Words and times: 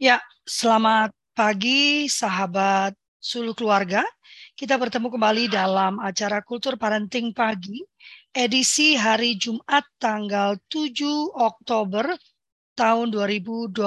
Ya, 0.00 0.24
selamat 0.48 1.12
pagi 1.36 2.08
sahabat 2.08 2.96
Sulu 3.20 3.52
Keluarga. 3.52 4.00
Kita 4.56 4.80
bertemu 4.80 5.12
kembali 5.12 5.52
dalam 5.52 6.00
acara 6.00 6.40
Kultur 6.40 6.80
Parenting 6.80 7.36
Pagi, 7.36 7.76
edisi 8.32 8.96
hari 8.96 9.36
Jumat 9.36 9.84
tanggal 10.00 10.56
7 10.72 10.96
Oktober 11.36 12.08
tahun 12.72 13.12
2022. 13.12 13.84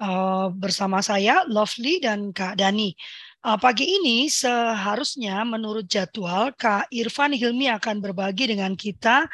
Uh, 0.00 0.48
bersama 0.54 1.02
saya, 1.02 1.42
Lovely 1.50 1.98
dan 1.98 2.30
Kak 2.30 2.54
Dani. 2.54 2.94
Uh, 3.40 3.56
pagi 3.56 3.88
ini 3.88 4.28
seharusnya 4.28 5.40
menurut 5.48 5.88
jadwal 5.88 6.52
Kak 6.60 6.92
Irfan 6.92 7.32
Hilmi 7.32 7.72
akan 7.72 8.04
berbagi 8.04 8.52
dengan 8.52 8.76
kita 8.76 9.24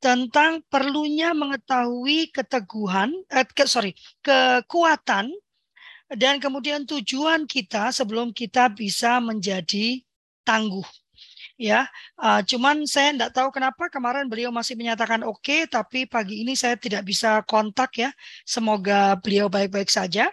tentang 0.00 0.64
perlunya 0.72 1.36
mengetahui 1.36 2.32
keteguhan, 2.32 3.12
eh, 3.28 3.44
ke, 3.44 3.68
sorry, 3.68 3.92
kekuatan 4.24 5.36
dan 6.08 6.40
kemudian 6.40 6.88
tujuan 6.88 7.44
kita 7.44 7.92
sebelum 7.92 8.32
kita 8.32 8.72
bisa 8.72 9.20
menjadi 9.20 10.00
tangguh. 10.40 10.88
Ya, 11.60 11.84
uh, 12.16 12.40
cuman 12.40 12.88
saya 12.88 13.12
tidak 13.12 13.36
tahu 13.36 13.52
kenapa 13.52 13.92
kemarin 13.92 14.24
beliau 14.24 14.48
masih 14.48 14.72
menyatakan 14.72 15.20
oke, 15.20 15.44
okay, 15.44 15.60
tapi 15.68 16.08
pagi 16.08 16.40
ini 16.40 16.56
saya 16.56 16.80
tidak 16.80 17.04
bisa 17.04 17.44
kontak 17.44 17.92
ya. 18.00 18.08
Semoga 18.48 19.20
beliau 19.20 19.52
baik-baik 19.52 19.92
saja. 19.92 20.32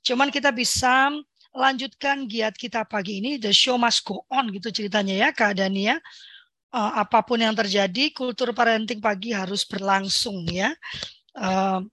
Cuman 0.00 0.32
kita 0.32 0.48
bisa 0.48 1.12
lanjutkan 1.52 2.24
giat 2.26 2.56
kita 2.56 2.88
pagi 2.88 3.20
ini, 3.20 3.36
the 3.36 3.52
show 3.52 3.76
must 3.76 4.02
go 4.04 4.24
on 4.32 4.48
gitu 4.52 4.72
ceritanya 4.72 5.14
ya 5.14 5.28
Kak 5.30 5.60
Dania 5.60 6.00
uh, 6.72 6.92
apa 6.98 7.20
pun 7.22 7.38
yang 7.38 7.54
terjadi, 7.54 8.10
kultur 8.10 8.50
parenting 8.56 8.98
pagi 8.98 9.30
harus 9.30 9.62
berlangsung 9.68 10.48
ya. 10.48 10.72
Uh, 11.36 11.84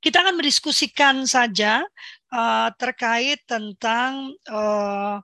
kita 0.00 0.20
akan 0.20 0.36
mendiskusikan 0.36 1.24
saja 1.24 1.84
uh, 2.32 2.68
terkait 2.76 3.40
tentang 3.48 4.32
uh, 4.48 5.20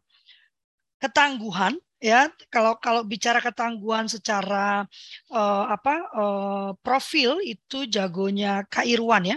ketangguhan 1.01 1.77
ya 2.01 2.33
kalau 2.49 2.81
kalau 2.81 3.05
bicara 3.05 3.39
ketangguhan 3.45 4.09
secara 4.09 4.89
uh, 5.29 5.65
apa 5.69 5.95
uh, 6.17 6.69
profil 6.81 7.39
itu 7.45 7.85
jagonya 7.87 8.65
Kak 8.67 8.89
Irwan 8.89 9.37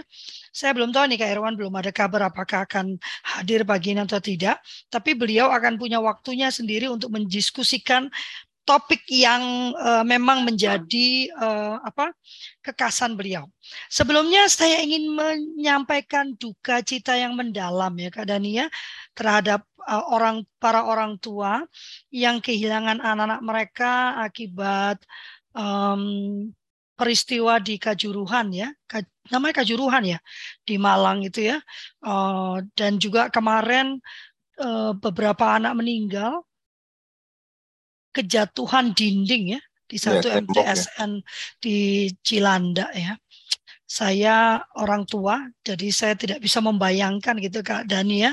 Saya 0.50 0.72
belum 0.72 0.90
tahu 0.90 1.04
nih 1.12 1.18
Kak 1.20 1.30
Irwan 1.36 1.54
belum 1.54 1.74
ada 1.76 1.92
kabar 1.92 2.32
apakah 2.32 2.64
akan 2.64 2.96
hadir 3.36 3.68
pagi 3.68 3.92
ini 3.92 4.00
atau 4.02 4.18
tidak 4.18 4.64
tapi 4.88 5.12
beliau 5.12 5.52
akan 5.52 5.76
punya 5.76 6.00
waktunya 6.00 6.48
sendiri 6.48 6.88
untuk 6.88 7.12
mendiskusikan 7.12 8.08
topik 8.64 9.04
yang 9.12 9.72
uh, 9.76 10.02
memang 10.02 10.42
menjadi 10.42 11.28
uh, 11.36 11.80
apa 11.84 12.16
kekasan 12.64 13.12
beliau. 13.14 13.44
Sebelumnya 13.92 14.48
saya 14.48 14.80
ingin 14.80 15.12
menyampaikan 15.12 16.32
duka 16.36 16.80
cita 16.80 17.14
yang 17.14 17.36
mendalam 17.36 17.92
ya 18.00 18.08
Kak 18.08 18.24
Dania 18.28 18.72
terhadap 19.12 19.68
uh, 19.84 20.04
orang 20.10 20.48
para 20.56 20.84
orang 20.84 21.20
tua 21.20 21.64
yang 22.08 22.40
kehilangan 22.40 23.04
anak-anak 23.04 23.40
mereka 23.44 23.92
akibat 24.24 24.98
um, 25.52 26.48
peristiwa 26.94 27.58
di 27.58 27.76
Kajuruhan 27.76 28.54
ya, 28.54 28.70
namanya 29.28 29.60
Kajuruhan 29.60 30.04
ya 30.06 30.18
di 30.62 30.78
Malang 30.80 31.26
itu 31.26 31.52
ya, 31.52 31.58
uh, 32.06 32.62
dan 32.78 32.96
juga 33.02 33.28
kemarin 33.28 33.98
uh, 34.62 34.94
beberapa 34.94 35.58
anak 35.58 35.74
meninggal 35.74 36.46
kejatuhan 38.14 38.94
dinding 38.94 39.58
ya 39.58 39.60
di 39.84 39.96
iya, 40.00 40.04
satu 40.10 40.26
ya, 40.32 40.40
MTSN 40.40 41.10
ya. 41.20 41.24
di 41.60 41.76
Cilanda 42.24 42.86
ya. 42.94 43.14
Saya 43.84 44.58
orang 44.80 45.06
tua, 45.06 45.44
jadi 45.62 45.88
saya 45.94 46.14
tidak 46.18 46.42
bisa 46.42 46.58
membayangkan 46.58 47.38
gitu 47.38 47.62
Kak 47.62 47.86
Dani 47.86 48.26
ya. 48.26 48.32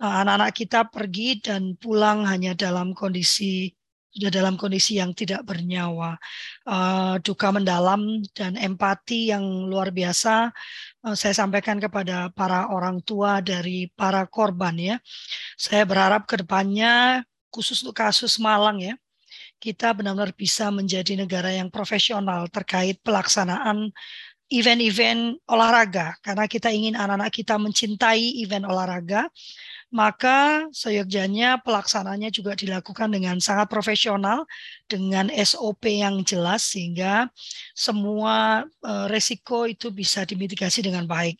Eh, 0.00 0.14
anak-anak 0.22 0.50
kita 0.54 0.80
pergi 0.88 1.42
dan 1.44 1.76
pulang 1.76 2.24
hanya 2.24 2.56
dalam 2.56 2.96
kondisi 2.96 3.68
sudah 4.14 4.30
dalam 4.30 4.54
kondisi 4.54 5.02
yang 5.02 5.10
tidak 5.10 5.42
bernyawa. 5.42 6.14
Uh, 6.62 7.18
duka 7.18 7.50
mendalam 7.50 8.22
dan 8.30 8.54
empati 8.54 9.34
yang 9.34 9.42
luar 9.66 9.90
biasa 9.90 10.54
uh, 11.02 11.14
saya 11.18 11.34
sampaikan 11.34 11.82
kepada 11.82 12.30
para 12.30 12.70
orang 12.70 13.02
tua 13.02 13.42
dari 13.42 13.90
para 13.90 14.22
korban 14.30 14.78
ya. 14.78 14.96
Saya 15.58 15.82
berharap 15.82 16.30
ke 16.30 16.46
depannya 16.46 17.26
khusus 17.50 17.82
untuk 17.82 17.98
kasus 17.98 18.38
Malang 18.38 18.78
ya 18.78 18.94
kita 19.64 19.96
benar-benar 19.96 20.36
bisa 20.36 20.68
menjadi 20.68 21.16
negara 21.16 21.48
yang 21.48 21.72
profesional 21.72 22.44
terkait 22.52 23.00
pelaksanaan 23.00 23.88
event-event 24.52 25.40
olahraga. 25.48 26.20
Karena 26.20 26.44
kita 26.44 26.68
ingin 26.68 26.92
anak-anak 26.92 27.32
kita 27.32 27.56
mencintai 27.56 28.44
event 28.44 28.68
olahraga 28.68 29.32
maka 29.94 30.66
seyogjanya 30.74 31.62
pelaksananya 31.62 32.26
juga 32.34 32.58
dilakukan 32.58 33.14
dengan 33.14 33.38
sangat 33.38 33.70
profesional 33.70 34.42
dengan 34.90 35.30
SOP 35.30 35.86
yang 35.86 36.26
jelas 36.26 36.66
sehingga 36.66 37.30
semua 37.78 38.66
uh, 38.82 39.06
resiko 39.06 39.70
itu 39.70 39.94
bisa 39.94 40.26
dimitigasi 40.26 40.82
dengan 40.82 41.06
baik 41.06 41.38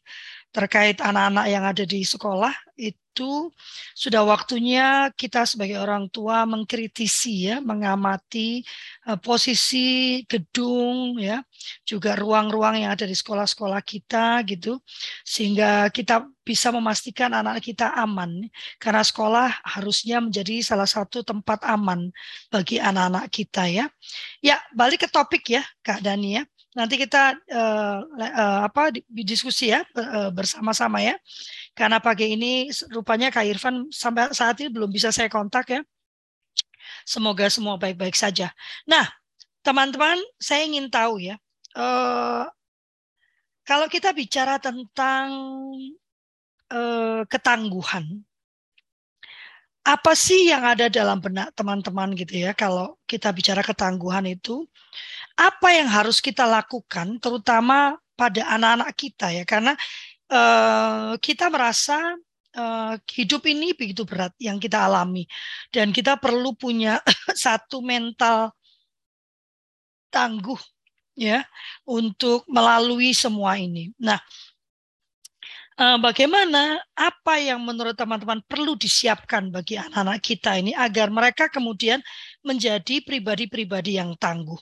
terkait 0.55 1.03
anak-anak 1.03 1.47
yang 1.51 1.65
ada 1.67 1.83
di 1.83 2.07
sekolah 2.07 2.55
itu 2.79 3.51
sudah 3.95 4.23
waktunya 4.23 5.11
kita 5.19 5.43
sebagai 5.47 5.83
orang 5.83 6.07
tua 6.11 6.47
mengkritisi 6.47 7.51
ya, 7.51 7.59
mengamati 7.59 8.63
uh, 9.11 9.19
posisi 9.19 10.23
gedung 10.31 11.19
ya, 11.19 11.43
juga 11.83 12.15
ruang-ruang 12.15 12.87
yang 12.87 12.95
ada 12.95 13.03
di 13.03 13.19
sekolah-sekolah 13.19 13.83
kita 13.83 14.47
gitu 14.47 14.79
sehingga 15.27 15.91
kita 15.91 16.23
bisa 16.47 16.71
memastikan 16.71 17.35
anak 17.35 17.59
kita 17.59 17.91
aman 17.99 18.47
karena 18.79 19.03
sekolah 19.03 19.51
harusnya 19.67 20.23
menjadi 20.23 20.63
salah 20.63 20.87
satu 20.87 21.27
tempat 21.27 21.67
aman 21.67 22.15
bagi 22.47 22.79
anak-anak 22.79 23.27
kita 23.31 23.67
ya. 23.67 23.87
Ya, 24.39 24.63
balik 24.71 25.03
ke 25.03 25.09
topik 25.11 25.51
ya 25.51 25.67
Kak 25.83 25.99
Dani 25.99 26.39
ya 26.39 26.45
nanti 26.75 26.99
kita 26.99 27.39
uh, 27.39 27.99
uh, 28.19 28.61
apa 28.67 28.91
diskusi 29.09 29.71
ya 29.71 29.87
uh, 29.95 30.35
bersama-sama 30.35 30.99
ya. 31.01 31.15
Karena 31.73 32.03
pagi 32.03 32.35
ini 32.35 32.69
rupanya 32.91 33.31
Kak 33.31 33.47
Irfan 33.47 33.89
sampai 33.95 34.35
saat 34.35 34.59
ini 34.61 34.69
belum 34.75 34.91
bisa 34.91 35.15
saya 35.15 35.31
kontak 35.31 35.71
ya. 35.71 35.81
Semoga 37.07 37.49
semua 37.49 37.79
baik-baik 37.81 38.19
saja. 38.19 38.53
Nah, 38.85 39.09
teman-teman, 39.65 40.21
saya 40.37 40.69
ingin 40.69 40.93
tahu 40.93 41.23
ya, 41.23 41.41
uh, 41.79 42.45
kalau 43.65 43.89
kita 43.89 44.13
bicara 44.13 44.61
tentang 44.61 45.33
uh, 46.69 47.25
ketangguhan, 47.25 48.21
apa 49.85 50.17
sih 50.17 50.49
yang 50.49 50.65
ada 50.65 50.89
dalam 50.89 51.21
benak 51.21 51.53
teman-teman 51.53 52.17
gitu 52.17 52.41
ya? 52.49 52.57
Kalau 52.57 52.97
kita 53.05 53.29
bicara 53.37 53.61
ketangguhan 53.61 54.25
itu, 54.25 54.65
apa 55.37 55.69
yang 55.77 55.89
harus 55.91 56.25
kita 56.25 56.49
lakukan 56.49 57.21
terutama 57.21 57.99
pada 58.15 58.47
anak-anak 58.55 58.91
kita 58.95 59.27
ya 59.35 59.45
karena 59.45 59.75
uh, 60.31 61.19
kita 61.19 61.51
merasa 61.51 62.15
uh, 62.55 62.95
hidup 63.11 63.43
ini 63.51 63.75
begitu 63.75 64.07
berat 64.07 64.31
yang 64.39 64.63
kita 64.63 64.87
alami 64.87 65.27
dan 65.75 65.91
kita 65.91 66.15
perlu 66.17 66.55
punya 66.55 67.03
satu 67.45 67.83
mental 67.83 68.55
tangguh 70.15 70.59
ya 71.19 71.43
untuk 71.87 72.47
melalui 72.47 73.11
semua 73.15 73.59
ini. 73.59 73.91
Nah, 73.99 74.19
bagaimana 75.75 76.79
apa 76.95 77.43
yang 77.43 77.59
menurut 77.59 77.99
teman-teman 77.99 78.39
perlu 78.47 78.79
disiapkan 78.79 79.51
bagi 79.51 79.75
anak-anak 79.75 80.23
kita 80.23 80.55
ini 80.55 80.71
agar 80.71 81.11
mereka 81.11 81.51
kemudian 81.51 81.99
menjadi 82.47 83.03
pribadi-pribadi 83.03 83.99
yang 83.99 84.15
tangguh. 84.15 84.55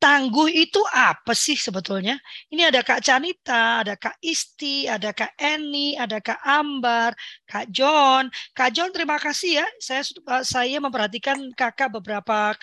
Tangguh 0.00 0.48
itu 0.48 0.80
apa 0.96 1.36
sih 1.36 1.60
sebetulnya? 1.60 2.16
Ini 2.48 2.72
ada 2.72 2.80
Kak 2.80 3.04
Canita, 3.04 3.84
ada 3.84 4.00
Kak 4.00 4.16
Isti, 4.24 4.88
ada 4.88 5.12
Kak 5.12 5.36
Eni, 5.36 5.92
ada 5.92 6.24
Kak 6.24 6.40
Ambar, 6.40 7.12
Kak 7.44 7.68
John. 7.68 8.32
Kak 8.56 8.72
John 8.72 8.88
terima 8.96 9.20
kasih 9.20 9.60
ya. 9.60 9.66
Saya 9.76 10.08
saya 10.40 10.78
memperhatikan 10.80 11.36
Kakak 11.52 12.00
beberapa 12.00 12.56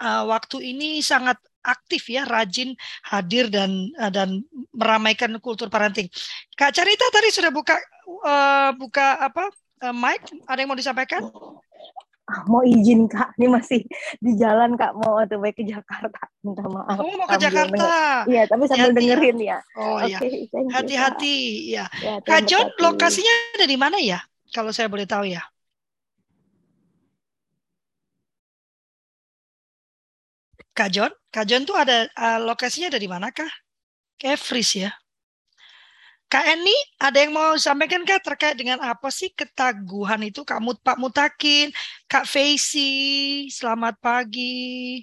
uh, 0.00 0.24
waktu 0.32 0.72
ini 0.72 1.04
sangat 1.04 1.36
aktif 1.64 2.12
ya, 2.12 2.28
rajin 2.28 2.76
hadir 3.08 3.48
dan 3.48 3.88
uh, 3.96 4.12
dan 4.12 4.44
meramaikan 4.76 5.32
kultur 5.40 5.72
parenting. 5.72 6.12
Kak 6.54 6.76
Carita 6.76 7.08
tadi 7.08 7.32
sudah 7.32 7.48
buka 7.48 7.80
uh, 8.22 8.70
buka 8.76 9.18
apa 9.18 9.48
uh, 9.82 9.94
mic? 9.96 10.20
Ada 10.44 10.62
yang 10.62 10.70
mau 10.70 10.78
disampaikan? 10.78 11.24
Mau 12.48 12.64
izin 12.64 13.04
kak, 13.04 13.36
ini 13.36 13.52
masih 13.52 13.84
di 14.16 14.32
jalan 14.40 14.80
kak 14.80 14.96
mau 14.96 15.20
otw 15.20 15.44
ke 15.52 15.60
Jakarta. 15.60 16.24
Minta 16.40 16.64
maaf. 16.64 16.96
Oh 16.96 17.20
mau 17.20 17.28
ke 17.28 17.36
Jakarta? 17.36 18.24
Iya, 18.24 18.48
tapi 18.48 18.64
sambil 18.64 18.92
Hati, 18.92 18.96
dengerin 18.96 19.38
ya. 19.44 19.58
Oh 19.76 20.00
iya. 20.00 20.18
Hati-hati 20.72 21.36
ya. 21.76 21.84
ya 22.00 22.24
kak 22.24 22.48
John, 22.48 22.72
lokasinya 22.80 23.60
ada 23.60 23.68
di 23.68 23.76
mana 23.76 24.00
ya? 24.00 24.24
Kalau 24.56 24.72
saya 24.72 24.88
boleh 24.88 25.04
tahu 25.04 25.28
ya. 25.28 25.44
Kak 30.74 30.90
John, 30.90 31.12
Kak 31.34 31.50
John 31.50 31.66
tuh 31.66 31.74
ada 31.74 32.06
uh, 32.14 32.38
lokasinya 32.46 32.94
ada 32.94 33.02
di 33.02 33.10
manakah? 33.10 33.50
Freeze 34.38 34.86
ya. 34.86 34.94
Kak 36.30 36.46
Eni, 36.46 36.74
ada 37.02 37.18
yang 37.18 37.34
mau 37.34 37.58
sampaikan 37.58 38.06
Kak 38.06 38.22
terkait 38.22 38.54
dengan 38.54 38.78
apa 38.78 39.10
sih 39.10 39.34
ketaguhan 39.34 40.22
itu? 40.22 40.46
Kamu 40.46 40.78
Pak 40.78 40.94
Mutakin, 41.02 41.74
Kak 42.06 42.30
Faisy, 42.30 43.50
selamat 43.50 43.98
pagi. 43.98 45.02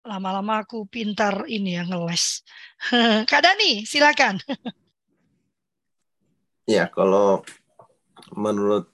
Lama-lama 0.00 0.64
aku 0.64 0.88
pintar 0.88 1.44
ini 1.44 1.76
ya 1.76 1.84
ngeles. 1.84 2.40
Kak 3.30 3.40
Dani, 3.44 3.84
silakan. 3.84 4.40
Ya, 6.64 6.88
kalau 6.88 7.44
menurut 8.32 8.88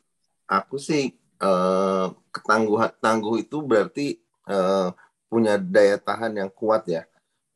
aku 0.50 0.82
sih 0.82 1.14
eh, 1.14 2.06
ketangguhan 2.36 2.92
tangguh 3.00 3.40
itu 3.40 3.64
berarti 3.64 4.20
eh, 4.48 4.88
punya 5.26 5.58
daya 5.58 5.98
tahan 5.98 6.32
yang 6.38 6.50
kuat 6.52 6.86
ya. 6.86 7.02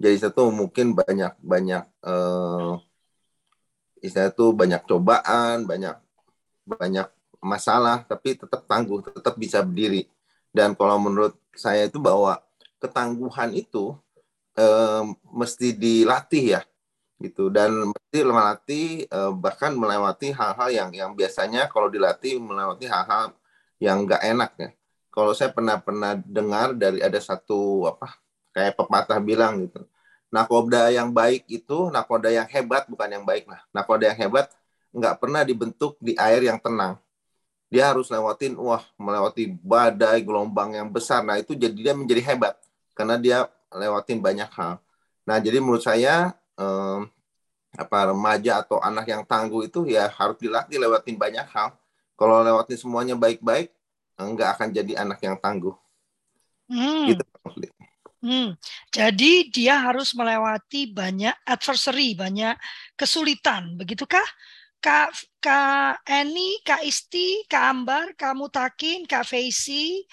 Jadi 0.00 0.16
satu 0.16 0.48
mungkin 0.48 0.96
banyak 0.96 1.36
banyak 1.44 1.84
uh, 2.08 2.80
istilah 4.00 4.32
itu 4.32 4.46
banyak 4.56 4.80
cobaan 4.88 5.68
banyak 5.68 5.92
banyak 6.64 7.08
masalah 7.40 8.04
tapi 8.08 8.36
tetap 8.36 8.64
tangguh 8.64 9.04
tetap 9.04 9.36
bisa 9.36 9.60
berdiri. 9.60 10.08
Dan 10.50 10.72
kalau 10.72 10.96
menurut 10.96 11.36
saya 11.52 11.84
itu 11.84 12.00
bahwa 12.00 12.40
ketangguhan 12.80 13.52
itu 13.52 13.92
uh, 14.56 15.04
mesti 15.36 15.76
dilatih 15.76 16.58
ya 16.58 16.62
gitu. 17.20 17.52
Dan 17.52 17.92
mesti 17.92 18.18
melatih 18.24 19.04
uh, 19.12 19.36
bahkan 19.36 19.76
melewati 19.76 20.32
hal-hal 20.32 20.68
yang 20.72 20.90
yang 20.96 21.10
biasanya 21.12 21.68
kalau 21.68 21.92
dilatih 21.92 22.40
melewati 22.40 22.88
hal-hal 22.88 23.36
yang 23.80 24.04
nggak 24.06 24.22
enak 24.22 24.50
ya 24.60 24.70
kalau 25.10 25.34
saya 25.34 25.50
pernah 25.50 25.76
pernah 25.82 26.14
dengar 26.14 26.70
dari 26.72 27.02
ada 27.02 27.18
satu 27.18 27.90
apa 27.90 28.14
kayak 28.54 28.78
pepatah 28.78 29.18
bilang 29.18 29.66
gitu. 29.66 29.82
Nakoda 30.30 30.94
yang 30.94 31.10
baik 31.10 31.42
itu 31.50 31.90
nakoda 31.90 32.30
yang 32.30 32.46
hebat 32.46 32.86
bukan 32.86 33.10
yang 33.10 33.24
baik 33.26 33.50
lah. 33.50 33.60
Nakoda 33.74 34.14
yang 34.14 34.18
hebat 34.18 34.46
nggak 34.94 35.18
pernah 35.18 35.42
dibentuk 35.42 35.98
di 35.98 36.14
air 36.14 36.46
yang 36.46 36.62
tenang. 36.62 36.94
Dia 37.70 37.90
harus 37.90 38.06
lewatin 38.10 38.54
wah 38.58 38.82
melewati 38.94 39.50
badai 39.58 40.22
gelombang 40.22 40.78
yang 40.78 40.86
besar. 40.90 41.26
Nah 41.26 41.38
itu 41.42 41.58
jadi 41.58 41.74
dia 41.74 41.94
menjadi 41.94 42.22
hebat 42.34 42.54
karena 42.94 43.18
dia 43.18 43.38
lewatin 43.74 44.22
banyak 44.22 44.50
hal. 44.54 44.78
Nah 45.26 45.36
jadi 45.42 45.58
menurut 45.58 45.82
saya 45.82 46.34
eh, 46.54 46.98
apa 47.74 47.98
remaja 48.14 48.62
atau 48.62 48.78
anak 48.82 49.06
yang 49.10 49.22
tangguh 49.26 49.66
itu 49.66 49.86
ya 49.90 50.10
harus 50.14 50.38
dilatih 50.38 50.78
lewatin 50.78 51.18
banyak 51.18 51.46
hal. 51.50 51.74
Kalau 52.20 52.44
lewatin 52.44 52.76
semuanya 52.76 53.17
baik-baik, 53.17 53.72
nggak 54.20 54.61
akan 54.61 54.69
jadi 54.76 54.93
anak 55.00 55.25
yang 55.25 55.40
tangguh. 55.40 55.72
Hmm. 56.69 57.17
Gitu. 57.17 57.25
Hmm. 58.20 58.52
Jadi 58.93 59.49
dia 59.49 59.81
harus 59.81 60.12
melewati 60.12 60.93
banyak 60.93 61.32
adversary, 61.49 62.12
banyak 62.12 62.52
kesulitan, 62.93 63.81
begitukah? 63.81 64.25
Kak 64.81 65.12
Kak 65.40 66.05
Eni, 66.05 66.61
Kak 66.61 66.84
Isti, 66.84 67.44
Kak 67.49 67.64
Ambar, 67.72 68.12
Kak 68.17 68.37
Mutakin, 68.37 69.08
Kak 69.08 69.25
Faisy, 69.25 70.05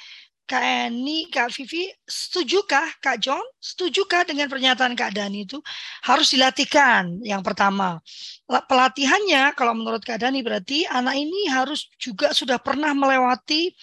Kak 0.48 0.64
Eni, 0.64 1.28
Kak 1.28 1.52
Vivi, 1.52 1.92
setujukah 2.08 3.04
Kak 3.04 3.20
John? 3.20 3.44
Setujukah 3.60 4.24
dengan 4.24 4.48
pernyataan 4.48 4.96
Kak 4.96 5.12
Dani 5.12 5.44
itu 5.44 5.60
harus 6.08 6.32
dilatihkan? 6.32 7.20
Yang 7.20 7.44
pertama, 7.44 8.00
pelatihannya 8.48 9.52
kalau 9.60 9.76
menurut 9.76 10.00
Kak 10.00 10.24
Dani 10.24 10.40
berarti 10.40 10.88
anak 10.88 11.20
ini 11.20 11.52
harus 11.52 11.92
juga 12.00 12.32
sudah 12.32 12.64
pernah 12.64 12.96
melewati 12.96 13.76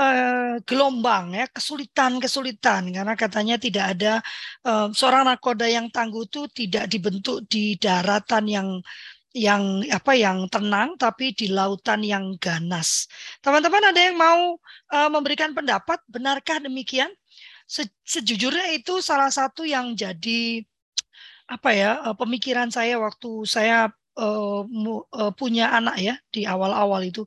uh, 0.00 0.56
gelombang 0.64 1.36
ya 1.36 1.46
kesulitan-kesulitan 1.52 2.96
karena 2.96 3.14
katanya 3.18 3.56
tidak 3.60 3.84
ada 3.92 4.12
uh, 4.64 4.88
seorang 4.96 5.28
nakoda 5.28 5.68
yang 5.68 5.92
tangguh 5.92 6.24
itu 6.24 6.48
tidak 6.48 6.88
dibentuk 6.88 7.44
di 7.44 7.76
daratan 7.76 8.44
yang 8.48 8.68
yang 9.30 9.86
apa 9.94 10.18
yang 10.18 10.50
tenang 10.50 10.98
tapi 10.98 11.30
di 11.30 11.50
lautan 11.50 12.02
yang 12.02 12.34
ganas. 12.42 13.06
Teman-teman 13.38 13.94
ada 13.94 14.00
yang 14.00 14.18
mau 14.18 14.58
uh, 14.90 15.10
memberikan 15.10 15.54
pendapat 15.54 16.02
benarkah 16.10 16.58
demikian? 16.58 17.10
Se 17.70 17.86
sejujurnya 18.02 18.74
itu 18.74 18.98
salah 18.98 19.30
satu 19.30 19.62
yang 19.62 19.94
jadi 19.94 20.66
apa 21.46 21.70
ya 21.70 21.90
uh, 22.10 22.16
pemikiran 22.18 22.74
saya 22.74 22.98
waktu 22.98 23.46
saya 23.46 23.90
uh, 24.18 24.66
punya 25.38 25.70
anak 25.70 25.96
ya 26.02 26.14
di 26.34 26.42
awal-awal 26.42 27.06
itu. 27.06 27.22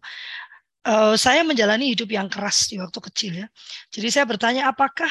Uh, 0.84 1.16
saya 1.16 1.48
menjalani 1.48 1.96
hidup 1.96 2.12
yang 2.12 2.28
keras 2.28 2.68
di 2.68 2.76
waktu 2.76 3.00
kecil 3.00 3.32
ya. 3.40 3.48
Jadi 3.88 4.08
saya 4.12 4.28
bertanya 4.28 4.68
apakah 4.68 5.08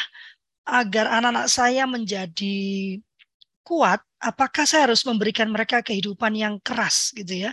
agar 0.68 1.08
anak-anak 1.08 1.48
saya 1.48 1.88
menjadi 1.88 3.00
kuat, 3.64 4.04
apakah 4.22 4.62
saya 4.62 4.86
harus 4.86 5.02
memberikan 5.02 5.50
mereka 5.50 5.82
kehidupan 5.82 6.32
yang 6.38 6.62
keras 6.62 7.10
gitu 7.12 7.50
ya? 7.50 7.52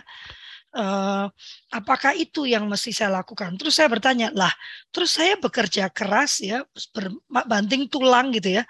Uh, 0.70 1.26
apakah 1.74 2.14
itu 2.14 2.46
yang 2.46 2.62
mesti 2.70 2.94
saya 2.94 3.10
lakukan? 3.18 3.58
Terus 3.58 3.74
saya 3.74 3.90
bertanya, 3.90 4.30
lah, 4.30 4.54
terus 4.94 5.18
saya 5.18 5.34
bekerja 5.34 5.90
keras 5.90 6.38
ya, 6.38 6.62
banting 7.26 7.90
tulang 7.90 8.30
gitu 8.30 8.62
ya. 8.62 8.64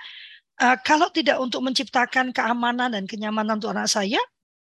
Uh, 0.57 0.81
kalau 0.81 1.13
tidak 1.13 1.37
untuk 1.37 1.61
menciptakan 1.61 2.33
keamanan 2.33 2.97
dan 2.97 3.05
kenyamanan 3.05 3.61
untuk 3.61 3.77
anak 3.77 3.85
saya, 3.85 4.21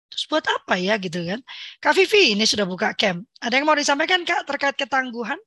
terus 0.06 0.30
buat 0.30 0.46
apa 0.46 0.78
ya 0.78 0.94
gitu 1.02 1.26
kan? 1.26 1.42
Kak 1.82 1.98
Vivi 1.98 2.38
ini 2.38 2.46
sudah 2.46 2.62
buka 2.62 2.94
camp. 2.94 3.26
Ada 3.42 3.58
yang 3.58 3.66
mau 3.66 3.74
disampaikan 3.74 4.22
Kak 4.22 4.46
terkait 4.46 4.78
ketangguhan? 4.78 5.38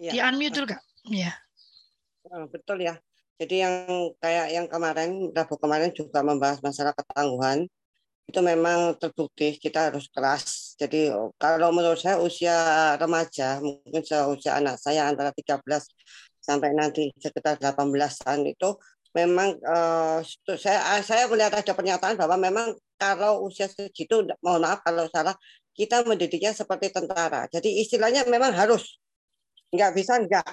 Ya. 0.00 0.10
Di 0.16 0.18
unmute 0.24 0.56
dulu 0.56 0.66
Kak. 0.72 0.80
Ya. 1.12 1.36
Betul 2.48 2.88
ya. 2.88 2.96
Jadi 3.40 3.54
yang 3.64 3.74
kayak 4.22 4.46
yang 4.54 4.66
kemarin, 4.70 5.30
Rabu 5.34 5.54
kemarin 5.58 5.90
juga 5.90 6.22
membahas 6.22 6.62
masalah 6.62 6.94
ketangguhan, 6.94 7.66
itu 8.24 8.40
memang 8.40 8.96
terbukti 8.96 9.58
kita 9.60 9.90
harus 9.92 10.08
keras. 10.08 10.74
Jadi 10.80 11.12
kalau 11.36 11.70
menurut 11.74 12.00
saya 12.00 12.16
usia 12.22 12.56
remaja, 12.96 13.60
mungkin 13.60 14.02
usia 14.06 14.52
anak 14.58 14.80
saya 14.80 15.10
antara 15.10 15.30
13 15.34 15.60
sampai 16.40 16.70
nanti 16.76 17.12
sekitar 17.16 17.56
18-an 17.60 18.38
itu 18.44 18.68
memang 19.14 19.54
uh, 19.62 20.18
saya 20.58 21.00
saya 21.00 21.24
melihat 21.30 21.54
ada 21.54 21.72
pernyataan 21.72 22.18
bahwa 22.18 22.36
memang 22.36 22.74
kalau 22.98 23.46
usia 23.46 23.70
segitu 23.70 24.26
mohon 24.42 24.66
maaf 24.66 24.82
kalau 24.82 25.06
salah 25.08 25.34
kita 25.74 26.02
mendidiknya 26.06 26.54
seperti 26.54 26.90
tentara. 26.90 27.46
Jadi 27.50 27.82
istilahnya 27.82 28.26
memang 28.26 28.54
harus 28.54 28.98
nggak 29.74 29.90
bisa 29.94 30.18
nggak 30.22 30.46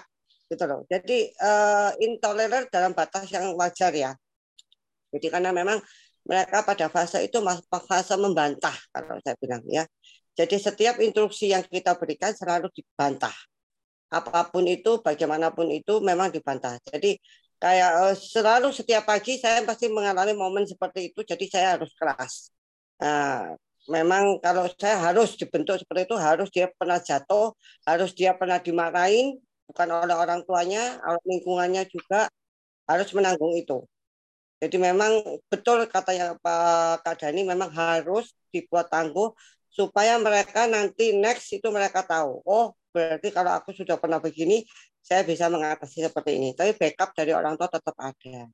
gitu 0.52 0.64
loh. 0.68 0.84
Jadi 0.92 1.32
uh, 1.40 1.96
intoleran 2.04 2.68
dalam 2.68 2.92
batas 2.92 3.32
yang 3.32 3.56
wajar 3.56 3.96
ya. 3.96 4.12
Jadi 5.16 5.28
karena 5.32 5.56
memang 5.56 5.80
mereka 6.28 6.68
pada 6.68 6.92
fase 6.92 7.24
itu 7.24 7.40
fase 7.88 8.16
membantah 8.20 8.76
kalau 8.92 9.16
saya 9.24 9.36
bilang 9.40 9.64
ya. 9.72 9.88
Jadi 10.36 10.60
setiap 10.60 11.00
instruksi 11.00 11.52
yang 11.52 11.64
kita 11.64 11.96
berikan 11.96 12.36
selalu 12.36 12.68
dibantah. 12.72 13.34
Apa 14.12 14.52
pun 14.52 14.68
itu, 14.68 15.00
bagaimanapun 15.00 15.72
itu 15.72 16.04
memang 16.04 16.32
dibantah. 16.32 16.76
Jadi 16.84 17.16
kayak 17.60 17.92
uh, 17.96 18.16
selalu 18.16 18.76
setiap 18.76 19.08
pagi 19.08 19.40
saya 19.40 19.64
pasti 19.64 19.88
mengalami 19.88 20.36
momen 20.36 20.68
seperti 20.68 21.12
itu. 21.12 21.24
Jadi 21.24 21.46
saya 21.48 21.80
harus 21.80 21.92
keras. 21.96 22.52
Nah, 23.00 23.56
memang 23.92 24.40
kalau 24.40 24.68
saya 24.76 25.00
harus 25.00 25.36
dibentuk 25.36 25.80
seperti 25.80 26.08
itu 26.12 26.16
harus 26.20 26.48
dia 26.52 26.68
pernah 26.76 27.00
jatuh, 27.00 27.56
harus 27.88 28.12
dia 28.16 28.32
pernah 28.36 28.60
dimarahin, 28.60 29.40
bukan 29.72 29.88
oleh 30.04 30.16
orang 30.16 30.44
tuanya, 30.44 31.00
oleh 31.08 31.24
lingkungannya 31.24 31.88
juga 31.88 32.28
harus 32.92 33.10
menanggung 33.16 33.56
itu. 33.56 33.88
Jadi 34.62 34.78
memang 34.78 35.24
betul 35.50 35.88
kata 35.90 36.12
yang 36.14 36.32
Pak 36.44 37.02
Kak 37.08 37.16
Dani 37.24 37.42
memang 37.48 37.72
harus 37.74 38.36
dibuat 38.54 38.92
tangguh 38.94 39.34
supaya 39.72 40.20
mereka 40.20 40.68
nanti 40.68 41.16
next 41.16 41.50
itu 41.56 41.72
mereka 41.72 42.04
tahu, 42.04 42.44
oh 42.44 42.76
berarti 42.92 43.32
kalau 43.32 43.56
aku 43.56 43.72
sudah 43.72 43.96
pernah 43.96 44.20
begini, 44.20 44.68
saya 45.00 45.24
bisa 45.24 45.48
mengatasi 45.48 46.04
seperti 46.04 46.38
ini. 46.38 46.52
Tapi 46.52 46.76
backup 46.76 47.16
dari 47.16 47.32
orang 47.32 47.56
tua 47.56 47.72
tetap 47.72 47.96
ada. 47.96 48.52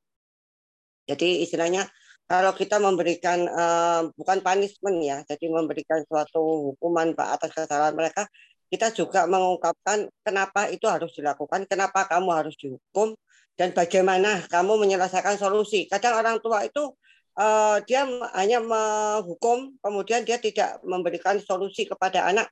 Jadi 1.10 1.42
istilahnya 1.42 1.90
kalau 2.28 2.52
kita 2.54 2.78
memberikan 2.78 3.48
uh, 3.50 4.02
bukan 4.14 4.44
punishment 4.44 5.00
ya, 5.00 5.18
jadi 5.26 5.48
memberikan 5.48 6.04
suatu 6.06 6.72
hukuman 6.72 7.16
atas 7.18 7.50
kesalahan 7.56 7.96
mereka, 7.96 8.28
kita 8.68 8.92
juga 8.92 9.24
mengungkapkan 9.26 10.12
kenapa 10.24 10.68
itu 10.68 10.86
harus 10.92 11.16
dilakukan, 11.16 11.64
kenapa 11.66 12.04
kamu 12.08 12.30
harus 12.36 12.56
dihukum, 12.60 13.16
dan 13.58 13.74
bagaimana 13.74 14.46
kamu 14.52 14.78
menyelesaikan 14.78 15.40
solusi. 15.40 15.90
Kadang 15.90 16.20
orang 16.20 16.38
tua 16.44 16.68
itu 16.68 16.94
uh, 17.40 17.82
dia 17.88 18.06
hanya 18.38 18.62
menghukum, 18.62 19.74
kemudian 19.82 20.28
dia 20.28 20.38
tidak 20.38 20.78
memberikan 20.86 21.42
solusi 21.42 21.90
kepada 21.90 22.28
anak. 22.30 22.52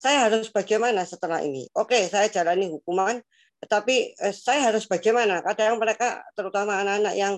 Saya 0.00 0.28
harus 0.28 0.48
bagaimana 0.48 1.04
setelah 1.04 1.44
ini? 1.44 1.68
Oke, 1.76 2.08
saya 2.08 2.30
jalani 2.32 2.72
hukuman, 2.72 3.20
tetapi 3.60 4.16
uh, 4.22 4.32
saya 4.32 4.72
harus 4.72 4.88
bagaimana? 4.88 5.44
Kadang 5.44 5.76
mereka, 5.76 6.24
terutama 6.32 6.80
anak-anak 6.80 7.14
yang 7.18 7.34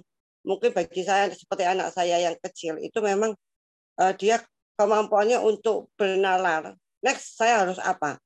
mungkin 0.47 0.71
bagi 0.71 1.03
saya 1.03 1.33
seperti 1.35 1.67
anak 1.67 1.91
saya 1.91 2.23
yang 2.23 2.37
kecil, 2.39 2.79
itu 2.79 2.99
memang 3.03 3.35
uh, 3.99 4.13
dia 4.15 4.39
kemampuannya 4.79 5.43
untuk 5.43 5.91
bernalar 5.99 6.79
next 7.05 7.39
saya 7.39 7.65
harus 7.67 7.79
apa? 7.81 8.19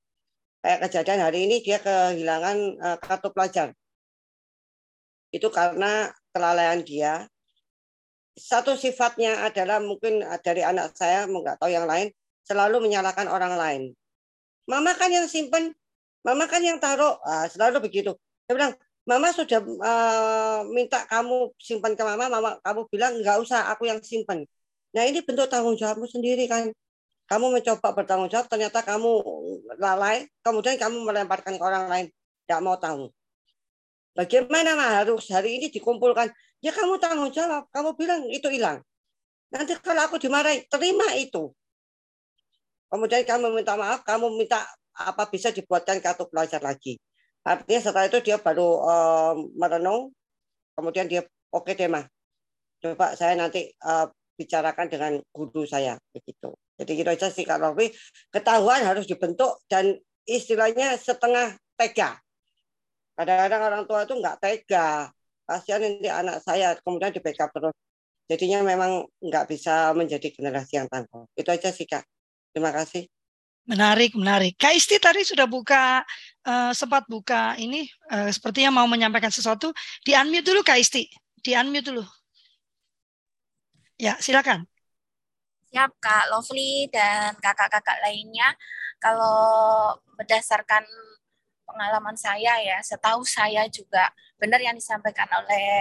Kayak 0.62 0.88
kejadian 0.88 1.20
hari 1.26 1.38
ini 1.50 1.56
dia 1.60 1.82
kehilangan 1.82 2.56
uh, 2.78 2.98
kartu 3.02 3.28
pelajar. 3.34 3.74
Itu 5.34 5.48
karena 5.50 6.12
kelalaian 6.32 6.80
dia. 6.84 7.26
satu 8.32 8.80
sifatnya 8.80 9.44
adalah 9.44 9.76
mungkin 9.76 10.24
dari 10.40 10.64
anak 10.64 10.96
saya 10.96 11.28
nggak 11.28 11.60
tahu 11.60 11.68
yang 11.68 11.84
lain 11.84 12.08
selalu 12.48 12.80
menyalahkan 12.88 13.28
orang 13.28 13.54
lain. 13.60 13.82
Mama 14.64 14.94
kan 14.96 15.10
yang 15.10 15.26
simpen, 15.26 15.74
mama 16.24 16.46
kan 16.46 16.62
yang 16.62 16.78
taruh, 16.78 17.18
ah, 17.26 17.46
selalu 17.50 17.82
begitu. 17.84 18.14
Saya 18.46 18.54
bilang, 18.56 18.74
mama 19.04 19.28
sudah 19.34 19.60
uh, 19.62 20.60
minta 20.70 21.02
kamu 21.10 21.50
simpan 21.58 21.92
ke 21.98 22.02
mama, 22.06 22.30
mama 22.30 22.50
kamu 22.62 22.86
bilang 22.90 23.12
nggak 23.18 23.42
usah, 23.42 23.68
aku 23.74 23.90
yang 23.90 23.98
simpan. 24.00 24.46
Nah 24.94 25.02
ini 25.08 25.24
bentuk 25.24 25.50
tanggung 25.50 25.74
jawabmu 25.74 26.06
sendiri 26.06 26.46
kan. 26.46 26.70
Kamu 27.32 27.48
mencoba 27.48 27.96
bertanggung 27.96 28.28
jawab, 28.28 28.44
ternyata 28.44 28.84
kamu 28.84 29.08
lalai, 29.80 30.28
kemudian 30.44 30.76
kamu 30.76 31.00
melemparkan 31.00 31.56
ke 31.56 31.64
orang 31.64 31.88
lain, 31.88 32.06
tidak 32.44 32.60
mau 32.60 32.76
tahu. 32.76 33.08
Bagaimana 34.12 34.76
mah 34.76 35.00
harus 35.00 35.32
hari 35.32 35.56
ini 35.56 35.72
dikumpulkan? 35.72 36.28
Ya 36.60 36.76
kamu 36.76 37.00
tanggung 37.00 37.32
jawab, 37.32 37.72
kamu 37.72 37.96
bilang 37.96 38.28
itu 38.28 38.52
hilang. 38.52 38.84
Nanti 39.48 39.72
kalau 39.80 40.04
aku 40.04 40.20
dimarahi, 40.20 40.68
terima 40.68 41.16
itu. 41.16 41.56
Kemudian 42.92 43.24
kamu 43.24 43.56
minta 43.56 43.80
maaf, 43.80 44.04
kamu 44.04 44.36
minta 44.36 44.68
apa 44.92 45.24
bisa 45.32 45.48
dibuatkan 45.48 46.04
kartu 46.04 46.28
pelajar 46.28 46.60
lagi. 46.60 47.00
Artinya 47.48 47.80
setelah 47.80 48.12
itu 48.12 48.20
dia 48.20 48.36
baru 48.36 48.68
uh, 48.84 49.34
merenung, 49.56 50.12
kemudian 50.76 51.08
dia 51.08 51.24
oke 51.48 51.64
okay 51.64 51.80
deh 51.80 51.88
mah. 51.88 52.04
Coba 52.76 53.16
saya 53.16 53.40
nanti 53.40 53.72
uh, 53.88 54.04
bicarakan 54.36 54.92
dengan 54.92 55.12
guru 55.32 55.64
saya 55.64 55.96
begitu. 56.12 56.52
Jadi 56.84 57.02
Kak 57.46 57.58
Rofi, 57.62 57.90
ketahuan 58.30 58.82
harus 58.82 59.06
dibentuk 59.06 59.62
dan 59.70 59.96
istilahnya 60.26 60.98
setengah 60.98 61.56
tega. 61.78 62.18
Kadang-kadang 63.16 63.62
orang 63.62 63.82
tua 63.86 64.06
itu 64.06 64.14
nggak 64.16 64.36
tega. 64.40 65.10
Kasihan 65.42 65.82
nanti 65.82 66.08
anak 66.08 66.40
saya 66.40 66.78
kemudian 66.80 67.12
di 67.12 67.20
backup 67.20 67.50
terus. 67.52 67.74
Jadinya 68.30 68.64
memang 68.64 69.04
nggak 69.20 69.44
bisa 69.50 69.92
menjadi 69.92 70.32
generasi 70.32 70.80
yang 70.80 70.88
tangguh. 70.88 71.28
Itu 71.36 71.50
aja 71.52 71.68
sih 71.74 71.84
Kak. 71.84 72.06
Terima 72.54 72.72
kasih. 72.72 73.04
Menarik, 73.62 74.18
menarik. 74.18 74.58
Kak 74.58 74.74
Isti 74.74 74.98
tadi 74.98 75.22
sudah 75.22 75.46
buka, 75.46 76.02
uh, 76.46 76.72
sempat 76.74 77.06
buka 77.06 77.54
ini, 77.62 77.86
uh, 78.10 78.26
sepertinya 78.32 78.82
mau 78.82 78.90
menyampaikan 78.90 79.30
sesuatu. 79.30 79.70
Di 80.02 80.18
unmute 80.18 80.50
dulu 80.50 80.66
Kak 80.66 80.82
Isti. 80.82 81.06
Di 81.38 81.54
unmute 81.54 81.94
dulu. 81.94 82.02
Ya, 84.00 84.18
silakan. 84.18 84.66
Siap 85.72 85.90
Kak 85.96 86.28
Lovely 86.28 86.84
dan 86.92 87.32
kakak-kakak 87.40 87.96
lainnya. 88.04 88.52
Kalau 89.00 89.96
berdasarkan 90.20 90.84
pengalaman 91.64 92.12
saya 92.12 92.60
ya, 92.60 92.76
setahu 92.84 93.24
saya 93.24 93.64
juga 93.72 94.12
benar 94.36 94.60
yang 94.60 94.76
disampaikan 94.76 95.26
oleh 95.32 95.72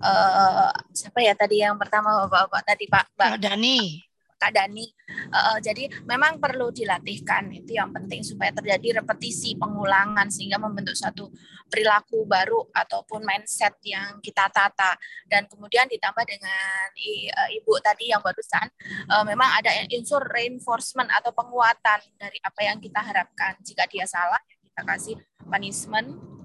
uh, 0.00 0.72
siapa 0.96 1.20
ya 1.20 1.36
tadi 1.36 1.60
yang 1.60 1.76
pertama 1.76 2.24
bapak-bapak 2.24 2.62
tadi 2.64 2.88
Pak 2.88 3.04
Pak 3.12 3.36
Dani. 3.36 4.09
Kak 4.40 4.56
Dani. 4.56 4.88
Uh, 5.28 5.60
jadi 5.60 5.84
memang 6.08 6.40
perlu 6.40 6.72
dilatihkan 6.72 7.52
itu 7.52 7.76
yang 7.76 7.92
penting 7.92 8.24
supaya 8.24 8.48
terjadi 8.56 9.04
repetisi 9.04 9.52
pengulangan 9.60 10.32
sehingga 10.32 10.56
membentuk 10.56 10.96
satu 10.96 11.28
perilaku 11.68 12.24
baru 12.24 12.64
ataupun 12.72 13.20
mindset 13.20 13.76
yang 13.84 14.16
kita 14.24 14.48
tata. 14.48 14.96
Dan 15.28 15.44
kemudian 15.44 15.84
ditambah 15.92 16.24
dengan 16.24 16.88
uh, 16.88 17.48
ibu 17.52 17.72
tadi 17.84 18.08
yang 18.08 18.24
barusan 18.24 18.66
uh, 19.12 19.24
memang 19.28 19.60
ada 19.60 19.70
unsur 19.92 20.24
reinforcement 20.24 21.12
atau 21.12 21.36
penguatan 21.36 22.00
dari 22.16 22.40
apa 22.40 22.60
yang 22.64 22.80
kita 22.80 23.04
harapkan. 23.04 23.60
Jika 23.60 23.84
dia 23.92 24.08
salah 24.08 24.40
kita 24.48 24.82
kasih 24.88 25.16
punishment 25.44 26.39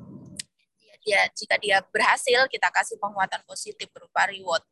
dia 1.06 1.22
jika 1.38 1.56
dia 1.62 1.78
berhasil 1.94 2.50
kita 2.50 2.74
kasih 2.74 2.98
penguatan 2.98 3.40
positif 3.46 3.86
berupa 3.94 4.26
reward. 4.26 4.66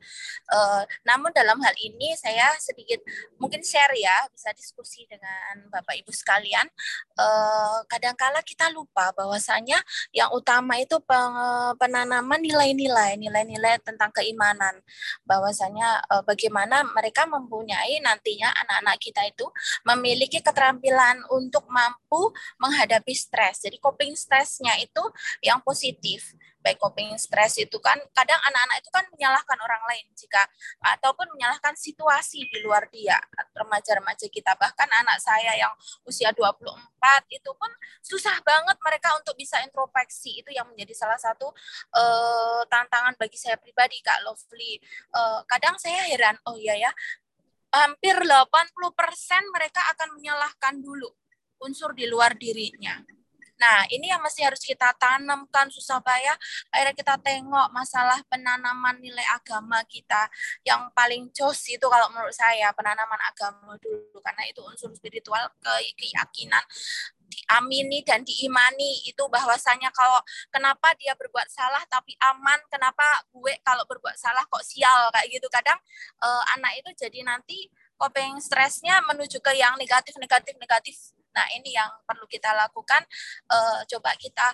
Uh, 0.49 0.81
namun 1.05 1.29
dalam 1.29 1.61
hal 1.61 1.75
ini 1.77 2.17
saya 2.17 2.49
sedikit 2.57 2.99
mungkin 3.37 3.61
share 3.61 3.93
ya 3.93 4.25
bisa 4.33 4.49
diskusi 4.57 5.05
dengan 5.05 5.69
bapak 5.69 6.01
ibu 6.01 6.09
sekalian. 6.09 6.65
Uh, 7.13 7.85
kadangkala 7.85 8.41
kita 8.41 8.73
lupa 8.73 9.13
bahwasanya 9.13 9.77
yang 10.09 10.33
utama 10.33 10.81
itu 10.81 10.97
penanaman 11.77 12.41
nilai-nilai 12.41 13.15
nilai-nilai 13.21 13.77
tentang 13.85 14.09
keimanan. 14.09 14.81
Bahwasanya 15.29 16.01
uh, 16.09 16.23
bagaimana 16.25 16.81
mereka 16.97 17.29
mempunyai 17.29 18.01
nantinya 18.01 18.49
anak-anak 18.65 18.97
kita 18.97 19.21
itu 19.29 19.45
memiliki 19.85 20.41
keterampilan 20.41 21.21
untuk 21.29 21.69
mampu 21.69 22.33
menghadapi 22.57 23.13
stres. 23.13 23.61
Jadi 23.61 23.77
coping 23.77 24.17
stresnya 24.17 24.73
itu 24.81 25.03
yang 25.43 25.59
positif 25.61 26.22
baik 26.63 26.79
coping 26.79 27.13
stres 27.19 27.59
itu 27.59 27.77
kan 27.83 27.99
kadang 28.15 28.39
anak-anak 28.39 28.79
itu 28.79 28.89
kan 28.89 29.05
menyalahkan 29.11 29.57
orang 29.59 29.83
lain 29.91 30.05
jika 30.15 30.47
ataupun 30.79 31.27
menyalahkan 31.35 31.75
situasi 31.75 32.47
di 32.47 32.63
luar 32.63 32.87
dia. 32.89 33.19
Remaja-remaja 33.53 34.25
kita 34.31 34.55
bahkan 34.55 34.87
anak 34.89 35.19
saya 35.19 35.53
yang 35.59 35.73
usia 36.07 36.31
24 36.31 36.63
itu 37.29 37.51
pun 37.53 37.71
susah 37.99 38.39
banget 38.41 38.79
mereka 38.79 39.13
untuk 39.19 39.35
bisa 39.35 39.59
introspeksi. 39.61 40.39
Itu 40.39 40.49
yang 40.55 40.71
menjadi 40.71 40.95
salah 40.95 41.19
satu 41.19 41.51
uh, 41.93 42.63
tantangan 42.71 43.19
bagi 43.19 43.35
saya 43.35 43.59
pribadi 43.59 43.99
Kak 43.99 44.23
Lovely. 44.23 44.79
Uh, 45.11 45.43
kadang 45.45 45.75
saya 45.77 46.07
heran 46.07 46.39
oh 46.47 46.55
iya 46.55 46.89
ya 46.89 46.91
hampir 47.73 48.13
80% 48.21 48.69
mereka 49.49 49.81
akan 49.97 50.09
menyalahkan 50.13 50.77
dulu 50.77 51.09
unsur 51.65 51.97
di 51.97 52.05
luar 52.05 52.37
dirinya 52.37 53.01
Nah, 53.63 53.87
ini 53.87 54.11
yang 54.11 54.19
masih 54.19 54.43
harus 54.43 54.59
kita 54.59 54.91
tanamkan 54.99 55.71
susah 55.71 56.03
payah. 56.03 56.35
Akhirnya 56.67 56.91
kita 56.91 57.15
tengok 57.23 57.71
masalah 57.71 58.19
penanaman 58.27 58.99
nilai 58.99 59.23
agama 59.31 59.79
kita. 59.87 60.27
Yang 60.67 60.91
paling 60.91 61.31
jos 61.31 61.63
itu 61.71 61.87
kalau 61.87 62.11
menurut 62.11 62.35
saya 62.35 62.75
penanaman 62.75 63.19
agama 63.23 63.79
dulu 63.79 64.19
karena 64.19 64.43
itu 64.51 64.59
unsur 64.67 64.91
spiritual 64.91 65.47
ke 65.63 65.73
keyakinan 65.95 66.59
diamini 67.33 68.05
dan 68.05 68.21
diimani 68.21 69.01
itu 69.09 69.23
bahwasanya 69.25 69.89
kalau 69.89 70.21
kenapa 70.53 70.93
dia 71.01 71.17
berbuat 71.17 71.49
salah 71.49 71.81
tapi 71.89 72.13
aman 72.21 72.61
kenapa 72.69 73.25
gue 73.33 73.57
kalau 73.65 73.81
berbuat 73.89 74.13
salah 74.13 74.45
kok 74.45 74.61
sial 74.61 75.09
kayak 75.09 75.33
gitu 75.33 75.47
kadang 75.49 75.79
uh, 76.21 76.43
anak 76.53 76.77
itu 76.77 76.93
jadi 76.93 77.25
nanti 77.25 77.73
coping 77.97 78.37
stresnya 78.37 79.01
menuju 79.09 79.41
ke 79.41 79.57
yang 79.57 79.73
negatif 79.81 80.13
negatif 80.21 80.53
negatif 80.61 80.95
Nah, 81.33 81.45
ini 81.57 81.75
yang 81.75 81.89
perlu 82.05 82.29
kita 82.29 82.53
lakukan. 82.53 83.01
Uh, 83.49 83.81
coba 83.89 84.13
kita 84.15 84.53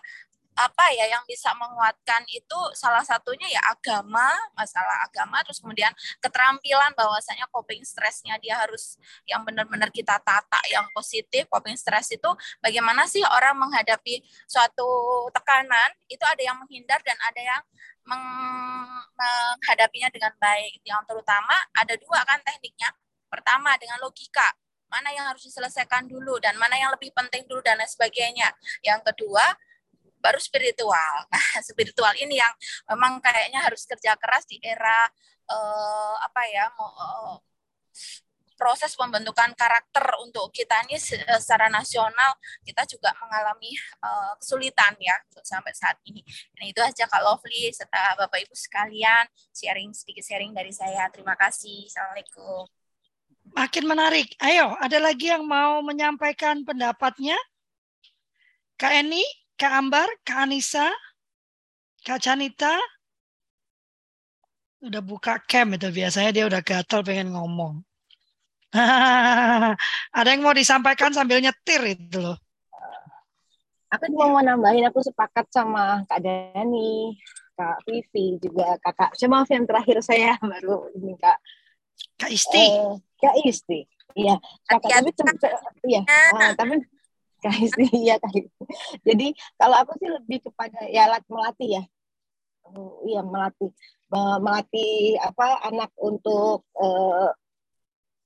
apa 0.59 0.91
ya 0.91 1.07
yang 1.07 1.24
bisa 1.24 1.55
menguatkan 1.55 2.19
itu 2.27 2.59
salah 2.75 3.00
satunya 3.00 3.48
ya 3.48 3.63
agama 3.71 4.27
masalah 4.59 5.07
agama 5.07 5.39
terus 5.48 5.63
kemudian 5.63 5.88
keterampilan 6.19 6.91
bahwasanya 7.00 7.48
coping 7.48 7.79
stresnya 7.88 8.36
dia 8.43 8.59
harus 8.59 9.00
yang 9.24 9.39
benar-benar 9.48 9.88
kita 9.88 10.19
tata 10.19 10.59
yang 10.67 10.83
positif 10.91 11.48
coping 11.48 11.79
stress 11.79 12.12
itu 12.12 12.27
bagaimana 12.59 13.07
sih 13.07 13.24
orang 13.24 13.55
menghadapi 13.55 14.19
suatu 14.51 14.83
tekanan 15.31 15.95
itu 16.12 16.27
ada 16.27 16.43
yang 16.43 16.59
menghindar 16.59 17.00
dan 17.07 17.15
ada 17.24 17.39
yang 17.39 17.63
menghadapinya 18.09 20.09
dengan 20.09 20.33
baik. 20.41 20.81
Yang 20.81 21.01
terutama 21.05 21.55
ada 21.77 21.93
dua 22.00 22.25
kan 22.25 22.41
tekniknya. 22.41 22.89
Pertama 23.29 23.77
dengan 23.77 24.01
logika 24.01 24.50
mana 24.89 25.10
yang 25.13 25.25
harus 25.29 25.46
diselesaikan 25.46 26.10
dulu 26.10 26.41
dan 26.41 26.58
mana 26.58 26.75
yang 26.75 26.91
lebih 26.93 27.13
penting 27.13 27.46
dulu 27.46 27.62
dan 27.62 27.77
lain 27.77 27.89
sebagainya. 27.89 28.50
Yang 28.81 29.13
kedua, 29.13 29.46
baru 30.19 30.39
spiritual. 30.41 31.15
Nah, 31.31 31.63
spiritual 31.63 32.13
ini 32.19 32.38
yang 32.38 32.53
memang 32.91 33.24
kayaknya 33.24 33.63
harus 33.63 33.88
kerja 33.88 34.13
keras 34.19 34.46
di 34.46 34.60
era 34.62 35.08
uh, 35.50 36.15
apa 36.19 36.41
ya, 36.51 36.65
uh, 36.77 37.38
proses 38.60 38.91
pembentukan 39.00 39.55
karakter 39.55 40.03
untuk 40.19 40.51
kita 40.51 40.84
ini 40.84 41.00
secara 41.00 41.72
nasional 41.72 42.36
kita 42.67 42.84
juga 42.84 43.15
mengalami 43.24 43.72
uh, 44.03 44.36
kesulitan 44.36 45.00
ya 45.00 45.15
sampai 45.39 45.72
saat 45.72 45.96
ini. 46.03 46.19
Dan 46.60 46.67
itu 46.67 46.84
aja 46.84 47.08
Kak 47.08 47.24
Lovely 47.24 47.72
serta 47.72 48.19
Bapak 48.19 48.43
Ibu 48.43 48.53
sekalian 48.53 49.25
sharing 49.55 49.96
sedikit 49.96 50.27
sharing 50.27 50.51
dari 50.51 50.75
saya. 50.75 51.08
Terima 51.08 51.39
kasih. 51.39 51.88
Assalamualaikum 51.88 52.78
makin 53.53 53.86
menarik. 53.86 54.34
Ayo, 54.41 54.75
ada 54.77 54.98
lagi 55.01 55.32
yang 55.32 55.46
mau 55.46 55.82
menyampaikan 55.86 56.62
pendapatnya? 56.65 57.38
Kak 58.79 58.94
Eni, 58.96 59.24
Kak 59.60 59.74
Ambar, 59.75 60.08
Kak 60.24 60.48
Anissa, 60.48 60.88
Kak 62.03 62.24
Canita. 62.24 62.79
Udah 64.79 65.03
buka 65.03 65.44
cam 65.44 65.75
itu 65.75 65.91
biasanya 65.91 66.32
dia 66.32 66.46
udah 66.48 66.63
gatel 66.63 67.03
pengen 67.03 67.36
ngomong. 67.36 67.84
ada 70.20 70.29
yang 70.29 70.46
mau 70.46 70.56
disampaikan 70.56 71.12
sambil 71.12 71.44
nyetir 71.44 71.82
itu 71.84 72.22
loh. 72.22 72.38
Aku 73.89 74.06
cuma 74.13 74.29
mau 74.29 74.44
nambahin, 74.46 74.86
aku 74.86 75.01
sepakat 75.01 75.50
sama 75.50 76.06
Kak 76.06 76.22
Dani, 76.22 77.18
Kak 77.58 77.84
Vivi, 77.84 78.38
juga 78.38 78.77
kakak. 78.79 79.18
Saya 79.18 79.27
maaf 79.34 79.50
yang 79.50 79.65
terakhir 79.65 79.98
saya 80.06 80.38
baru 80.53 80.94
ini 80.96 81.18
Kak. 81.18 81.41
Kak 82.19 82.31
Isti. 82.31 82.65
Uh, 82.75 82.99
Kak 83.17 83.35
Isti. 83.47 83.79
Iya, 84.17 84.35
kakak 84.67 85.05
tapi 85.05 85.09
iya, 85.88 86.01
uh, 86.03 86.51
tapi 86.57 86.83
Kak 87.39 87.55
Isti 87.55 87.85
iya 88.03 88.19
Kak 88.19 88.35
Isti. 88.35 88.63
Jadi 89.07 89.27
kalau 89.55 89.75
aku 89.79 89.95
sih 89.97 90.09
lebih 90.11 90.43
kepada 90.43 90.83
ya 90.91 91.07
alat 91.07 91.23
melatih 91.31 91.69
ya. 91.79 91.83
Uh, 92.67 92.99
iya 93.07 93.23
melatih. 93.23 93.71
melatih 94.41 95.21
apa 95.21 95.69
anak 95.69 95.93
untuk 96.01 96.65
uh, 96.73 97.29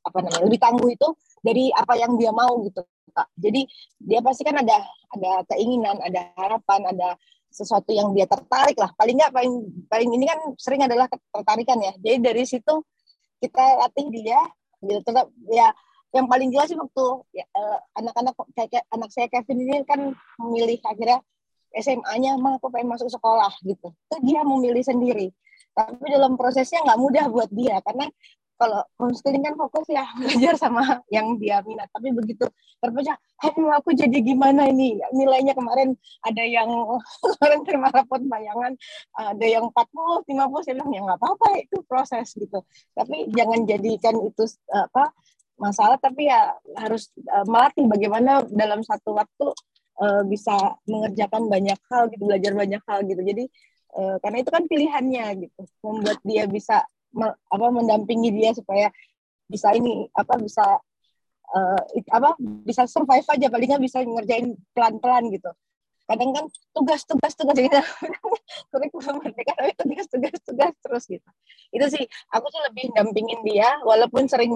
apa 0.04 0.18
namanya 0.24 0.48
lebih 0.48 0.60
tangguh 0.60 0.90
itu 0.92 1.08
dari 1.44 1.72
apa 1.76 2.00
yang 2.00 2.16
dia 2.16 2.32
mau 2.32 2.56
gitu 2.64 2.84
kak 3.14 3.28
jadi 3.38 3.62
dia 4.02 4.20
pasti 4.20 4.42
kan 4.44 4.58
ada 4.60 4.84
ada 5.14 5.32
keinginan 5.54 6.02
ada 6.02 6.34
harapan 6.36 6.82
ada 6.92 7.10
sesuatu 7.54 7.94
yang 7.94 8.10
dia 8.18 8.26
tertarik 8.26 8.74
lah 8.76 8.90
paling 8.98 9.16
nggak 9.16 9.32
paling 9.32 9.54
paling 9.86 10.10
ini 10.18 10.26
kan 10.26 10.40
sering 10.58 10.82
adalah 10.82 11.06
ketertarikan 11.06 11.78
ya 11.80 11.94
jadi 12.02 12.18
dari 12.20 12.44
situ 12.44 12.82
kita 13.44 13.64
latih 13.84 14.08
dia 14.08 14.40
gitu. 14.80 15.04
Tetap 15.04 15.28
ya 15.52 15.76
yang 16.16 16.30
paling 16.30 16.54
jelas 16.54 16.70
sih 16.72 16.78
waktu 16.78 17.06
ya, 17.36 17.46
uh, 17.58 17.80
anak-anak 18.00 18.34
kayak 18.56 18.86
anak 18.94 19.10
saya 19.12 19.28
Kevin 19.28 19.66
ini 19.66 19.84
kan 19.84 20.16
memilih 20.40 20.80
akhirnya 20.88 21.20
SMA-nya 21.74 22.38
mah 22.38 22.62
aku 22.62 22.70
pengen 22.70 22.96
masuk 22.96 23.10
sekolah 23.12 23.52
gitu. 23.66 23.92
Itu 23.92 24.18
dia 24.24 24.46
memilih 24.46 24.86
sendiri. 24.86 25.34
Tapi 25.74 26.06
dalam 26.06 26.38
prosesnya 26.38 26.86
nggak 26.86 27.00
mudah 27.02 27.26
buat 27.34 27.50
dia 27.50 27.82
karena 27.82 28.08
kalau 28.58 28.82
homeschooling 29.02 29.44
kan 29.44 29.56
fokus 29.58 29.88
ya 29.90 30.06
belajar 30.20 30.56
sama 30.56 31.02
yang 31.10 31.36
dia 31.42 31.60
minat. 31.66 31.90
Tapi 31.92 32.14
begitu 32.14 32.46
terpecah 32.80 33.18
aduh 33.44 33.72
aku 33.76 33.92
jadi 33.96 34.18
gimana 34.24 34.70
ini? 34.70 35.00
Nilainya 35.12 35.54
kemarin 35.58 35.96
ada 36.24 36.44
yang 36.44 36.70
kemarin 37.38 37.60
terima 37.68 37.88
rapot 37.92 38.22
bayangan 38.24 38.74
ada 39.18 39.46
yang 39.46 39.68
40 39.72 40.30
50 40.30 40.66
saya 40.66 40.74
bilang 40.80 40.92
ya 40.92 41.02
nggak 41.04 41.20
apa-apa 41.20 41.48
itu 41.60 41.78
proses 41.86 42.28
gitu. 42.38 42.60
Tapi 42.96 43.30
jangan 43.34 43.66
jadikan 43.68 44.16
itu 44.24 44.44
apa 44.72 45.12
masalah 45.58 45.98
tapi 46.02 46.28
ya 46.28 46.54
harus 46.76 47.14
uh, 47.30 47.46
melatih 47.46 47.86
bagaimana 47.86 48.42
dalam 48.50 48.82
satu 48.82 49.14
waktu 49.14 49.48
uh, 50.02 50.24
bisa 50.26 50.76
mengerjakan 50.90 51.46
banyak 51.48 51.78
hal 51.90 52.10
gitu 52.10 52.24
belajar 52.26 52.52
banyak 52.58 52.82
hal 52.90 53.00
gitu. 53.06 53.22
Jadi 53.22 53.44
uh, 53.98 54.18
karena 54.20 54.38
itu 54.42 54.50
kan 54.50 54.64
pilihannya 54.66 55.26
gitu 55.48 55.62
membuat 55.86 56.20
dia 56.26 56.44
bisa 56.50 56.84
apa 57.22 57.68
mendampingi 57.70 58.34
dia 58.34 58.52
supaya 58.58 58.90
bisa 59.46 59.70
ini 59.78 60.10
apa 60.18 60.34
bisa 60.42 60.66
uh, 61.54 61.82
apa 62.10 62.36
bisa 62.66 62.90
survive 62.90 63.26
aja 63.30 63.48
palingnya 63.54 63.78
bisa 63.78 64.02
ngerjain 64.02 64.58
pelan-pelan 64.74 65.30
gitu. 65.30 65.52
Kadang 66.04 66.36
kan 66.36 66.46
tugas 66.76 67.08
tugas 67.08 67.34
tugas 67.38 67.56
gitu. 67.56 67.80
Kurikulum 68.74 69.24
merdeka 69.24 69.56
tapi 69.56 69.96
tugas 70.12 70.40
tugas 70.44 70.74
terus 70.84 71.04
gitu. 71.08 71.30
Itu 71.72 71.86
sih 71.88 72.04
aku 72.34 72.46
sih 72.52 72.62
lebih 72.68 72.92
dampingin 72.92 73.40
dia 73.48 73.70
walaupun 73.88 74.28
sering 74.28 74.52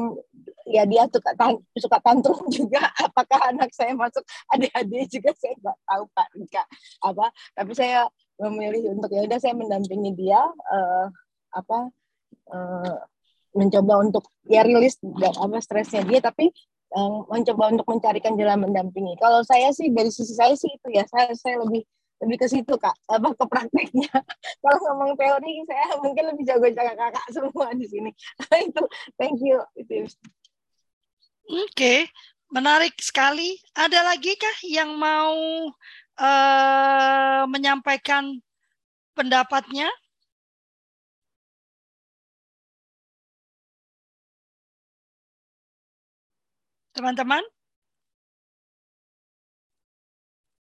ya 0.67 0.83
dia 0.83 1.07
suka 1.07 1.31
tan 1.39 1.55
suka 1.79 1.97
tantrum 2.03 2.43
juga 2.57 2.91
apakah 2.99 3.39
anak 3.47 3.71
saya 3.71 3.95
masuk 3.95 4.25
adik-adik 4.51 5.07
juga 5.07 5.31
saya 5.39 5.55
nggak 5.55 5.77
tahu 5.87 6.03
pak 6.11 6.27
Rika 6.35 6.63
apa. 7.05 7.25
Tapi 7.55 7.71
saya 7.77 8.11
memilih 8.37 8.93
untuk 8.93 9.09
ya 9.09 9.23
udah 9.25 9.39
saya 9.39 9.55
mendampingi 9.55 10.13
dia 10.13 10.41
uh, 10.45 11.07
apa 11.55 11.89
uh, 12.51 12.97
mencoba 13.57 14.03
untuk 14.05 14.29
ya 14.45 14.61
rilis 14.61 15.01
apa 15.01 15.57
stresnya 15.63 16.05
dia 16.05 16.21
tapi 16.21 16.53
um, 16.93 17.25
mencoba 17.27 17.73
untuk 17.73 17.87
mencarikan 17.89 18.37
jalan 18.37 18.69
mendampingi. 18.69 19.17
Kalau 19.17 19.41
saya 19.43 19.73
sih 19.73 19.89
dari 19.91 20.13
sisi 20.13 20.37
saya 20.37 20.53
sih 20.53 20.69
itu 20.69 20.87
ya 20.93 21.03
saya 21.09 21.33
saya 21.33 21.63
lebih 21.65 21.83
lebih 22.23 22.37
ke 22.37 22.47
situ 22.49 22.73
kak. 22.77 22.95
Apa 23.09 23.33
ke 23.33 23.45
prakteknya. 23.45 24.09
Kalau 24.63 24.77
ngomong 24.91 25.17
teori 25.17 25.63
saya 25.65 25.85
mungkin 26.03 26.23
lebih 26.33 26.43
jago 26.45 26.67
jaga 26.71 26.93
kakak 26.95 27.25
semua 27.33 27.73
di 27.73 27.85
sini. 27.89 28.11
Itu 28.69 28.83
thank 29.17 29.41
you. 29.41 29.61
Itu 29.75 30.05
oke 30.05 31.73
okay. 31.73 31.99
menarik 32.53 32.95
sekali. 33.01 33.57
Ada 33.73 34.05
lagi 34.05 34.37
kah 34.37 34.57
yang 34.65 34.95
mau 34.97 35.35
uh, 36.21 37.41
menyampaikan 37.49 38.37
pendapatnya 39.17 39.89
Teman-teman? 46.97 47.45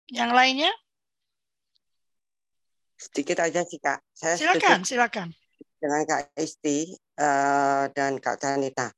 Yang 0.08 0.30
lainnya? 0.32 0.72
Sedikit 2.96 3.44
aja 3.44 3.60
sih 3.68 3.76
Kak. 3.76 4.00
Saya 4.16 4.40
silakan, 4.40 4.88
silakan. 4.88 5.28
Dengan 5.76 6.00
Kak 6.08 6.32
Isti 6.40 6.96
uh, 7.20 7.92
dan 7.92 8.16
Kak 8.16 8.40
Janita. 8.40 8.88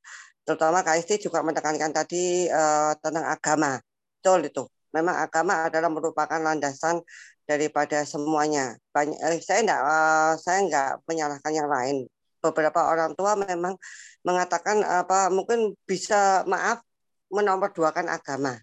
Terutama 0.47 0.87
Kak 0.87 1.03
Isti 1.03 1.19
juga 1.19 1.43
menekankan 1.43 1.91
tadi 1.91 2.47
uh, 2.47 2.95
tentang 3.03 3.27
agama. 3.27 3.75
Betul 4.23 4.47
itu. 4.47 4.63
Memang 4.95 5.19
agama 5.19 5.67
adalah 5.67 5.91
merupakan 5.91 6.39
landasan 6.39 7.03
daripada 7.43 8.07
semuanya. 8.07 8.79
Banyak, 8.95 9.19
eh, 9.19 9.43
saya 9.43 9.67
enggak, 9.67 9.81
uh, 9.83 10.33
saya 10.39 10.63
enggak 10.63 10.89
menyalahkan 11.03 11.51
yang 11.51 11.67
lain. 11.67 12.07
Beberapa 12.39 12.87
orang 12.87 13.19
tua 13.19 13.35
memang 13.35 13.75
mengatakan 14.23 14.79
apa 14.87 15.27
mungkin 15.27 15.75
bisa 15.83 16.47
maaf 16.47 16.86
menomorduakan 17.31 18.07
agama. 18.11 18.55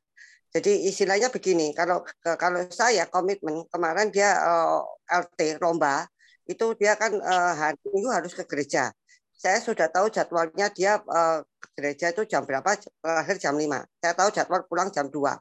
Jadi 0.55 0.87
istilahnya 0.87 1.35
begini, 1.35 1.75
kalau 1.75 2.07
kalau 2.23 2.63
saya 2.71 3.11
komitmen 3.11 3.67
kemarin 3.67 4.15
dia 4.15 4.39
uh, 4.39 4.87
eh, 5.11 5.23
LT 5.27 5.59
lomba 5.59 6.07
itu 6.47 6.79
dia 6.79 6.95
kan 6.95 7.11
uh, 7.19 7.53
hari 7.59 7.81
minggu 7.91 8.11
harus 8.15 8.33
ke 8.39 8.47
gereja. 8.47 8.95
Saya 9.35 9.59
sudah 9.59 9.91
tahu 9.91 10.07
jadwalnya 10.15 10.71
dia 10.71 11.03
uh, 11.03 11.43
gereja 11.75 12.15
itu 12.15 12.23
jam 12.31 12.47
berapa, 12.47 12.71
akhir 13.03 13.37
jam 13.43 13.59
5. 13.59 13.67
Saya 13.99 14.13
tahu 14.15 14.31
jadwal 14.31 14.63
pulang 14.71 14.89
jam 14.95 15.11
2. 15.11 15.35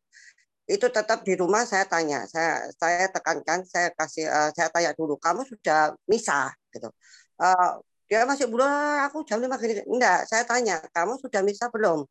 Itu 0.65 0.89
tetap 0.89 1.21
di 1.21 1.37
rumah 1.37 1.61
saya 1.69 1.85
tanya, 1.85 2.25
saya 2.25 2.65
saya 2.73 3.05
tekankan, 3.13 3.61
saya 3.69 3.93
kasih 3.93 4.25
uh, 4.25 4.49
saya 4.57 4.73
tanya 4.73 4.91
dulu, 4.97 5.21
kamu 5.21 5.45
sudah 5.45 5.93
misa 6.09 6.49
gitu. 6.73 6.89
Uh, 7.37 7.77
dia 8.09 8.25
masih 8.25 8.49
belum, 8.49 8.65
aku 9.05 9.21
jam 9.29 9.37
5 9.37 9.61
gini. 9.61 9.85
Enggak, 9.85 10.25
saya 10.25 10.41
tanya, 10.41 10.81
kamu 10.89 11.21
sudah 11.21 11.41
misa 11.45 11.69
belum? 11.69 12.01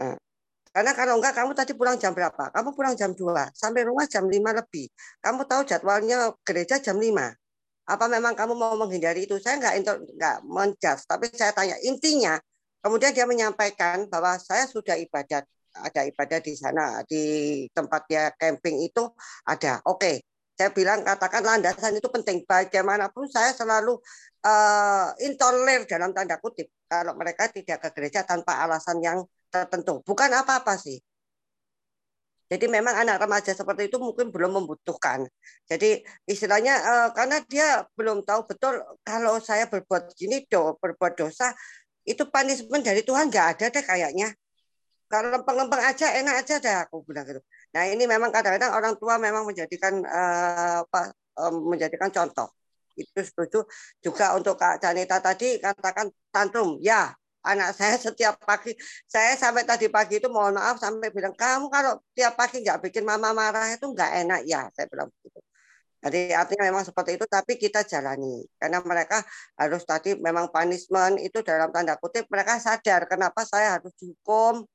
Uh, 0.00 0.18
karena 0.72 0.92
kalau 0.96 1.20
enggak 1.20 1.36
kamu 1.36 1.52
tadi 1.52 1.72
pulang 1.76 2.00
jam 2.00 2.16
berapa? 2.16 2.48
Kamu 2.48 2.72
pulang 2.72 2.96
jam 2.96 3.12
2, 3.12 3.52
sampai 3.52 3.84
rumah 3.84 4.08
jam 4.08 4.24
5 4.24 4.56
lebih. 4.56 4.88
Kamu 5.20 5.44
tahu 5.44 5.62
jadwalnya 5.68 6.32
gereja 6.40 6.80
jam 6.80 6.96
5. 6.96 7.28
Apa 7.84 8.08
memang 8.08 8.32
kamu 8.32 8.56
mau 8.56 8.72
menghindari 8.80 9.28
itu? 9.28 9.36
Saya 9.36 9.60
enggak 9.60 9.74
enggak 10.00 10.36
menjudge, 10.48 11.04
tapi 11.04 11.28
saya 11.36 11.52
tanya 11.52 11.76
intinya. 11.84 12.40
Kemudian 12.80 13.12
dia 13.12 13.28
menyampaikan 13.28 14.08
bahwa 14.08 14.40
saya 14.40 14.64
sudah 14.66 14.96
ibadat, 14.96 15.44
ada 15.76 16.00
ibadah 16.08 16.40
di 16.40 16.52
sana 16.56 17.04
di 17.04 17.22
tempat 17.76 18.08
dia 18.08 18.32
camping 18.40 18.80
itu 18.80 19.12
ada. 19.44 19.78
Oke, 19.84 20.24
saya 20.56 20.72
bilang 20.72 21.00
katakan 21.04 21.44
landasan 21.44 21.96
itu 21.96 22.08
penting 22.12 22.44
bagaimanapun 22.48 23.28
saya 23.28 23.56
selalu 23.56 23.96
uh, 24.44 25.08
intoler 25.20 25.84
dalam 25.88 26.12
tanda 26.12 26.36
kutip 26.40 26.68
kalau 26.92 27.16
mereka 27.16 27.48
tidak 27.48 27.80
ke 27.80 27.88
gereja 27.96 28.20
tanpa 28.20 28.60
alasan 28.60 29.00
yang 29.00 29.24
tertentu. 29.48 30.04
Bukan 30.04 30.28
apa-apa 30.28 30.76
sih. 30.76 31.00
Jadi 32.52 32.68
memang 32.68 32.92
anak 32.92 33.16
remaja 33.16 33.56
seperti 33.56 33.88
itu 33.88 33.96
mungkin 33.96 34.28
belum 34.28 34.60
membutuhkan. 34.60 35.24
Jadi 35.64 36.04
istilahnya 36.28 36.74
uh, 36.84 37.08
karena 37.16 37.40
dia 37.48 37.88
belum 37.96 38.28
tahu 38.28 38.44
betul 38.44 38.76
kalau 39.00 39.40
saya 39.40 39.64
berbuat 39.72 40.12
gini 40.12 40.44
do 40.52 40.76
berbuat 40.76 41.16
dosa 41.16 41.56
itu 42.04 42.28
punishment 42.28 42.84
dari 42.84 43.00
Tuhan 43.00 43.32
nggak 43.32 43.46
ada 43.56 43.66
deh 43.72 43.80
kayaknya. 43.80 44.36
Kalau 45.08 45.32
lempeng-lempeng 45.32 45.80
aja 45.80 46.12
enak 46.12 46.44
aja 46.44 46.54
deh 46.60 46.76
aku 46.84 47.00
bilang 47.08 47.24
gitu. 47.24 47.40
Nah 47.72 47.88
ini 47.88 48.04
memang 48.04 48.28
kadang-kadang 48.28 48.76
orang 48.76 49.00
tua 49.00 49.16
memang 49.16 49.48
menjadikan 49.48 50.04
uh, 50.04 50.84
apa 50.84 51.08
uh, 51.40 51.52
menjadikan 51.56 52.12
contoh. 52.12 52.52
Itu 52.96 53.20
setuju. 53.22 53.58
Juga 54.04 54.36
untuk 54.38 54.54
Kak 54.60 54.82
Janita 54.82 55.18
tadi 55.18 55.58
katakan 55.58 56.08
tantrum. 56.34 56.78
Ya, 56.80 57.12
anak 57.42 57.74
saya 57.78 57.96
setiap 57.98 58.38
pagi 58.42 58.72
saya 59.08 59.34
sampai 59.34 59.66
tadi 59.66 59.86
pagi 59.90 60.22
itu 60.22 60.28
mohon 60.30 60.54
maaf 60.58 60.78
sampai 60.78 61.10
bilang 61.10 61.34
kamu 61.34 61.66
kalau 61.72 61.98
tiap 62.14 62.38
pagi 62.38 62.62
nggak 62.62 62.78
bikin 62.84 63.04
mama 63.06 63.30
marah 63.34 63.72
itu 63.74 63.86
nggak 63.90 64.10
enak. 64.26 64.40
Ya 64.46 64.68
saya 64.74 64.86
bilang 64.90 65.08
begitu 65.18 65.42
jadi 66.02 66.34
artinya 66.34 66.66
memang 66.66 66.82
seperti 66.82 67.14
itu 67.14 67.26
tapi 67.30 67.54
kita 67.54 67.86
jalani. 67.86 68.42
Karena 68.58 68.82
mereka 68.82 69.22
harus 69.54 69.86
tadi 69.86 70.18
memang 70.18 70.50
punishment 70.50 71.22
itu 71.22 71.46
dalam 71.46 71.70
tanda 71.70 71.94
kutip 71.94 72.26
mereka 72.26 72.58
sadar 72.58 73.06
kenapa 73.06 73.46
saya 73.46 73.78
harus 73.78 73.94
dihukum. 74.02 74.66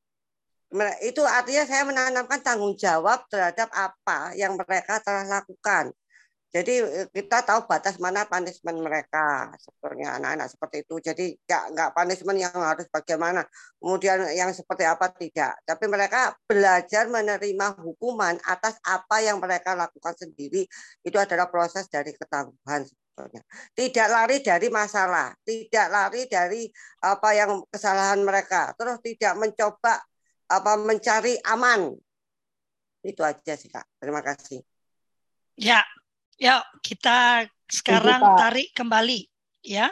Itu 1.03 1.27
artinya 1.27 1.63
saya 1.67 1.83
menanamkan 1.83 2.39
tanggung 2.39 2.79
jawab 2.79 3.27
terhadap 3.27 3.67
apa 3.75 4.31
yang 4.39 4.55
mereka 4.55 5.03
telah 5.03 5.27
lakukan 5.27 5.91
jadi 6.47 6.73
eh, 6.79 7.07
kita 7.11 7.43
tahu 7.43 7.67
batas 7.67 7.99
mana 7.99 8.23
punishment 8.23 8.79
mereka 8.79 9.51
sebetulnya 9.59 10.15
anak-anak 10.15 10.47
seperti 10.47 10.77
itu. 10.87 10.95
Jadi 11.03 11.25
nggak 11.43 11.63
nggak 11.75 11.89
punishment 11.91 12.39
yang 12.39 12.55
harus 12.55 12.87
bagaimana, 12.87 13.43
kemudian 13.75 14.31
yang 14.31 14.55
seperti 14.55 14.87
apa 14.87 15.11
tidak. 15.11 15.59
Tapi 15.67 15.85
mereka 15.91 16.31
belajar 16.47 17.11
menerima 17.11 17.83
hukuman 17.83 18.39
atas 18.47 18.79
apa 18.87 19.19
yang 19.19 19.43
mereka 19.43 19.75
lakukan 19.75 20.15
sendiri. 20.15 20.63
Itu 21.03 21.19
adalah 21.19 21.51
proses 21.51 21.91
dari 21.91 22.15
ketangguhan 22.15 22.87
sebetulnya. 22.87 23.43
Tidak 23.75 24.07
lari 24.07 24.39
dari 24.39 24.67
masalah, 24.71 25.35
tidak 25.43 25.87
lari 25.91 26.31
dari 26.31 26.63
apa 27.03 27.29
yang 27.35 27.59
kesalahan 27.67 28.23
mereka. 28.23 28.71
Terus 28.79 29.03
tidak 29.03 29.35
mencoba 29.35 29.99
apa 30.47 30.71
mencari 30.79 31.35
aman. 31.43 31.91
Itu 33.03 33.19
aja 33.27 33.59
sih 33.59 33.67
kak. 33.67 33.83
Terima 33.99 34.23
kasih. 34.23 34.63
Ya, 35.57 35.81
Ya, 36.37 36.61
kita 36.85 37.49
sekarang 37.67 38.21
tarik 38.37 38.69
kembali 38.77 39.25
ya. 39.65 39.89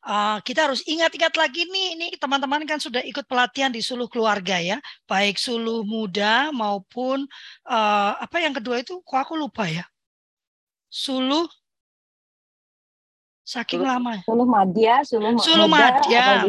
Uh, 0.00 0.38
kita 0.46 0.70
harus 0.70 0.80
ingat-ingat 0.86 1.34
lagi 1.34 1.68
nih 1.68 1.98
ini 1.98 2.06
teman-teman 2.16 2.64
kan 2.64 2.80
sudah 2.80 3.02
ikut 3.04 3.26
pelatihan 3.26 3.68
di 3.68 3.82
suluh 3.82 4.06
keluarga 4.06 4.56
ya. 4.62 4.78
Baik 5.04 5.36
suluh 5.36 5.82
muda 5.82 6.54
maupun 6.54 7.26
uh, 7.66 8.12
apa 8.16 8.40
yang 8.40 8.54
kedua 8.54 8.80
itu? 8.80 9.02
Kok 9.02 9.18
aku 9.18 9.34
lupa 9.36 9.66
ya? 9.68 9.84
Suluh 10.88 11.44
saking 13.48 13.80
suluh, 13.80 13.92
lama 13.96 14.12
suluh 14.28 14.44
madya 14.44 14.94
suluh, 15.08 15.28
suluh 15.40 15.68
madya. 15.72 16.44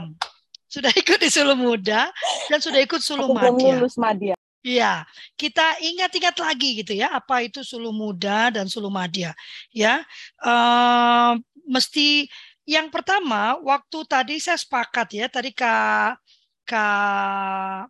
sudah 0.68 0.92
ikut 0.92 1.16
di 1.16 1.32
suluh 1.32 1.56
muda 1.56 2.12
dan 2.52 2.60
sudah 2.60 2.80
ikut 2.84 3.00
suluh 3.00 3.32
madya 3.32 3.56
belum 3.56 3.80
lulus 3.80 3.96
madya 3.96 4.36
Iya, 4.64 5.08
kita 5.40 5.80
ingat-ingat 5.80 6.36
lagi 6.36 6.84
gitu 6.84 6.92
ya, 6.92 7.08
apa 7.16 7.48
itu 7.48 7.64
suluh 7.64 7.96
muda 7.96 8.52
dan 8.52 8.68
suluh 8.68 8.92
madya. 8.92 9.32
Ya, 9.72 10.04
uh, 10.44 11.40
mesti 11.64 12.28
yang 12.68 12.92
pertama, 12.92 13.56
waktu 13.64 13.98
tadi 14.04 14.36
saya 14.44 14.60
sepakat 14.60 15.08
ya, 15.16 15.26
tadi 15.32 15.56
Kak 15.56 16.20
Kak 16.68 17.88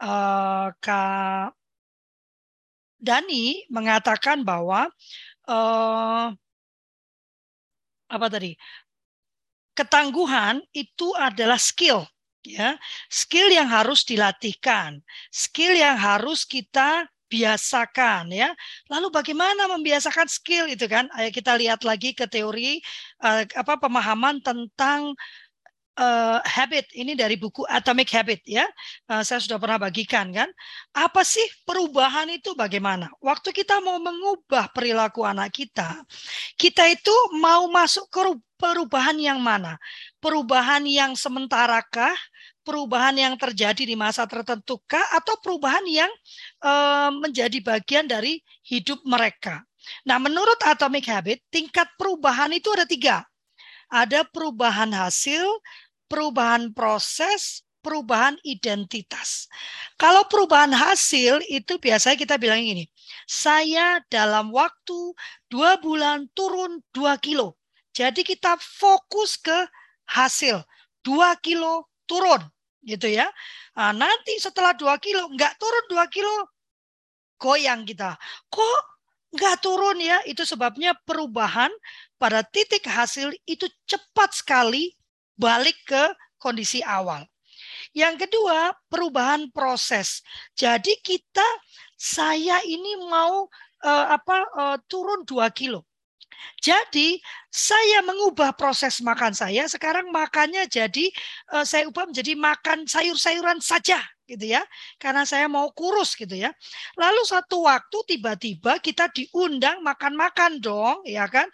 uh, 0.00 0.66
Kak 0.80 1.52
Dani 3.02 3.66
mengatakan 3.68 4.46
bahwa 4.48 4.88
uh, 5.50 6.26
apa 8.08 8.26
tadi? 8.32 8.56
Ketangguhan 9.76 10.60
itu 10.76 11.16
adalah 11.16 11.56
skill 11.56 12.04
ya 12.42 12.76
skill 13.06 13.48
yang 13.48 13.66
harus 13.70 14.02
dilatihkan 14.02 15.00
skill 15.30 15.72
yang 15.74 15.96
harus 15.96 16.42
kita 16.42 17.06
biasakan 17.32 18.28
ya. 18.28 18.52
Lalu 18.92 19.08
bagaimana 19.08 19.64
membiasakan 19.72 20.28
skill 20.28 20.68
itu 20.68 20.84
kan? 20.84 21.08
Ayo 21.16 21.32
kita 21.32 21.56
lihat 21.56 21.80
lagi 21.80 22.12
ke 22.12 22.28
teori 22.28 22.84
uh, 23.24 23.48
apa 23.56 23.80
pemahaman 23.80 24.44
tentang 24.44 25.16
uh, 25.96 26.38
habit 26.44 26.92
ini 26.92 27.16
dari 27.16 27.40
buku 27.40 27.64
Atomic 27.64 28.12
Habit 28.12 28.44
ya. 28.44 28.68
Uh, 29.08 29.24
saya 29.24 29.40
sudah 29.40 29.56
pernah 29.56 29.80
bagikan 29.80 30.28
kan. 30.28 30.48
Apa 30.92 31.24
sih 31.24 31.44
perubahan 31.64 32.28
itu 32.28 32.52
bagaimana? 32.52 33.08
Waktu 33.20 33.56
kita 33.56 33.80
mau 33.80 33.96
mengubah 33.96 34.68
perilaku 34.72 35.24
anak 35.24 35.56
kita, 35.56 36.04
kita 36.60 36.84
itu 36.92 37.14
mau 37.40 37.64
masuk 37.72 38.12
ke 38.12 38.20
perubahan 38.60 39.16
yang 39.16 39.40
mana? 39.40 39.80
Perubahan 40.20 40.84
yang 40.84 41.16
sementarakah 41.16 42.14
perubahan 42.62 43.14
yang 43.18 43.34
terjadi 43.36 43.82
di 43.84 43.94
masa 43.98 44.26
tertentu 44.26 44.80
kah 44.86 45.04
atau 45.14 45.38
perubahan 45.42 45.82
yang 45.86 46.10
uh, 46.62 47.10
menjadi 47.14 47.58
bagian 47.62 48.06
dari 48.06 48.40
hidup 48.66 49.02
mereka. 49.06 49.62
Nah, 50.06 50.18
menurut 50.22 50.58
Atomic 50.62 51.10
Habit, 51.10 51.42
tingkat 51.50 51.90
perubahan 51.98 52.54
itu 52.54 52.70
ada 52.70 52.86
tiga. 52.86 53.26
Ada 53.90 54.24
perubahan 54.24 54.88
hasil, 54.94 55.44
perubahan 56.06 56.70
proses, 56.72 57.66
perubahan 57.82 58.38
identitas. 58.46 59.50
Kalau 59.98 60.24
perubahan 60.30 60.70
hasil 60.70 61.42
itu 61.50 61.76
biasanya 61.82 62.16
kita 62.16 62.38
bilang 62.38 62.62
ini, 62.62 62.86
saya 63.26 64.00
dalam 64.06 64.54
waktu 64.54 65.12
dua 65.50 65.76
bulan 65.82 66.30
turun 66.32 66.80
dua 66.94 67.18
kilo. 67.18 67.58
Jadi 67.92 68.24
kita 68.24 68.56
fokus 68.56 69.36
ke 69.36 69.68
hasil. 70.08 70.64
Dua 71.02 71.34
kilo 71.42 71.91
turun 72.12 72.44
gitu 72.84 73.08
ya. 73.08 73.24
Nah, 73.72 73.96
nanti 73.96 74.36
setelah 74.36 74.76
dua 74.76 75.00
kilo 75.00 75.32
nggak 75.32 75.56
turun 75.56 75.84
dua 75.88 76.04
kilo 76.12 76.52
goyang 77.40 77.88
kita. 77.88 78.20
Kok 78.52 78.80
nggak 79.32 79.56
turun 79.64 79.96
ya? 79.96 80.20
Itu 80.28 80.44
sebabnya 80.44 80.92
perubahan 81.08 81.72
pada 82.20 82.44
titik 82.44 82.84
hasil 82.84 83.32
itu 83.48 83.64
cepat 83.88 84.36
sekali 84.36 84.92
balik 85.40 85.78
ke 85.88 86.12
kondisi 86.36 86.84
awal. 86.84 87.24
Yang 87.96 88.28
kedua, 88.28 88.76
perubahan 88.92 89.48
proses. 89.52 90.20
Jadi 90.52 91.00
kita 91.00 91.44
saya 91.96 92.60
ini 92.66 92.98
mau 93.08 93.46
uh, 93.84 94.06
apa 94.10 94.38
uh, 94.52 94.76
turun 94.90 95.24
dua 95.24 95.48
kilo. 95.48 95.86
Jadi 96.62 97.18
saya 97.52 98.00
mengubah 98.06 98.56
proses 98.56 99.02
makan 99.04 99.36
saya. 99.36 99.68
Sekarang 99.68 100.08
makannya 100.08 100.64
jadi 100.70 101.12
uh, 101.52 101.66
saya 101.66 101.84
ubah 101.90 102.08
menjadi 102.08 102.32
makan 102.32 102.88
sayur-sayuran 102.88 103.60
saja 103.60 104.00
gitu 104.24 104.56
ya. 104.56 104.62
Karena 104.96 105.28
saya 105.28 105.46
mau 105.50 105.68
kurus 105.76 106.16
gitu 106.16 106.32
ya. 106.32 106.48
Lalu 106.96 107.22
satu 107.28 107.68
waktu 107.68 108.16
tiba-tiba 108.16 108.80
kita 108.80 109.12
diundang 109.12 109.84
makan-makan 109.84 110.62
dong, 110.62 111.04
ya 111.04 111.28
kan? 111.28 111.44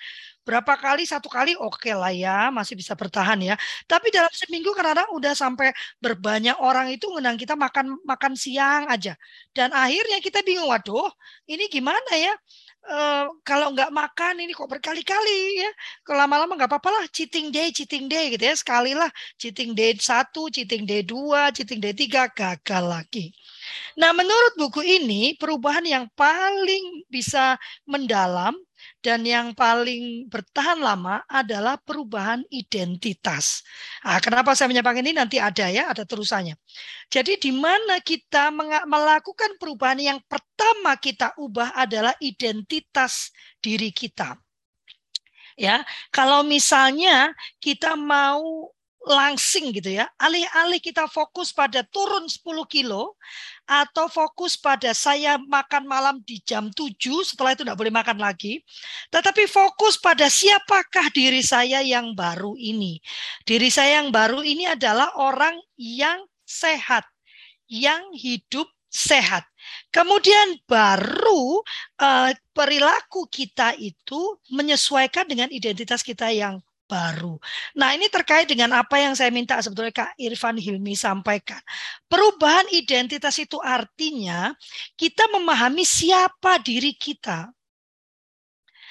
Berapa 0.47 0.81
kali 0.81 1.05
satu 1.05 1.29
kali 1.29 1.53
oke 1.59 1.77
okay 1.83 1.93
lah 1.93 2.15
ya, 2.15 2.49
masih 2.55 2.73
bisa 2.79 2.97
bertahan 2.97 3.37
ya. 3.43 3.55
Tapi 3.85 4.09
dalam 4.09 4.33
seminggu 4.33 4.73
kadang-kadang 4.73 5.11
udah 5.13 5.35
sampai 5.37 5.75
berbanyak 6.01 6.57
orang 6.63 6.89
itu 6.89 7.05
ngundang 7.11 7.37
kita 7.37 7.53
makan 7.53 8.01
makan 8.07 8.33
siang 8.39 8.89
aja. 8.89 9.13
Dan 9.53 9.75
akhirnya 9.75 10.23
kita 10.25 10.41
bingung, 10.47 10.71
waduh, 10.71 11.11
ini 11.51 11.69
gimana 11.69 12.13
ya? 12.17 12.33
Uh, 12.89 13.29
kalau 13.45 13.77
nggak 13.77 13.93
makan 13.93 14.41
ini 14.41 14.57
kok 14.57 14.65
berkali-kali 14.65 15.61
ya. 15.61 15.71
Kalau 16.01 16.25
lama-lama 16.25 16.57
nggak 16.57 16.73
apa-apa 16.73 16.89
lah, 16.89 17.05
cheating 17.13 17.53
day, 17.53 17.69
cheating 17.69 18.09
day 18.09 18.33
gitu 18.33 18.49
ya. 18.49 18.57
Sekali 18.57 18.97
lah, 18.97 19.13
cheating 19.37 19.77
day 19.77 19.93
satu, 20.01 20.49
cheating 20.49 20.89
day 20.89 21.05
dua, 21.05 21.53
cheating 21.53 21.85
day 21.85 21.93
tiga, 21.93 22.33
gagal 22.33 22.85
lagi. 22.89 23.29
Nah 24.01 24.17
menurut 24.17 24.57
buku 24.57 24.81
ini, 24.81 25.37
perubahan 25.37 25.85
yang 25.85 26.09
paling 26.17 27.05
bisa 27.13 27.61
mendalam 27.85 28.57
dan 28.99 29.23
yang 29.23 29.55
paling 29.55 30.27
bertahan 30.27 30.83
lama 30.83 31.23
adalah 31.31 31.79
perubahan 31.79 32.43
identitas. 32.51 33.63
Nah, 34.03 34.19
kenapa 34.19 34.59
saya 34.59 34.67
menyampaikan 34.71 35.07
ini 35.07 35.15
nanti 35.15 35.39
ada 35.39 35.71
ya, 35.71 35.87
ada 35.91 36.03
terusannya. 36.03 36.59
Jadi 37.07 37.39
di 37.39 37.55
mana 37.55 38.03
kita 38.03 38.51
melakukan 38.85 39.55
perubahan 39.57 40.03
yang 40.03 40.19
pertama 40.27 40.99
kita 40.99 41.33
ubah 41.39 41.79
adalah 41.79 42.13
identitas 42.19 43.31
diri 43.63 43.95
kita. 43.95 44.35
Ya, 45.59 45.83
kalau 46.15 46.47
misalnya 46.47 47.35
kita 47.59 47.99
mau 47.99 48.71
langsing 49.07 49.71
gitu 49.71 49.95
ya. 49.95 50.11
Alih-alih 50.19 50.83
kita 50.83 51.07
fokus 51.07 51.55
pada 51.55 51.87
turun 51.87 52.27
10 52.27 52.43
kilo 52.67 53.15
atau 53.69 54.11
fokus 54.11 54.59
pada 54.59 54.91
saya 54.97 55.39
makan 55.39 55.87
malam 55.87 56.19
di 56.25 56.43
jam 56.43 56.73
7 56.73 56.99
setelah 57.23 57.55
itu 57.55 57.63
tidak 57.63 57.79
boleh 57.79 57.95
makan 57.95 58.19
lagi. 58.19 58.61
Tetapi 59.13 59.47
fokus 59.47 60.01
pada 60.01 60.27
siapakah 60.27 61.09
diri 61.15 61.41
saya 61.45 61.79
yang 61.85 62.13
baru 62.19 62.59
ini. 62.59 62.99
Diri 63.47 63.71
saya 63.71 64.03
yang 64.03 64.11
baru 64.11 64.43
ini 64.43 64.67
adalah 64.67 65.15
orang 65.15 65.55
yang 65.79 66.27
sehat, 66.43 67.07
yang 67.71 68.03
hidup 68.17 68.67
sehat. 68.89 69.45
Kemudian 69.93 70.65
baru 70.65 71.61
uh, 72.01 72.33
perilaku 72.57 73.29
kita 73.29 73.77
itu 73.77 74.41
menyesuaikan 74.49 75.29
dengan 75.29 75.53
identitas 75.53 76.01
kita 76.01 76.33
yang 76.33 76.59
baru. 76.89 77.37
Nah, 77.77 77.93
ini 77.93 78.09
terkait 78.09 78.49
dengan 78.49 78.73
apa 78.73 78.97
yang 78.97 79.13
saya 79.13 79.29
minta 79.29 79.61
sebetulnya 79.61 79.93
Kak 79.93 80.13
Irfan 80.17 80.57
Hilmi 80.57 80.97
sampaikan. 80.97 81.61
Perubahan 82.09 82.67
identitas 82.73 83.37
itu 83.37 83.61
artinya 83.61 84.57
kita 84.97 85.29
memahami 85.31 85.85
siapa 85.85 86.59
diri 86.65 86.97
kita. 86.97 87.53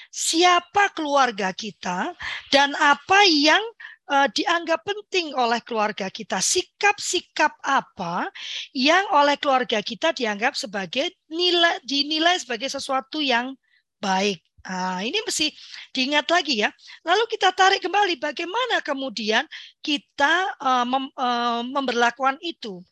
Siapa 0.08 0.96
keluarga 0.96 1.52
kita 1.52 2.16
dan 2.48 2.72
apa 2.80 3.28
yang 3.28 3.60
uh, 4.08 4.28
dianggap 4.32 4.80
penting 4.88 5.36
oleh 5.36 5.60
keluarga 5.60 6.08
kita. 6.08 6.40
Sikap-sikap 6.40 7.60
apa 7.60 8.32
yang 8.72 9.04
oleh 9.12 9.36
keluarga 9.36 9.84
kita 9.84 10.16
dianggap 10.16 10.56
sebagai 10.56 11.12
nilai 11.28 11.76
dinilai 11.84 12.40
sebagai 12.40 12.72
sesuatu 12.72 13.20
yang 13.20 13.52
baik. 14.00 14.40
Nah, 14.66 15.00
ini 15.06 15.22
mesti 15.22 15.54
diingat 15.94 16.26
lagi 16.28 16.60
ya. 16.66 16.70
Lalu 17.06 17.24
kita 17.30 17.54
tarik 17.54 17.78
kembali 17.78 18.18
bagaimana 18.18 18.82
kemudian 18.82 19.46
kita 19.80 20.58
uh, 20.58 20.84
mem, 20.84 21.06
uh, 21.14 21.62
memberlakukan 21.62 22.36
itu. 22.42 22.82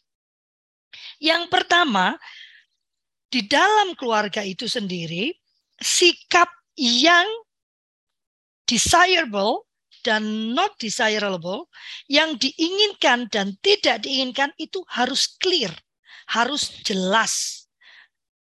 Yang 1.18 1.50
pertama, 1.52 2.16
di 3.29 3.44
dalam 3.44 3.92
keluarga 3.98 4.40
itu 4.46 4.70
sendiri, 4.70 5.35
sikap 5.83 6.48
yang 6.79 7.26
desirable 8.64 9.66
dan 10.07 10.55
not 10.55 10.79
desirable, 10.79 11.66
yang 12.07 12.38
diinginkan 12.38 13.26
dan 13.29 13.59
tidak 13.59 14.07
diinginkan 14.07 14.55
itu 14.57 14.81
harus 14.87 15.35
clear, 15.42 15.74
harus 16.31 16.70
jelas 16.87 17.65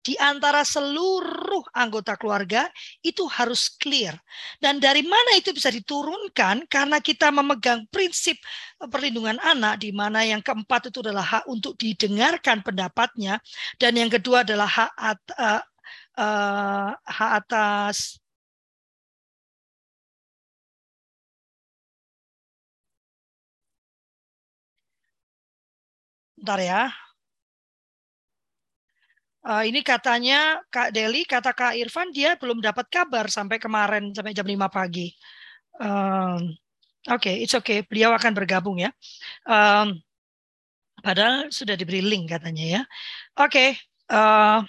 di 0.01 0.17
antara 0.17 0.65
seluruh 0.65 1.61
anggota 1.77 2.17
keluarga 2.17 2.67
itu 3.05 3.25
harus 3.29 3.69
clear. 3.77 4.17
Dan 4.57 4.81
dari 4.81 5.05
mana 5.05 5.37
itu 5.37 5.53
bisa 5.53 5.69
diturunkan? 5.69 6.65
Karena 6.69 6.97
kita 7.01 7.29
memegang 7.29 7.85
prinsip 7.93 8.37
eh, 8.81 8.89
perlindungan 8.89 9.37
anak 9.41 9.81
di 9.81 9.93
mana 9.93 10.25
yang 10.25 10.41
keempat 10.41 10.89
itu 10.89 10.99
adalah 11.05 11.23
hak 11.25 11.43
untuk 11.49 11.77
didengarkan 11.77 12.65
pendapatnya 12.65 13.37
dan 13.77 13.93
yang 13.97 14.09
kedua 14.09 14.41
adalah 14.45 14.69
hak 14.69 14.91
at, 14.97 15.21
uh, 15.37 15.61
uh, 16.17 16.89
hak 17.05 17.31
atas 17.45 18.21
Bentar 26.41 26.57
ya, 26.57 26.81
Uh, 29.41 29.65
ini 29.65 29.81
katanya 29.81 30.61
Kak 30.69 30.93
Deli, 30.93 31.25
kata 31.25 31.49
Kak 31.57 31.73
Irfan, 31.73 32.13
dia 32.13 32.37
belum 32.37 32.61
dapat 32.61 32.85
kabar 32.93 33.25
sampai 33.25 33.57
kemarin, 33.57 34.13
sampai 34.13 34.37
jam 34.37 34.45
5 34.45 34.69
pagi. 34.69 35.09
Um, 35.81 36.53
Oke, 37.09 37.33
okay, 37.33 37.35
it's 37.41 37.57
okay. 37.57 37.81
Beliau 37.81 38.13
akan 38.13 38.29
bergabung 38.37 38.77
ya. 38.77 38.93
Um, 39.49 39.97
padahal 41.01 41.49
sudah 41.49 41.73
diberi 41.73 41.97
link 41.97 42.29
katanya 42.29 42.65
ya. 42.77 42.81
Oke. 43.41 43.49
Okay, 43.49 43.69
uh, 44.13 44.61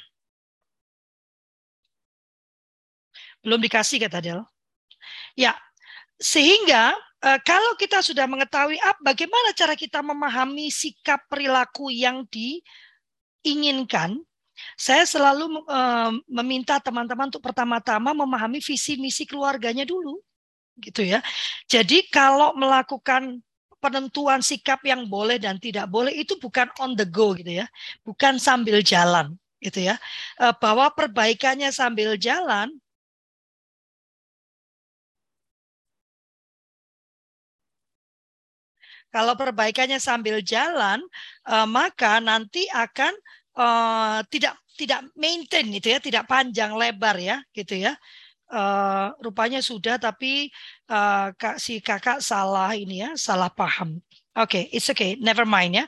belum 3.44 3.60
dikasih 3.60 4.08
kata 4.08 4.24
Del. 4.24 4.40
Ya, 5.36 5.52
sehingga 6.16 6.96
uh, 7.20 7.36
kalau 7.44 7.76
kita 7.76 8.00
sudah 8.00 8.24
mengetahui 8.24 8.80
apa, 8.80 9.12
bagaimana 9.12 9.52
cara 9.52 9.76
kita 9.76 10.00
memahami 10.00 10.72
sikap 10.72 11.28
perilaku 11.28 11.92
yang 11.92 12.24
diinginkan, 12.32 14.24
saya 14.76 15.04
selalu 15.06 15.62
uh, 15.66 16.12
meminta 16.26 16.78
teman-teman 16.82 17.28
untuk 17.28 17.44
pertama-tama 17.44 18.12
memahami 18.12 18.58
visi 18.62 18.98
misi 18.98 19.24
keluarganya 19.28 19.86
dulu 19.86 20.20
gitu 20.80 21.04
ya. 21.04 21.20
Jadi 21.68 22.08
kalau 22.08 22.56
melakukan 22.56 23.40
penentuan 23.82 24.40
sikap 24.40 24.78
yang 24.86 25.10
boleh 25.10 25.42
dan 25.42 25.58
tidak 25.58 25.90
boleh 25.90 26.14
itu 26.14 26.38
bukan 26.38 26.70
on 26.78 26.94
the 26.94 27.04
go 27.04 27.34
gitu 27.34 27.62
ya, 27.62 27.66
bukan 28.06 28.38
sambil 28.38 28.78
jalan 28.80 29.34
gitu 29.58 29.82
ya. 29.92 29.98
Eh, 30.38 30.54
bahwa 30.62 30.88
perbaikannya 30.94 31.70
sambil 31.74 32.14
jalan 32.16 32.70
Kalau 39.12 39.36
perbaikannya 39.36 40.00
sambil 40.00 40.40
jalan, 40.40 41.04
eh, 41.44 41.68
maka 41.68 42.16
nanti 42.16 42.64
akan 42.72 43.12
uh, 43.56 44.20
tidak 44.28 44.56
tidak 44.76 45.04
maintain 45.14 45.68
gitu 45.68 45.92
ya, 45.92 45.98
tidak 46.00 46.24
panjang 46.28 46.72
lebar 46.74 47.16
ya, 47.20 47.40
gitu 47.52 47.76
ya. 47.76 47.96
Uh, 48.52 49.16
rupanya 49.24 49.64
sudah 49.64 49.96
tapi 49.96 50.52
uh, 50.92 51.32
kak, 51.40 51.56
si 51.56 51.80
kakak 51.80 52.20
salah 52.20 52.76
ini 52.76 53.00
ya 53.00 53.10
salah 53.16 53.48
paham. 53.48 53.96
Oke 54.36 54.68
okay, 54.68 54.76
it's 54.76 54.92
okay 54.92 55.16
never 55.16 55.48
mind 55.48 55.80
ya. 55.80 55.84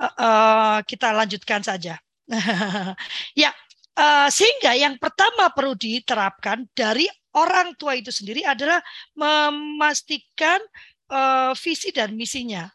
Uh, 0.00 0.12
uh, 0.16 0.76
kita 0.84 1.12
lanjutkan 1.12 1.60
saja. 1.60 2.00
Ya 3.36 3.52
uh, 4.00 4.28
sehingga 4.32 4.72
yang 4.72 4.96
pertama 4.96 5.52
perlu 5.52 5.76
diterapkan 5.76 6.64
dari 6.72 7.04
orang 7.36 7.76
tua 7.76 8.00
itu 8.00 8.08
sendiri 8.08 8.48
adalah 8.48 8.80
memastikan 9.12 10.60
uh, 11.12 11.52
visi 11.52 11.92
dan 11.92 12.16
misinya 12.16 12.68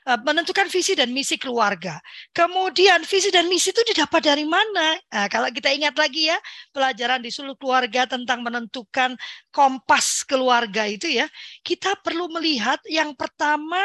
menentukan 0.00 0.66
visi 0.72 0.96
dan 0.96 1.12
misi 1.12 1.36
keluarga. 1.36 2.00
Kemudian 2.32 3.04
visi 3.04 3.28
dan 3.28 3.46
misi 3.46 3.68
itu 3.70 3.84
didapat 3.84 4.32
dari 4.32 4.48
mana? 4.48 4.96
Nah, 5.12 5.28
kalau 5.28 5.52
kita 5.52 5.68
ingat 5.70 5.92
lagi 5.94 6.32
ya, 6.32 6.38
pelajaran 6.72 7.20
di 7.20 7.28
seluruh 7.28 7.56
keluarga 7.60 8.08
tentang 8.08 8.40
menentukan 8.40 9.14
kompas 9.52 10.24
keluarga 10.24 10.88
itu 10.88 11.06
ya, 11.06 11.28
kita 11.60 12.00
perlu 12.00 12.32
melihat 12.32 12.80
yang 12.88 13.12
pertama 13.12 13.78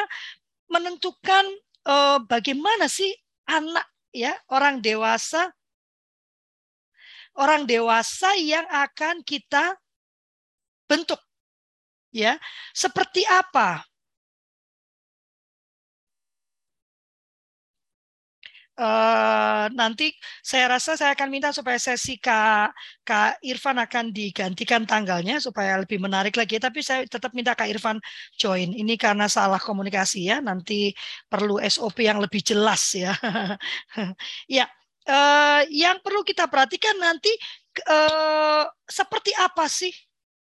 menentukan 0.71 1.45
uh, 1.85 2.23
bagaimana 2.25 2.87
sih 2.87 3.11
anak 3.45 3.85
ya, 4.15 4.33
orang 4.47 4.79
dewasa 4.79 5.51
orang 7.35 7.67
dewasa 7.67 8.31
yang 8.39 8.63
akan 8.71 9.19
kita 9.27 9.75
bentuk 10.87 11.19
ya. 12.15 12.39
Seperti 12.71 13.27
apa 13.27 13.83
Uh, 18.75 19.71
nanti 19.71 20.11
saya 20.43 20.67
rasa 20.75 20.99
saya 20.99 21.15
akan 21.15 21.31
minta 21.31 21.55
supaya 21.55 21.79
sesi 21.79 22.19
Kak, 22.19 22.75
Kak 23.07 23.39
Irfan 23.39 23.79
akan 23.79 24.11
digantikan 24.11 24.83
tanggalnya 24.83 25.39
supaya 25.39 25.79
lebih 25.79 25.95
menarik 26.03 26.35
lagi. 26.35 26.59
Tapi 26.59 26.83
saya 26.83 27.07
tetap 27.07 27.31
minta 27.31 27.55
Kak 27.55 27.71
Irfan 27.71 28.03
join. 28.35 28.75
Ini 28.75 28.99
karena 28.99 29.31
salah 29.31 29.63
komunikasi 29.63 30.27
ya. 30.27 30.43
Nanti 30.43 30.91
perlu 31.31 31.55
SOP 31.63 32.03
yang 32.03 32.19
lebih 32.19 32.43
jelas 32.43 32.83
ya. 32.99 33.15
ya, 34.59 34.67
uh, 35.07 35.61
yang 35.71 36.03
perlu 36.03 36.27
kita 36.27 36.51
perhatikan 36.51 36.99
nanti 36.99 37.31
uh, 37.87 38.67
seperti 38.83 39.31
apa 39.39 39.71
sih 39.71 39.95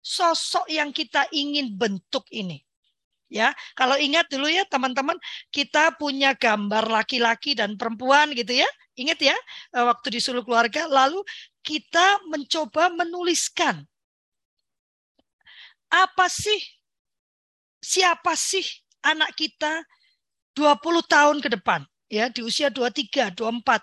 sosok 0.04 0.68
yang 0.68 0.92
kita 0.92 1.24
ingin 1.32 1.72
bentuk 1.72 2.28
ini 2.34 2.60
ya. 3.34 3.50
Kalau 3.74 3.98
ingat 3.98 4.30
dulu 4.30 4.46
ya 4.46 4.62
teman-teman, 4.70 5.18
kita 5.50 5.98
punya 5.98 6.38
gambar 6.38 6.86
laki-laki 6.86 7.58
dan 7.58 7.74
perempuan 7.74 8.30
gitu 8.30 8.54
ya. 8.62 8.68
Ingat 8.94 9.18
ya, 9.18 9.36
eh, 9.74 9.84
waktu 9.84 10.14
disuruh 10.14 10.46
keluarga 10.46 10.86
lalu 10.86 11.18
kita 11.66 12.22
mencoba 12.30 12.94
menuliskan 12.94 13.82
apa 15.94 16.26
sih 16.26 16.58
siapa 17.78 18.34
sih 18.34 18.64
anak 19.04 19.36
kita 19.38 19.86
20 20.56 21.02
tahun 21.06 21.36
ke 21.38 21.48
depan 21.54 21.86
ya 22.10 22.30
di 22.30 22.42
usia 22.42 22.70
23, 22.70 23.34
24 23.34 23.82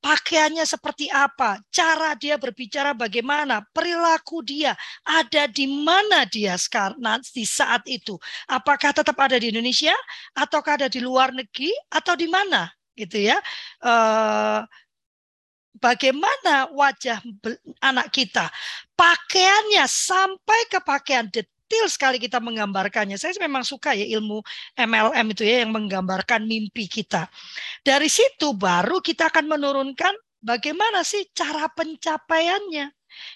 pakaiannya 0.00 0.64
seperti 0.64 1.12
apa, 1.12 1.60
cara 1.68 2.16
dia 2.16 2.40
berbicara 2.40 2.96
bagaimana, 2.96 3.64
perilaku 3.70 4.40
dia, 4.40 4.72
ada 5.04 5.46
di 5.46 5.68
mana 5.68 6.24
dia 6.24 6.56
sekarang 6.56 7.20
di 7.30 7.44
saat 7.44 7.84
itu. 7.84 8.16
Apakah 8.48 8.96
tetap 8.96 9.16
ada 9.20 9.36
di 9.36 9.52
Indonesia, 9.52 9.94
ataukah 10.32 10.80
ada 10.80 10.88
di 10.88 10.98
luar 11.04 11.30
negeri, 11.30 11.70
atau 11.92 12.16
di 12.16 12.26
mana, 12.26 12.72
gitu 12.96 13.20
ya. 13.20 13.36
Uh, 13.84 14.64
bagaimana 15.76 16.72
wajah 16.72 17.20
anak 17.80 18.08
kita, 18.12 18.48
pakaiannya 18.96 19.84
sampai 19.84 20.60
ke 20.68 20.80
pakaian 20.80 21.28
detail 21.70 21.86
sekali 21.86 22.18
kita 22.18 22.42
menggambarkannya. 22.42 23.14
Saya 23.14 23.38
memang 23.38 23.62
suka 23.62 23.94
ya 23.94 24.02
ilmu 24.18 24.42
MLM 24.74 25.26
itu 25.30 25.46
ya 25.46 25.62
yang 25.62 25.70
menggambarkan 25.70 26.42
mimpi 26.42 26.90
kita. 26.90 27.30
Dari 27.86 28.10
situ 28.10 28.58
baru 28.58 28.98
kita 28.98 29.30
akan 29.30 29.46
menurunkan 29.46 30.10
bagaimana 30.42 31.06
sih 31.06 31.30
cara 31.30 31.70
pencapaiannya. 31.70 32.90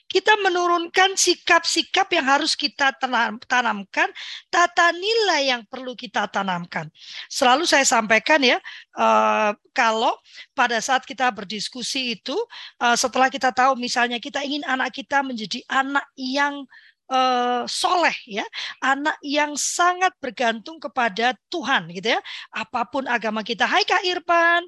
Kita 0.07 0.39
menurunkan 0.39 1.19
sikap-sikap 1.19 2.07
yang 2.15 2.23
harus 2.23 2.55
kita 2.55 2.95
tanamkan, 3.43 4.07
tata 4.47 4.95
nilai 4.95 5.51
yang 5.51 5.67
perlu 5.67 5.99
kita 5.99 6.31
tanamkan. 6.31 6.87
Selalu 7.27 7.67
saya 7.67 7.83
sampaikan 7.83 8.39
ya, 8.39 8.63
uh, 8.95 9.51
kalau 9.75 10.15
pada 10.55 10.79
saat 10.79 11.03
kita 11.03 11.27
berdiskusi 11.35 12.15
itu, 12.15 12.39
uh, 12.79 12.95
setelah 12.95 13.27
kita 13.27 13.51
tahu 13.51 13.75
misalnya 13.75 14.23
kita 14.23 14.47
ingin 14.47 14.63
anak 14.63 14.95
kita 14.95 15.27
menjadi 15.27 15.59
anak 15.67 16.07
yang 16.15 16.63
uh, 17.11 17.65
soleh 17.69 18.15
ya, 18.29 18.45
anak 18.81 19.17
yang 19.25 19.53
sangat 19.59 20.13
bergantung 20.21 20.81
kepada 20.81 21.37
Tuhan 21.53 21.91
gitu 21.93 22.17
ya. 22.17 22.21
Apa 22.53 22.89
pun 22.89 23.05
agama 23.09 23.41
kita. 23.45 23.65
Hai 23.69 23.85
Kak 23.85 24.05
Irfan, 24.05 24.65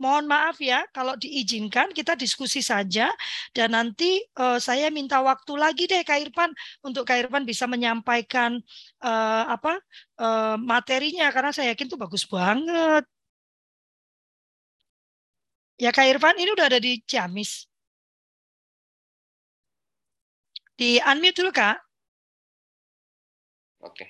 mohon 0.00 0.24
maaf 0.28 0.60
ya 0.60 0.84
kalau 0.96 1.14
diizinkan 1.18 1.92
kita 1.92 2.14
diskusi 2.16 2.60
saja 2.64 3.10
dan 3.56 3.76
nanti 3.76 4.22
uh, 4.38 4.58
saya 4.60 4.88
minta 4.88 5.20
waktu 5.20 5.52
lagi 5.56 5.84
deh 5.90 6.02
Kak 6.06 6.20
Irfan 6.30 6.50
untuk 6.84 7.04
Kak 7.08 7.18
Irfan 7.26 7.44
bisa 7.48 7.64
menyampaikan 7.68 8.60
uh, 9.04 9.44
apa 9.50 9.80
uh, 10.20 10.56
materinya 10.60 11.28
karena 11.34 11.50
saya 11.52 11.72
yakin 11.72 11.88
itu 11.90 11.98
bagus 12.00 12.24
banget. 12.28 13.04
Ya 15.78 15.90
Kak 15.90 16.06
Irfan 16.06 16.36
ini 16.38 16.50
udah 16.54 16.66
ada 16.70 16.78
di 16.78 17.02
Ciamis. 17.02 17.66
Di 20.74 20.98
unmute 21.02 21.38
dulu, 21.38 21.50
Kak. 21.54 21.78
Oke. 23.84 24.06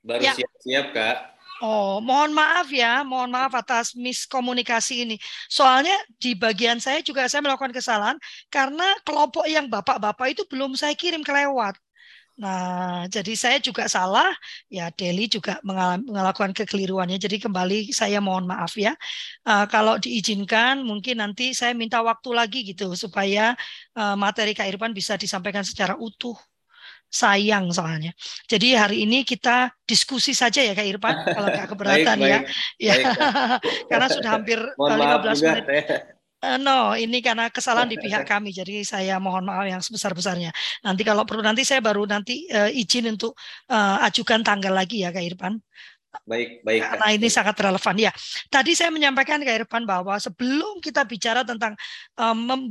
Baru 0.00 0.22
ya. 0.24 0.32
siap-siap, 0.32 0.86
ya. 0.90 0.96
Kak. 0.96 1.16
Oh, 1.58 1.98
mohon 1.98 2.30
maaf 2.30 2.70
ya, 2.70 3.02
mohon 3.02 3.34
maaf 3.34 3.50
atas 3.50 3.90
miskomunikasi 3.98 5.02
ini. 5.02 5.16
Soalnya 5.50 5.98
di 6.22 6.38
bagian 6.38 6.78
saya 6.78 7.02
juga 7.02 7.26
saya 7.26 7.42
melakukan 7.42 7.74
kesalahan 7.74 8.14
karena 8.46 8.94
kelompok 9.02 9.42
yang 9.50 9.66
bapak-bapak 9.66 10.38
itu 10.38 10.46
belum 10.46 10.78
saya 10.78 10.94
kirim 10.94 11.26
kelewat. 11.26 11.74
Nah, 12.38 13.10
jadi 13.10 13.34
saya 13.34 13.58
juga 13.58 13.90
salah, 13.90 14.30
ya 14.70 14.94
Deli 14.94 15.26
juga 15.26 15.58
melakukan 16.06 16.54
kekeliruannya. 16.54 17.18
Jadi 17.18 17.42
kembali 17.42 17.90
saya 17.90 18.22
mohon 18.22 18.46
maaf 18.46 18.78
ya. 18.78 18.94
Uh, 19.42 19.66
kalau 19.66 19.98
diizinkan, 19.98 20.86
mungkin 20.86 21.18
nanti 21.18 21.50
saya 21.50 21.74
minta 21.74 21.98
waktu 21.98 22.30
lagi 22.30 22.62
gitu 22.62 22.94
supaya 22.94 23.58
uh, 23.98 24.14
materi 24.14 24.54
Kak 24.54 24.70
Irfan 24.70 24.94
bisa 24.94 25.18
disampaikan 25.18 25.66
secara 25.66 25.98
utuh. 25.98 26.38
Sayang 27.08 27.72
soalnya. 27.72 28.12
Jadi 28.44 28.76
hari 28.76 29.08
ini 29.08 29.24
kita 29.24 29.72
diskusi 29.88 30.36
saja 30.36 30.60
ya 30.60 30.76
Kak 30.78 30.86
Irfan, 30.86 31.16
kalau 31.34 31.48
Kak 31.50 31.66
keberatan 31.74 32.16
baik, 32.22 32.30
ya. 32.30 32.38
Baik, 32.38 32.46
ya. 32.78 32.94
Karena 33.90 34.06
sudah 34.12 34.30
hampir 34.30 34.60
Mohon 34.78 35.26
15 35.26 35.42
menit. 35.42 35.64
Ya. 35.66 36.17
Uh, 36.38 36.54
no, 36.54 36.94
ini 36.94 37.18
karena 37.18 37.50
kesalahan 37.50 37.90
di 37.90 37.98
pihak 37.98 38.22
kami, 38.22 38.54
jadi 38.54 38.86
saya 38.86 39.18
mohon 39.18 39.42
maaf 39.42 39.66
yang 39.66 39.82
sebesar-besarnya. 39.82 40.54
Nanti 40.86 41.02
kalau 41.02 41.26
perlu 41.26 41.42
nanti 41.42 41.66
saya 41.66 41.82
baru 41.82 42.06
nanti 42.06 42.46
uh, 42.54 42.70
izin 42.70 43.10
untuk 43.10 43.34
uh, 43.66 43.98
ajukan 44.06 44.46
tanggal 44.46 44.70
lagi 44.70 45.02
ya 45.02 45.10
Kak 45.10 45.26
Irfan. 45.26 45.58
Baik, 46.24 46.62
baik. 46.62 46.80
Karena 46.86 47.08
ini 47.10 47.28
sangat 47.28 47.58
relevan 47.58 47.96
ya. 47.98 48.14
Tadi 48.46 48.72
saya 48.78 48.94
menyampaikan 48.94 49.42
Kak 49.42 49.66
Irfan 49.66 49.82
bahwa 49.82 50.14
sebelum 50.22 50.78
kita 50.78 51.02
bicara 51.02 51.42
tentang 51.42 51.74
um, 52.14 52.70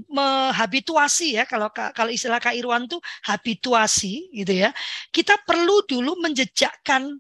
habituasi 0.55 1.35
ya, 1.35 1.43
kalau 1.43 1.67
kalau 1.69 2.07
istilah 2.07 2.39
Kak 2.39 2.55
Irwan 2.55 2.87
itu 2.87 2.97
habituasi 3.27 4.31
gitu 4.31 4.63
ya, 4.63 4.71
kita 5.11 5.43
perlu 5.43 5.83
dulu 5.83 6.15
menjejakkan 6.23 7.19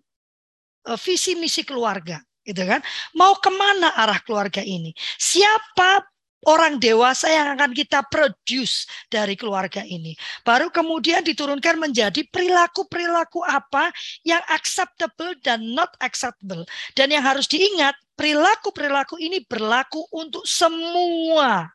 uh, 0.87 0.95
visi 0.95 1.35
misi 1.35 1.67
keluarga 1.67 2.23
gitu 2.47 2.63
kan. 2.63 2.79
Mau 3.19 3.35
ke 3.37 3.51
mana 3.51 3.91
arah 3.99 4.23
keluarga 4.23 4.63
ini? 4.63 4.95
Siapa 5.19 6.07
orang 6.45 6.77
dewasa 6.77 7.31
yang 7.31 7.57
akan 7.57 7.73
kita 7.73 8.05
produce 8.05 8.85
dari 9.09 9.33
keluarga 9.33 9.81
ini. 9.81 10.13
Baru 10.45 10.69
kemudian 10.69 11.25
diturunkan 11.25 11.81
menjadi 11.81 12.21
perilaku-perilaku 12.29 13.41
apa 13.41 13.89
yang 14.21 14.43
acceptable 14.53 15.33
dan 15.41 15.73
not 15.73 15.97
acceptable. 16.03 16.61
Dan 16.93 17.09
yang 17.09 17.25
harus 17.25 17.49
diingat, 17.49 17.97
perilaku-perilaku 18.13 19.17
ini 19.17 19.41
berlaku 19.49 20.05
untuk 20.13 20.45
semua 20.45 21.73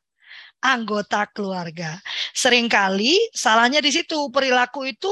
anggota 0.63 1.27
keluarga. 1.35 1.99
Seringkali 2.33 3.35
salahnya 3.35 3.83
di 3.83 3.91
situ 3.91 4.31
perilaku 4.31 4.87
itu 4.87 5.11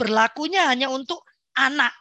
berlakunya 0.00 0.72
hanya 0.72 0.88
untuk 0.88 1.20
anak. 1.52 1.92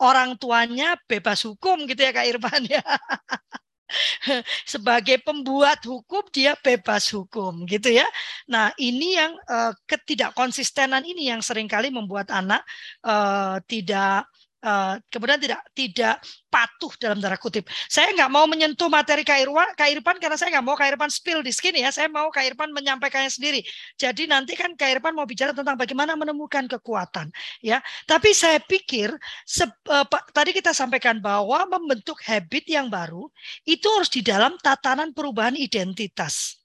Orang 0.00 0.40
tuanya 0.40 0.96
bebas 1.04 1.44
hukum 1.44 1.84
gitu 1.84 2.00
ya 2.00 2.14
Kak 2.14 2.24
Irfan 2.24 2.64
ya. 2.64 2.80
sebagai 4.72 5.18
pembuat 5.22 5.82
hukum 5.84 6.22
dia 6.30 6.54
bebas 6.58 7.10
hukum 7.12 7.66
gitu 7.66 7.90
ya. 7.90 8.06
Nah, 8.48 8.70
ini 8.78 9.18
yang 9.18 9.34
uh, 9.50 9.74
ketidakkonsistenan 9.86 11.02
ini 11.04 11.28
yang 11.28 11.42
sering 11.42 11.66
kali 11.66 11.90
membuat 11.92 12.30
anak 12.30 12.62
uh, 13.04 13.58
tidak 13.66 14.26
Uh, 14.60 15.00
kemudian 15.08 15.40
tidak 15.40 15.64
tidak 15.72 16.20
patuh 16.52 16.92
dalam 17.00 17.16
tanda 17.16 17.40
kutip. 17.40 17.64
Saya 17.88 18.12
nggak 18.12 18.28
mau 18.28 18.44
menyentuh 18.44 18.92
materi 18.92 19.24
Kak 19.24 19.40
Irfan 19.40 20.20
karena 20.20 20.36
saya 20.36 20.60
nggak 20.60 20.66
mau 20.68 20.76
Kak 20.76 20.92
Irfan 20.92 21.08
spill 21.08 21.40
di 21.40 21.48
sini 21.48 21.80
ya. 21.80 21.88
Saya 21.88 22.12
mau 22.12 22.28
Kak 22.28 22.44
Irfan 22.44 22.68
menyampaikannya 22.68 23.32
sendiri. 23.32 23.64
Jadi 23.96 24.28
nanti 24.28 24.52
kan 24.60 24.76
Kak 24.76 25.00
Irfan 25.00 25.16
mau 25.16 25.24
bicara 25.24 25.56
tentang 25.56 25.80
bagaimana 25.80 26.12
menemukan 26.12 26.68
kekuatan 26.76 27.32
ya. 27.64 27.80
Tapi 28.04 28.36
saya 28.36 28.60
pikir 28.60 29.16
se, 29.48 29.64
uh, 29.64 30.04
tadi 30.36 30.52
kita 30.52 30.76
sampaikan 30.76 31.24
bahwa 31.24 31.64
membentuk 31.64 32.20
habit 32.28 32.68
yang 32.68 32.92
baru 32.92 33.32
itu 33.64 33.88
harus 33.88 34.12
di 34.12 34.20
dalam 34.20 34.60
tatanan 34.60 35.16
perubahan 35.16 35.56
identitas. 35.56 36.59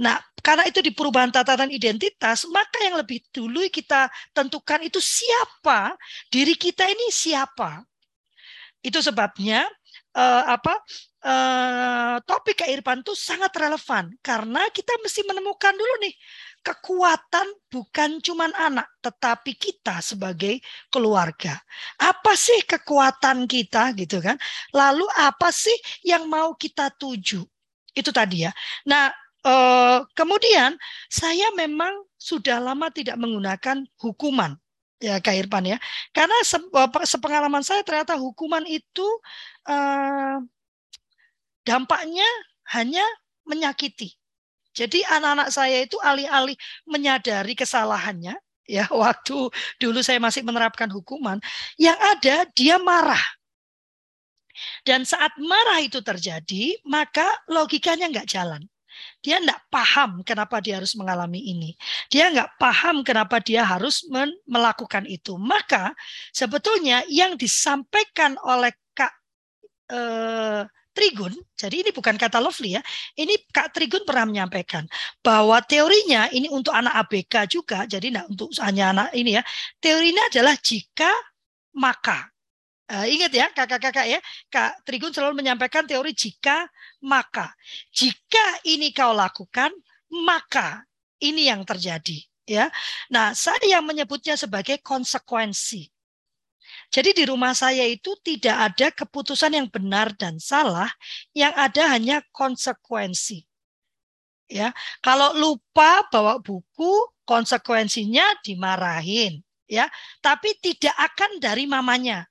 Nah, 0.00 0.16
karena 0.40 0.64
itu 0.66 0.80
di 0.80 0.90
perubahan 0.94 1.28
tatanan 1.28 1.68
identitas, 1.68 2.48
maka 2.48 2.80
yang 2.82 2.96
lebih 2.96 3.20
dulu 3.30 3.64
kita 3.68 4.08
tentukan 4.32 4.80
itu 4.84 4.98
siapa 4.98 5.94
diri 6.32 6.56
kita 6.56 6.88
ini 6.88 7.12
siapa. 7.12 7.84
Itu 8.80 9.04
sebabnya 9.04 9.68
uh, 10.16 10.44
apa 10.48 10.74
uh, 11.24 12.16
topik 12.24 12.64
keirpan 12.64 13.04
itu 13.04 13.12
sangat 13.12 13.52
relevan 13.60 14.08
karena 14.24 14.64
kita 14.72 14.96
mesti 15.04 15.20
menemukan 15.28 15.76
dulu 15.76 15.94
nih 16.00 16.14
kekuatan 16.60 17.46
bukan 17.72 18.20
cuma 18.20 18.52
anak, 18.52 18.88
tetapi 19.00 19.56
kita 19.56 20.04
sebagai 20.04 20.60
keluarga. 20.92 21.56
Apa 21.96 22.36
sih 22.36 22.60
kekuatan 22.68 23.48
kita 23.48 23.96
gitu 23.96 24.20
kan? 24.20 24.36
Lalu 24.76 25.08
apa 25.16 25.48
sih 25.50 25.74
yang 26.04 26.28
mau 26.28 26.52
kita 26.54 26.92
tuju? 26.92 27.40
Itu 27.96 28.10
tadi 28.12 28.44
ya. 28.46 28.52
Nah, 28.86 29.08
Uh, 29.40 30.04
kemudian 30.12 30.76
saya 31.08 31.48
memang 31.56 32.04
sudah 32.20 32.60
lama 32.60 32.92
tidak 32.92 33.16
menggunakan 33.16 33.88
hukuman 33.96 34.60
ya 35.00 35.16
Kak 35.18 35.34
Irfan 35.34 35.64
ya. 35.64 35.78
Karena 36.12 36.36
se 36.44 36.60
sepengalaman 37.08 37.64
saya 37.64 37.80
ternyata 37.80 38.20
hukuman 38.20 38.62
itu 38.68 39.06
uh, 39.64 40.44
dampaknya 41.64 42.28
hanya 42.76 43.02
menyakiti. 43.48 44.12
Jadi 44.70 45.02
anak-anak 45.02 45.48
saya 45.50 45.82
itu 45.82 45.98
alih-alih 45.98 46.54
menyadari 46.86 47.58
kesalahannya 47.58 48.38
ya 48.70 48.86
waktu 49.02 49.50
dulu 49.82 49.98
saya 50.04 50.22
masih 50.22 50.46
menerapkan 50.46 50.86
hukuman, 50.86 51.42
yang 51.74 51.98
ada 51.98 52.46
dia 52.54 52.78
marah. 52.78 53.20
Dan 54.84 55.08
saat 55.08 55.32
marah 55.40 55.80
itu 55.80 56.04
terjadi, 56.04 56.76
maka 56.84 57.24
logikanya 57.48 58.12
nggak 58.12 58.28
jalan. 58.28 58.62
Dia 59.20 59.42
tidak 59.42 59.60
paham 59.68 60.22
kenapa 60.24 60.62
dia 60.62 60.80
harus 60.80 60.96
mengalami 60.96 61.40
ini. 61.40 61.70
Dia 62.08 62.32
nggak 62.32 62.56
paham 62.56 63.02
kenapa 63.04 63.40
dia 63.42 63.66
harus 63.66 64.06
melakukan 64.46 65.04
itu. 65.04 65.36
Maka 65.36 65.92
sebetulnya 66.32 67.04
yang 67.10 67.36
disampaikan 67.36 68.38
oleh 68.40 68.72
Kak 68.96 69.12
eh, 69.92 70.62
Trigun, 70.90 71.30
jadi 71.54 71.86
ini 71.86 71.90
bukan 71.94 72.18
kata 72.18 72.42
Lovely 72.42 72.74
ya, 72.74 72.82
ini 73.14 73.38
Kak 73.54 73.70
Trigun 73.70 74.02
pernah 74.02 74.26
menyampaikan 74.26 74.90
bahwa 75.22 75.62
teorinya 75.62 76.26
ini 76.34 76.50
untuk 76.50 76.74
anak 76.74 77.06
ABK 77.06 77.46
juga, 77.46 77.86
jadi 77.86 78.10
tidak 78.10 78.26
untuk 78.26 78.50
hanya 78.58 78.84
anak 78.90 79.08
ini 79.14 79.38
ya. 79.38 79.42
Teorinya 79.78 80.26
adalah 80.26 80.58
jika 80.58 81.10
maka 81.78 82.29
Uh, 82.90 83.06
ingat 83.06 83.30
ya 83.30 83.46
kakak-kakak 83.54 84.06
ya, 84.10 84.18
Kak 84.50 84.82
Trigun 84.82 85.14
selalu 85.14 85.38
menyampaikan 85.38 85.86
teori 85.86 86.10
jika 86.10 86.66
maka. 87.06 87.54
Jika 87.94 88.66
ini 88.66 88.90
kau 88.90 89.14
lakukan, 89.14 89.70
maka 90.26 90.82
ini 91.22 91.46
yang 91.46 91.62
terjadi. 91.62 92.18
Ya, 92.50 92.66
Nah 93.14 93.30
saya 93.30 93.78
menyebutnya 93.78 94.34
sebagai 94.34 94.82
konsekuensi. 94.82 95.86
Jadi 96.90 97.14
di 97.14 97.24
rumah 97.30 97.54
saya 97.54 97.86
itu 97.86 98.18
tidak 98.26 98.74
ada 98.74 98.90
keputusan 98.90 99.54
yang 99.54 99.70
benar 99.70 100.10
dan 100.18 100.42
salah, 100.42 100.90
yang 101.30 101.54
ada 101.54 101.94
hanya 101.94 102.26
konsekuensi. 102.34 103.46
Ya, 104.50 104.74
kalau 104.98 105.30
lupa 105.38 106.02
bawa 106.10 106.42
buku, 106.42 106.90
konsekuensinya 107.22 108.42
dimarahin, 108.42 109.46
ya. 109.70 109.86
Tapi 110.18 110.58
tidak 110.58 110.90
akan 110.98 111.38
dari 111.38 111.70
mamanya, 111.70 112.26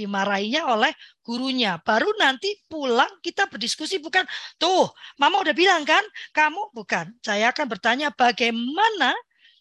dimarahinya 0.00 0.64
oleh 0.72 0.92
gurunya. 1.20 1.76
Baru 1.84 2.08
nanti 2.16 2.56
pulang 2.66 3.10
kita 3.20 3.46
berdiskusi 3.52 4.00
bukan 4.00 4.24
tuh 4.56 4.88
mama 5.20 5.44
udah 5.44 5.52
bilang 5.52 5.84
kan 5.84 6.02
kamu 6.32 6.72
bukan. 6.72 7.12
Saya 7.20 7.52
akan 7.52 7.66
bertanya 7.68 8.08
bagaimana 8.10 9.12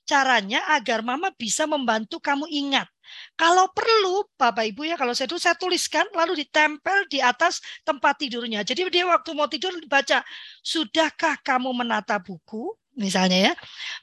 caranya 0.09 0.65
agar 0.73 1.05
mama 1.05 1.29
bisa 1.37 1.69
membantu 1.69 2.17
kamu 2.17 2.49
ingat. 2.49 2.89
Kalau 3.37 3.69
perlu, 3.73 4.25
Bapak 4.37 4.65
Ibu 4.73 4.89
ya, 4.89 4.95
kalau 4.97 5.13
saya 5.13 5.29
dulu 5.29 5.41
saya 5.41 5.57
tuliskan 5.57 6.05
lalu 6.13 6.45
ditempel 6.45 7.09
di 7.09 7.21
atas 7.21 7.61
tempat 7.85 8.17
tidurnya. 8.21 8.65
Jadi 8.65 8.85
dia 8.89 9.05
waktu 9.05 9.33
mau 9.37 9.49
tidur 9.49 9.73
dibaca, 9.77 10.21
sudahkah 10.65 11.41
kamu 11.41 11.73
menata 11.73 12.17
buku? 12.21 12.78
Misalnya 12.99 13.51
ya, 13.51 13.53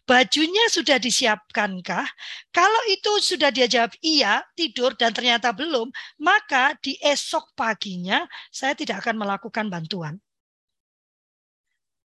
bajunya 0.08 0.64
sudah 0.72 0.96
disiapkankah? 0.96 2.06
Kalau 2.50 2.82
itu 2.88 3.20
sudah 3.20 3.52
dia 3.52 3.68
jawab 3.68 3.92
iya, 4.00 4.42
tidur 4.56 4.96
dan 4.96 5.12
ternyata 5.12 5.52
belum, 5.52 5.92
maka 6.24 6.74
di 6.80 6.96
esok 6.98 7.52
paginya 7.52 8.24
saya 8.48 8.72
tidak 8.72 9.04
akan 9.04 9.20
melakukan 9.20 9.68
bantuan. 9.68 10.16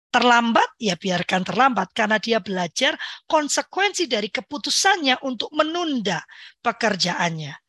Terlambat, 0.08 0.80
ya 0.80 0.96
biarkan 0.96 1.44
terlambat 1.44 1.92
karena 1.92 2.16
dia 2.16 2.40
belajar 2.40 2.96
konsekuensi 3.28 4.08
dari 4.08 4.32
keputusannya 4.32 5.20
untuk 5.20 5.52
menunda 5.52 6.24
pekerjaannya 6.64 7.67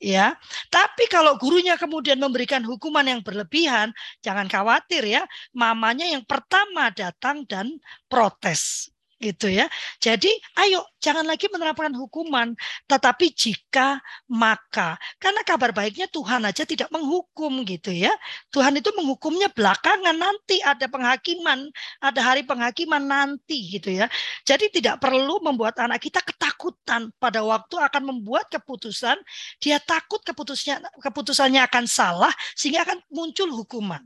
ya. 0.00 0.34
Tapi 0.72 1.06
kalau 1.06 1.36
gurunya 1.36 1.76
kemudian 1.76 2.18
memberikan 2.18 2.64
hukuman 2.64 3.04
yang 3.06 3.20
berlebihan, 3.20 3.92
jangan 4.24 4.48
khawatir 4.48 5.04
ya. 5.06 5.22
Mamanya 5.54 6.08
yang 6.08 6.24
pertama 6.24 6.90
datang 6.90 7.44
dan 7.46 7.78
protes 8.08 8.90
gitu 9.20 9.52
ya. 9.52 9.68
Jadi 10.00 10.32
ayo 10.56 10.80
jangan 10.96 11.28
lagi 11.28 11.46
menerapkan 11.52 11.92
hukuman, 11.92 12.56
tetapi 12.88 13.30
jika 13.36 14.00
maka 14.32 14.96
karena 15.20 15.44
kabar 15.44 15.76
baiknya 15.76 16.08
Tuhan 16.08 16.48
aja 16.48 16.64
tidak 16.64 16.88
menghukum 16.88 17.62
gitu 17.68 17.92
ya. 17.92 18.10
Tuhan 18.48 18.80
itu 18.80 18.88
menghukumnya 18.96 19.52
belakangan 19.52 20.16
nanti 20.16 20.64
ada 20.64 20.88
penghakiman, 20.88 21.68
ada 22.00 22.20
hari 22.24 22.42
penghakiman 22.48 23.04
nanti 23.04 23.76
gitu 23.76 23.92
ya. 23.92 24.08
Jadi 24.48 24.72
tidak 24.72 25.04
perlu 25.04 25.44
membuat 25.44 25.76
anak 25.76 26.00
kita 26.00 26.24
ketakutan 26.24 27.12
pada 27.20 27.44
waktu 27.44 27.76
akan 27.76 28.02
membuat 28.16 28.48
keputusan, 28.48 29.20
dia 29.60 29.76
takut 29.84 30.24
keputusnya 30.24 30.80
keputusannya 31.04 31.60
akan 31.68 31.84
salah 31.84 32.32
sehingga 32.56 32.88
akan 32.88 33.04
muncul 33.12 33.52
hukuman. 33.52 34.00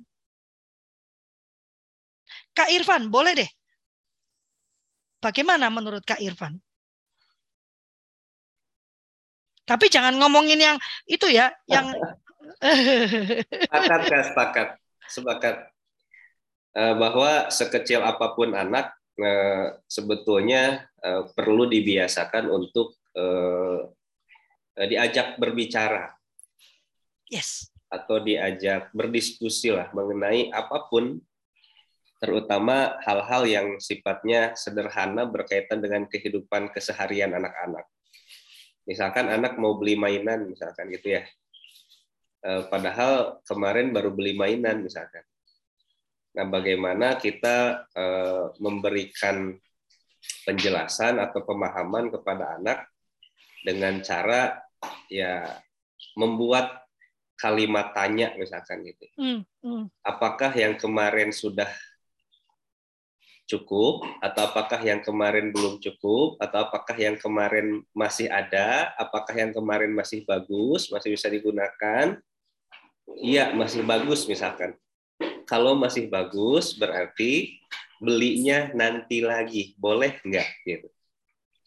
Kak 2.55 2.71
Irfan, 2.71 3.11
boleh 3.11 3.35
deh 3.35 3.51
Bagaimana 5.25 5.73
menurut 5.73 6.05
Kak 6.05 6.21
Irfan? 6.21 6.61
Tapi 9.65 9.89
jangan 9.89 10.21
ngomongin 10.21 10.61
yang 10.61 10.77
itu 11.09 11.25
ya, 11.33 11.49
yang 11.65 11.89
sepakat, 13.65 14.01
Kak, 14.05 14.23
sepakat. 14.29 14.69
Sepakat. 15.09 15.57
uh, 16.77 16.95
bahwa 17.01 17.49
sekecil 17.49 18.05
apa 18.05 18.37
pun 18.37 18.53
anak 18.53 18.93
uh, 19.17 19.81
sebetulnya 19.89 20.85
uh, 21.01 21.25
perlu 21.33 21.65
dibiasakan 21.73 22.53
untuk 22.53 23.01
diajak 24.75 25.39
berbicara. 25.39 26.11
Yes. 27.31 27.71
Atau 27.87 28.19
diajak 28.19 28.91
berdiskusi 28.91 29.71
lah 29.71 29.87
mengenai 29.95 30.51
apa 30.51 30.91
pun 30.91 31.23
terutama 32.25 32.97
hal-hal 33.05 33.45
yang 33.45 33.69
sifatnya 33.77 34.57
sederhana 34.57 35.29
berkaitan 35.29 35.85
dengan 35.85 36.09
kehidupan 36.09 36.73
keseharian 36.73 37.37
anak-anak. 37.37 37.85
Misalkan 38.89 39.29
anak 39.29 39.61
mau 39.61 39.77
beli 39.77 40.01
mainan, 40.01 40.49
misalkan 40.49 40.89
gitu 40.89 41.21
ya. 41.21 41.23
E, 42.41 42.65
padahal 42.73 43.45
kemarin 43.45 43.93
baru 43.93 44.09
beli 44.09 44.33
mainan, 44.33 44.81
misalkan. 44.81 45.21
Nah, 46.33 46.49
bagaimana 46.49 47.21
kita 47.21 47.89
e, 47.93 48.05
memberikan 48.57 49.53
penjelasan 50.49 51.21
atau 51.21 51.45
pemahaman 51.45 52.09
kepada 52.09 52.57
anak 52.57 52.89
dengan 53.61 54.01
cara 54.01 54.65
ya 55.13 55.45
membuat 56.17 56.89
kalimat 57.37 57.93
tanya 57.93 58.33
misalkan 58.41 58.81
gitu. 58.89 59.05
Hmm, 59.21 59.41
hmm. 59.61 59.85
Apakah 60.01 60.57
yang 60.57 60.81
kemarin 60.81 61.29
sudah 61.29 61.69
cukup? 63.45 64.05
Atau 64.25 64.49
apakah 64.49 64.81
yang 64.81 65.01
kemarin 65.05 65.53
belum 65.53 65.81
cukup? 65.81 66.41
Atau 66.41 66.69
apakah 66.69 66.97
yang 66.97 67.17
kemarin 67.21 67.85
masih 67.93 68.29
ada? 68.29 68.93
Apakah 68.97 69.37
yang 69.37 69.53
kemarin 69.53 69.93
masih 69.93 70.25
bagus? 70.25 70.89
Masih 70.89 71.13
bisa 71.13 71.29
digunakan? 71.29 72.19
Iya 73.21 73.53
masih 73.53 73.85
bagus 73.85 74.25
misalkan. 74.25 74.77
Kalau 75.45 75.77
masih 75.77 76.09
bagus 76.09 76.73
berarti 76.77 77.61
belinya 78.01 78.73
nanti 78.73 79.21
lagi. 79.21 79.77
Boleh 79.77 80.17
nggak? 80.25 80.49
Gitu. 80.65 80.89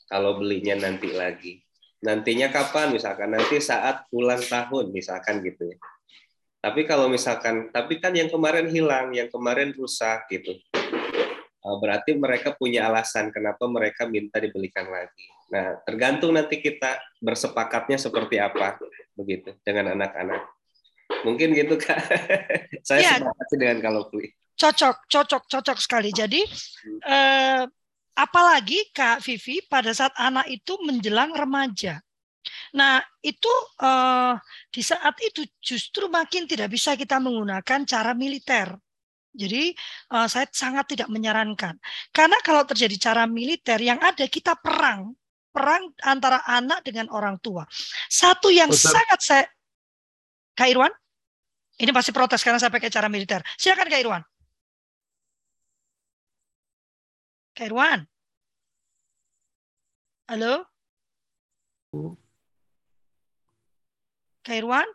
Kalau 0.10 0.42
belinya 0.42 0.74
nanti 0.78 1.14
lagi. 1.14 1.62
Nantinya 2.02 2.50
kapan? 2.50 2.94
Misalkan 2.94 3.34
nanti 3.34 3.62
saat 3.62 4.06
ulang 4.14 4.42
tahun 4.42 4.90
misalkan 4.90 5.46
gitu 5.46 5.70
ya. 5.70 5.78
Tapi 6.58 6.90
kalau 6.90 7.06
misalkan 7.06 7.70
tapi 7.70 8.02
kan 8.02 8.18
yang 8.18 8.34
kemarin 8.34 8.66
hilang 8.66 9.14
yang 9.14 9.30
kemarin 9.30 9.72
rusak 9.78 10.26
gitu 10.34 10.58
berarti 11.76 12.16
mereka 12.16 12.56
punya 12.56 12.88
alasan 12.88 13.28
kenapa 13.36 13.68
mereka 13.68 14.08
minta 14.08 14.40
dibelikan 14.40 14.88
lagi. 14.88 15.28
Nah, 15.52 15.80
tergantung 15.84 16.36
nanti 16.36 16.60
kita 16.60 17.00
bersepakatnya 17.20 18.00
seperti 18.00 18.40
apa 18.40 18.80
begitu 19.16 19.56
dengan 19.64 19.96
anak-anak. 19.96 20.44
Mungkin 21.24 21.56
gitu 21.56 21.80
kak. 21.80 22.00
Saya 22.88 23.00
ya, 23.00 23.12
sepakat 23.20 23.48
dengan 23.56 23.78
kalau 23.80 24.12
Pui. 24.12 24.32
Cocok, 24.58 25.08
cocok, 25.08 25.44
cocok 25.48 25.78
sekali. 25.80 26.10
Jadi 26.12 26.42
eh, 27.06 27.64
apalagi 28.18 28.90
Kak 28.90 29.22
Vivi 29.24 29.62
pada 29.70 29.94
saat 29.94 30.12
anak 30.18 30.50
itu 30.50 30.76
menjelang 30.84 31.32
remaja. 31.32 32.02
Nah, 32.76 33.00
itu 33.24 33.52
eh, 33.80 34.34
di 34.74 34.82
saat 34.84 35.16
itu 35.24 35.48
justru 35.64 36.12
makin 36.12 36.44
tidak 36.50 36.74
bisa 36.74 36.98
kita 37.00 37.22
menggunakan 37.24 37.88
cara 37.88 38.12
militer. 38.18 38.76
Jadi 39.38 39.70
uh, 40.18 40.26
saya 40.26 40.50
sangat 40.50 40.98
tidak 40.98 41.14
menyarankan. 41.14 41.78
Karena 42.10 42.42
kalau 42.42 42.66
terjadi 42.66 42.98
cara 42.98 43.24
militer 43.30 43.78
yang 43.78 44.02
ada 44.02 44.26
kita 44.26 44.58
perang, 44.58 45.14
perang 45.54 45.94
antara 46.02 46.42
anak 46.50 46.82
dengan 46.82 47.14
orang 47.14 47.38
tua. 47.38 47.70
Satu 48.10 48.50
yang 48.50 48.74
Betul. 48.74 48.98
sangat 48.98 49.20
saya 49.22 49.46
Kak 50.58 50.74
Irwan, 50.74 50.90
ini 51.78 51.94
pasti 51.94 52.10
protes 52.10 52.42
karena 52.42 52.58
saya 52.58 52.74
pakai 52.74 52.90
cara 52.90 53.06
militer. 53.06 53.46
Silakan 53.62 53.86
Kak 53.86 54.02
Irwan. 54.02 54.24
Kak 57.54 57.66
Irwan. 57.70 58.00
Halo? 60.26 60.66
Kak 64.42 64.58
Irwan? 64.58 64.90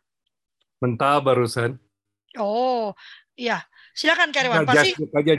Mentah 0.82 1.22
barusan. 1.22 1.78
Oh, 2.42 2.90
iya. 3.36 3.58
Silakan 3.92 4.32
Karyawan. 4.32 4.64
Nggak 4.64 4.72
Pasti 4.72 4.90
aja, 5.04 5.34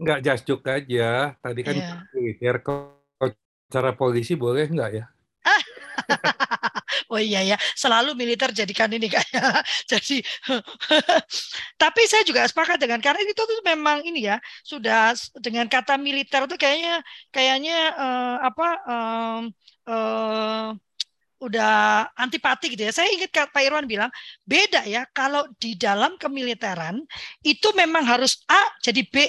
nggak 0.00 0.20
jasjuk 0.24 0.60
aja. 0.64 1.36
Tadi 1.38 1.60
kan 1.60 1.74
yeah. 1.76 2.00
militer. 2.16 2.56
Kalau 2.64 3.28
cara 3.68 3.90
polisi 3.92 4.34
boleh 4.34 4.68
nggak 4.68 4.90
ya? 4.92 5.04
oh 7.12 7.20
iya 7.20 7.44
ya, 7.44 7.56
selalu 7.76 8.16
militer 8.16 8.50
jadikan 8.50 8.90
ini 8.90 9.12
kayak 9.12 9.28
jadi. 9.90 10.18
tapi 11.82 12.02
saya 12.08 12.24
juga 12.24 12.48
sepakat 12.48 12.80
dengan 12.80 13.00
karena 13.04 13.22
itu 13.24 13.36
tuh 13.36 13.60
memang 13.62 14.00
ini 14.02 14.32
ya 14.32 14.36
sudah 14.64 15.12
dengan 15.38 15.68
kata 15.68 16.00
militer 16.00 16.48
itu 16.48 16.56
kayaknya 16.56 17.04
kayaknya 17.30 17.78
uh, 17.94 18.36
apa 18.42 18.68
um, 18.88 19.42
uh, 19.88 20.68
udah 21.44 22.08
antipati 22.16 22.72
gitu 22.72 22.88
ya. 22.88 22.92
Saya 22.92 23.12
ingat 23.12 23.52
Pak 23.52 23.62
Irwan 23.62 23.84
bilang 23.84 24.08
beda 24.48 24.88
ya 24.88 25.04
kalau 25.12 25.44
di 25.60 25.76
dalam 25.76 26.16
kemiliteran 26.16 27.04
itu 27.44 27.68
memang 27.76 28.02
harus 28.08 28.40
A 28.48 28.60
jadi 28.80 29.04
B, 29.04 29.28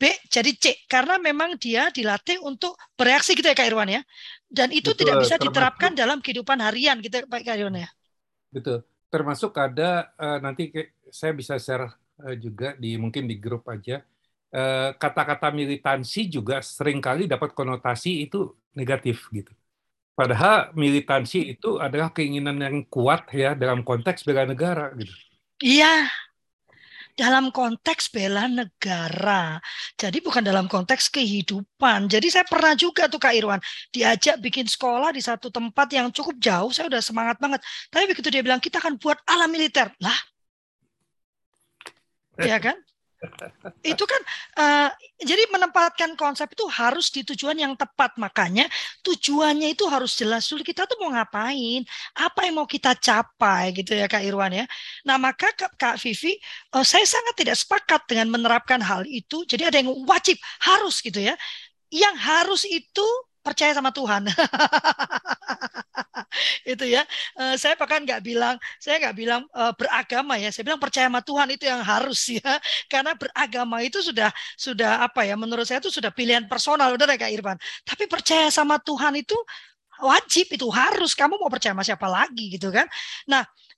B 0.00 0.02
jadi 0.32 0.50
C 0.56 0.64
karena 0.88 1.20
memang 1.20 1.60
dia 1.60 1.92
dilatih 1.92 2.40
untuk 2.40 2.80
bereaksi 2.96 3.36
gitu 3.36 3.46
ya 3.46 3.56
Kak 3.56 3.68
Irwan 3.68 3.92
ya. 3.92 4.02
Dan 4.50 4.72
itu 4.72 4.90
Betul, 4.90 5.06
tidak 5.06 5.16
bisa 5.22 5.36
termasuk, 5.36 5.46
diterapkan 5.52 5.90
dalam 5.94 6.18
kehidupan 6.18 6.58
harian 6.58 6.98
gitu 7.04 7.22
Pak 7.28 7.44
Irwan 7.44 7.84
ya. 7.84 7.90
Betul. 8.50 8.82
Termasuk 9.10 9.52
ada 9.58 10.10
uh, 10.18 10.38
nanti 10.40 10.70
saya 11.10 11.34
bisa 11.34 11.58
share 11.60 11.86
uh, 12.24 12.34
juga 12.38 12.74
di 12.78 12.94
mungkin 12.98 13.26
di 13.26 13.38
grup 13.38 13.66
aja 13.70 14.02
eh, 14.50 14.90
kata-kata 14.98 15.50
uh, 15.50 15.54
militansi 15.54 16.26
juga 16.26 16.58
sering 16.58 16.98
kali 16.98 17.30
dapat 17.30 17.54
konotasi 17.54 18.26
itu 18.26 18.50
negatif 18.74 19.30
gitu. 19.30 19.54
Padahal 20.14 20.74
militansi 20.76 21.56
itu 21.56 21.80
adalah 21.80 22.12
keinginan 22.12 22.60
yang 22.60 22.84
kuat 22.92 23.24
ya 23.32 23.56
dalam 23.56 23.80
konteks 23.80 24.26
bela 24.26 24.44
negara 24.44 24.92
gitu. 24.98 25.12
Iya. 25.64 26.08
Dalam 27.16 27.52
konteks 27.52 28.08
bela 28.12 28.48
negara. 28.48 29.60
Jadi 29.96 30.24
bukan 30.24 30.40
dalam 30.40 30.68
konteks 30.68 31.12
kehidupan. 31.12 32.08
Jadi 32.08 32.32
saya 32.32 32.44
pernah 32.48 32.72
juga 32.72 33.08
tuh 33.12 33.20
Kak 33.20 33.32
Irwan 33.36 33.60
diajak 33.92 34.40
bikin 34.40 34.64
sekolah 34.64 35.12
di 35.12 35.20
satu 35.20 35.52
tempat 35.52 35.88
yang 35.92 36.08
cukup 36.12 36.36
jauh. 36.40 36.72
Saya 36.72 36.88
udah 36.88 37.00
semangat 37.04 37.36
banget. 37.36 37.60
Tapi 37.92 38.08
begitu 38.08 38.32
dia 38.32 38.40
bilang 38.40 38.60
kita 38.60 38.80
akan 38.80 38.96
buat 38.96 39.20
ala 39.28 39.48
militer. 39.48 39.92
Lah. 40.00 40.16
Iya 42.40 42.56
kan? 42.56 42.76
Itu 43.84 44.04
kan 44.08 44.22
uh, 44.56 44.88
jadi 45.20 45.52
menempatkan 45.52 46.16
konsep 46.16 46.48
itu 46.56 46.64
harus 46.72 47.12
di 47.12 47.20
tujuan 47.20 47.56
yang 47.56 47.74
tepat. 47.76 48.16
Makanya 48.16 48.64
tujuannya 49.04 49.76
itu 49.76 49.84
harus 49.88 50.16
jelas 50.16 50.48
dulu 50.48 50.64
kita 50.64 50.88
tuh 50.88 50.96
mau 51.04 51.12
ngapain 51.12 51.84
apa 52.16 52.40
yang 52.48 52.60
mau 52.60 52.68
kita 52.68 52.96
capai 52.96 53.76
gitu 53.76 53.92
ya 53.92 54.08
Kak 54.08 54.24
Irwan 54.24 54.64
ya. 54.64 54.66
Nah 55.04 55.20
maka 55.20 55.52
Kak, 55.52 55.76
Kak 55.76 55.96
Vivi 56.00 56.40
uh, 56.72 56.84
saya 56.84 57.04
sangat 57.04 57.34
tidak 57.36 57.56
sepakat 57.60 58.08
dengan 58.08 58.32
menerapkan 58.32 58.80
hal 58.80 59.04
itu. 59.04 59.44
Jadi 59.44 59.68
ada 59.68 59.76
yang 59.80 59.92
wajib 60.08 60.40
harus 60.64 61.04
gitu 61.04 61.20
ya. 61.20 61.36
Yang 61.92 62.16
harus 62.22 62.62
itu 62.64 63.08
percaya 63.44 63.72
sama 63.76 63.90
Tuhan. 63.94 64.28
itu 66.72 66.84
ya. 66.86 67.02
Uh, 67.36 67.54
saya 67.58 67.74
bahkan 67.76 68.02
nggak 68.04 68.22
bilang, 68.24 68.56
saya 68.78 69.00
nggak 69.02 69.16
bilang 69.16 69.42
uh, 69.54 69.72
beragama 69.74 70.36
ya. 70.40 70.50
Saya 70.54 70.64
bilang 70.66 70.80
percaya 70.82 71.06
sama 71.10 71.20
Tuhan 71.24 71.48
itu 71.54 71.64
yang 71.66 71.82
harus 71.82 72.20
ya. 72.30 72.52
Karena 72.92 73.12
beragama 73.16 73.82
itu 73.84 73.98
sudah 74.04 74.30
sudah 74.56 75.02
apa 75.04 75.26
ya? 75.26 75.34
Menurut 75.38 75.66
saya 75.66 75.80
itu 75.82 75.90
sudah 75.92 76.10
pilihan 76.14 76.46
personal, 76.46 76.94
udah 76.94 77.06
Kak 77.10 77.30
Irfan. 77.32 77.58
Tapi 77.84 78.04
percaya 78.06 78.48
sama 78.52 78.78
Tuhan 78.80 79.18
itu 79.20 79.36
wajib 80.00 80.48
itu 80.56 80.64
harus 80.72 81.12
kamu 81.12 81.36
mau 81.36 81.52
percaya 81.52 81.76
sama 81.76 81.84
siapa 81.84 82.08
lagi 82.08 82.56
gitu 82.56 82.72
kan 82.72 82.88
nah 83.28 83.44
eh, 83.44 83.69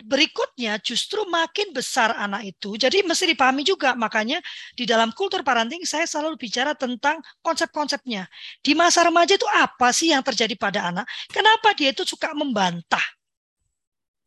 berikutnya 0.00 0.80
justru 0.80 1.26
makin 1.28 1.74
besar 1.74 2.14
anak 2.16 2.56
itu. 2.56 2.74
Jadi 2.78 3.04
mesti 3.04 3.30
dipahami 3.30 3.62
juga. 3.66 3.92
Makanya 3.98 4.40
di 4.74 4.88
dalam 4.88 5.12
kultur 5.12 5.44
parenting 5.44 5.82
saya 5.84 6.06
selalu 6.08 6.38
bicara 6.40 6.72
tentang 6.74 7.20
konsep-konsepnya. 7.44 8.26
Di 8.64 8.72
masa 8.72 9.04
remaja 9.06 9.36
itu 9.36 9.46
apa 9.50 9.90
sih 9.92 10.10
yang 10.14 10.24
terjadi 10.24 10.54
pada 10.56 10.90
anak? 10.90 11.06
Kenapa 11.28 11.74
dia 11.76 11.92
itu 11.92 12.06
suka 12.06 12.32
membantah 12.32 13.02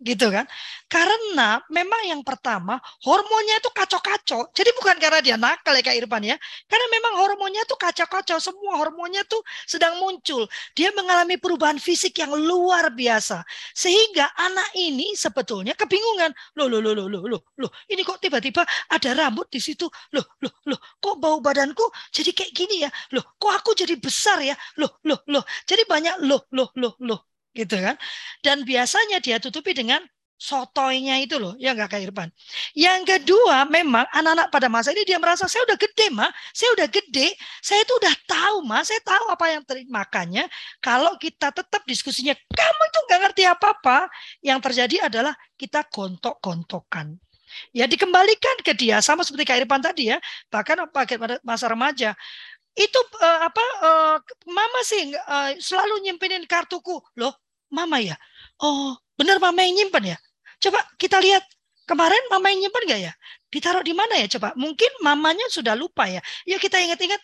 gitu 0.03 0.29
kan. 0.29 0.45
Karena 0.91 1.57
memang 1.71 2.05
yang 2.05 2.21
pertama 2.21 2.77
hormonnya 3.01 3.57
itu 3.57 3.69
kacau-kacau. 3.73 4.51
Jadi 4.53 4.69
bukan 4.77 4.95
karena 5.01 5.19
dia 5.23 5.35
nakal 5.39 5.73
ya 5.73 5.81
Kak 5.81 5.95
Irfan 5.97 6.23
ya. 6.27 6.37
Karena 6.69 6.87
memang 6.93 7.13
hormonnya 7.23 7.63
itu 7.65 7.75
kacau-kacau. 7.79 8.37
Semua 8.37 8.77
hormonnya 8.77 9.25
tuh 9.25 9.41
sedang 9.65 9.97
muncul. 9.97 10.45
Dia 10.77 10.93
mengalami 10.93 11.39
perubahan 11.39 11.81
fisik 11.81 12.19
yang 12.21 12.35
luar 12.35 12.93
biasa. 12.93 13.41
Sehingga 13.73 14.29
anak 14.37 14.69
ini 14.77 15.15
sebetulnya 15.17 15.73
kebingungan. 15.73 16.29
Loh, 16.59 16.67
loh, 16.69 16.83
loh, 16.83 16.93
loh, 16.93 17.07
loh, 17.09 17.23
loh, 17.25 17.41
loh. 17.57 17.71
Ini 17.89 18.05
kok 18.05 18.21
tiba-tiba 18.21 18.61
ada 18.91 19.09
rambut 19.17 19.49
di 19.49 19.57
situ. 19.63 19.89
Loh, 20.13 20.37
loh, 20.43 20.53
loh. 20.69 20.79
Kok 21.01 21.15
bau 21.17 21.41
badanku 21.41 21.89
jadi 22.13 22.35
kayak 22.35 22.53
gini 22.53 22.85
ya? 22.85 22.89
Loh, 23.15 23.23
kok 23.41 23.49
aku 23.49 23.73
jadi 23.73 23.97
besar 23.97 24.43
ya? 24.43 24.53
Loh, 24.77 25.01
loh, 25.07 25.23
loh. 25.31 25.43
Jadi 25.65 25.89
banyak 25.89 26.21
loh, 26.27 26.45
loh, 26.53 26.69
loh, 26.77 26.93
loh 27.01 27.32
gitu 27.53 27.77
kan. 27.79 27.95
Dan 28.41 28.65
biasanya 28.67 29.21
dia 29.23 29.37
tutupi 29.37 29.71
dengan 29.77 30.01
sotoynya 30.43 31.23
itu 31.23 31.39
loh, 31.39 31.55
ya 31.55 31.71
nggak 31.71 31.87
Kak 31.87 32.01
Irfan. 32.03 32.29
Yang 32.75 33.15
kedua, 33.15 33.63
memang 33.63 34.03
anak-anak 34.11 34.51
pada 34.51 34.67
masa 34.67 34.91
ini 34.91 35.07
dia 35.07 35.15
merasa 35.15 35.47
saya 35.47 35.63
udah 35.63 35.79
gede, 35.79 36.11
mah, 36.11 36.27
saya 36.51 36.75
udah 36.75 36.87
gede, 36.91 37.31
saya 37.63 37.79
itu 37.79 37.93
udah 37.95 38.11
tahu, 38.27 38.55
mah, 38.67 38.83
saya 38.83 38.99
tahu 39.07 39.31
apa 39.31 39.45
yang 39.55 39.63
terjadi. 39.63 39.87
Makanya 39.87 40.43
kalau 40.83 41.15
kita 41.15 41.55
tetap 41.55 41.81
diskusinya, 41.87 42.35
kamu 42.35 42.81
itu 42.91 42.99
nggak 43.07 43.19
ngerti 43.23 43.43
apa-apa, 43.47 44.11
yang 44.43 44.59
terjadi 44.59 45.07
adalah 45.07 45.31
kita 45.55 45.87
gontok-gontokan. 45.87 47.15
Ya 47.71 47.85
dikembalikan 47.85 48.65
ke 48.65 48.73
dia 48.75 48.99
sama 48.99 49.23
seperti 49.23 49.47
Kak 49.47 49.63
Irfan 49.63 49.79
tadi 49.79 50.11
ya, 50.11 50.17
bahkan 50.51 50.75
pakai 50.91 51.39
masa 51.45 51.71
remaja 51.71 52.17
itu 52.73 52.99
uh, 53.21 53.39
apa 53.45 53.65
uh, 53.85 54.17
mama 54.49 54.81
sih 54.81 55.13
uh, 55.13 55.53
selalu 55.61 56.09
nyimpenin 56.09 56.41
kartuku 56.49 56.97
loh 57.21 57.42
mama 57.73 57.97
ya 57.97 58.15
oh 58.61 58.93
benar 59.17 59.41
mama 59.41 59.65
yang 59.65 59.73
nyimpen 59.81 60.13
ya 60.13 60.17
Coba 60.63 60.79
kita 60.95 61.19
lihat 61.19 61.43
kemarin 61.83 62.23
mama 62.31 62.47
yang 62.55 62.63
nyimpan 62.63 62.83
nggak 62.87 63.01
ya? 63.03 63.13
Ditaruh 63.51 63.83
di 63.83 63.91
mana 63.91 64.15
ya 64.15 64.31
coba? 64.39 64.55
Mungkin 64.55 65.03
mamanya 65.03 65.43
sudah 65.51 65.75
lupa 65.75 66.07
ya. 66.07 66.23
Yuk 66.47 66.63
kita 66.63 66.79
ingat-ingat. 66.79 67.19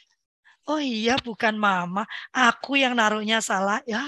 Oh 0.70 0.78
iya 0.78 1.18
bukan 1.18 1.58
mama, 1.58 2.06
aku 2.30 2.78
yang 2.78 2.94
naruhnya 2.94 3.42
salah. 3.42 3.82
Ya, 3.90 4.04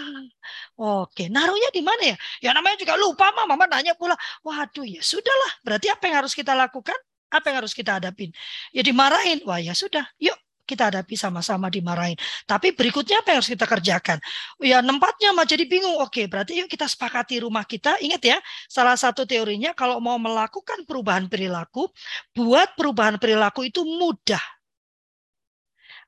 oke. 0.77 1.25
Naruhnya 1.31 1.71
di 1.73 1.81
mana 1.81 2.13
ya? 2.13 2.17
Ya 2.43 2.51
namanya 2.53 2.77
juga 2.77 2.99
lupa 2.99 3.31
mama. 3.33 3.55
Mama 3.55 3.65
nanya 3.71 3.95
pula. 3.95 4.13
Waduh 4.43 4.85
ya 4.85 5.01
sudahlah. 5.01 5.51
Berarti 5.63 5.87
apa 5.89 6.03
yang 6.11 6.15
harus 6.21 6.35
kita 6.35 6.53
lakukan? 6.53 6.99
Apa 7.31 7.49
yang 7.49 7.63
harus 7.63 7.71
kita 7.73 7.97
hadapin? 7.97 8.29
Ya 8.75 8.83
dimarahin. 8.83 9.41
Wah 9.47 9.63
ya 9.63 9.71
sudah. 9.71 10.05
Yuk 10.19 10.35
kita 10.71 10.87
hadapi 10.87 11.19
sama-sama 11.19 11.67
dimarahin. 11.67 12.15
Tapi 12.47 12.71
berikutnya 12.71 13.19
apa 13.19 13.35
yang 13.35 13.39
harus 13.43 13.51
kita 13.51 13.67
kerjakan? 13.67 14.17
Ya 14.63 14.79
nempatnya 14.79 15.35
mah 15.35 15.43
jadi 15.43 15.67
bingung. 15.67 15.99
Oke, 15.99 16.31
berarti 16.31 16.63
yuk 16.63 16.71
kita 16.71 16.87
sepakati 16.87 17.43
rumah 17.43 17.67
kita. 17.67 17.99
Ingat 17.99 18.21
ya, 18.23 18.37
salah 18.71 18.95
satu 18.95 19.27
teorinya 19.27 19.75
kalau 19.75 19.99
mau 19.99 20.15
melakukan 20.15 20.87
perubahan 20.87 21.27
perilaku, 21.27 21.91
buat 22.31 22.71
perubahan 22.79 23.19
perilaku 23.19 23.67
itu 23.67 23.83
mudah. 23.83 24.41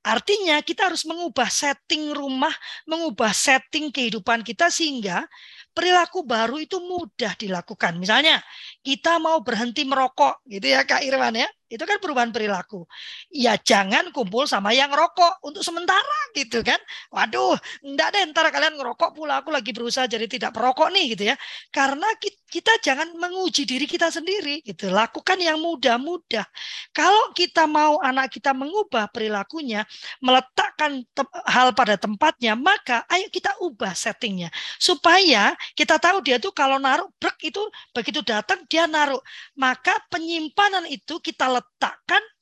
Artinya 0.04 0.60
kita 0.60 0.92
harus 0.92 1.08
mengubah 1.08 1.48
setting 1.48 2.12
rumah, 2.12 2.52
mengubah 2.84 3.32
setting 3.32 3.88
kehidupan 3.88 4.44
kita 4.44 4.68
sehingga 4.68 5.24
perilaku 5.72 6.28
baru 6.28 6.60
itu 6.60 6.76
mudah 6.84 7.32
dilakukan. 7.40 7.96
Misalnya 7.96 8.44
kita 8.84 9.16
mau 9.24 9.40
berhenti 9.40 9.88
merokok 9.88 10.44
gitu 10.44 10.76
ya 10.76 10.84
Kak 10.84 11.08
Irwan 11.08 11.40
ya. 11.40 11.48
Itu 11.74 11.90
kan 11.90 11.98
perubahan 11.98 12.30
perilaku. 12.30 12.86
Ya 13.34 13.58
jangan 13.58 14.14
kumpul 14.14 14.46
sama 14.46 14.78
yang 14.78 14.94
rokok 14.94 15.42
untuk 15.42 15.66
sementara 15.66 16.20
gitu 16.38 16.62
kan. 16.62 16.78
Waduh, 17.10 17.58
enggak 17.82 18.14
deh 18.14 18.22
ntar 18.30 18.54
kalian 18.54 18.78
ngerokok 18.78 19.10
pula 19.18 19.42
aku 19.42 19.50
lagi 19.50 19.74
berusaha 19.74 20.06
jadi 20.06 20.30
tidak 20.30 20.54
perokok 20.54 20.94
nih 20.94 21.18
gitu 21.18 21.34
ya. 21.34 21.36
Karena 21.74 22.06
kita 22.22 22.78
jangan 22.86 23.10
menguji 23.18 23.66
diri 23.66 23.90
kita 23.90 24.14
sendiri 24.14 24.62
gitu. 24.62 24.94
Lakukan 24.94 25.42
yang 25.42 25.58
mudah-mudah. 25.58 26.46
Kalau 26.94 27.34
kita 27.34 27.66
mau 27.66 27.98
anak 28.06 28.30
kita 28.38 28.54
mengubah 28.54 29.10
perilakunya, 29.10 29.82
meletakkan 30.22 31.02
hal 31.50 31.74
pada 31.74 31.98
tempatnya, 31.98 32.54
maka 32.54 33.02
ayo 33.10 33.26
kita 33.34 33.58
ubah 33.66 33.98
settingnya 33.98 34.54
supaya 34.78 35.58
kita 35.74 35.98
tahu 35.98 36.22
dia 36.22 36.38
tuh 36.38 36.54
kalau 36.54 36.78
naruh 36.78 37.10
brek 37.18 37.50
itu 37.50 37.62
begitu 37.96 38.22
datang 38.22 38.62
dia 38.70 38.86
naruh. 38.86 39.24
Maka 39.58 39.98
penyimpanan 40.14 40.86
itu 40.86 41.18
kita 41.24 41.48
letakkan 41.48 41.63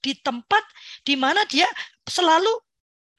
di 0.02 0.18
tempat 0.18 0.64
di 1.06 1.14
mana 1.14 1.46
dia 1.46 1.70
selalu 2.10 2.52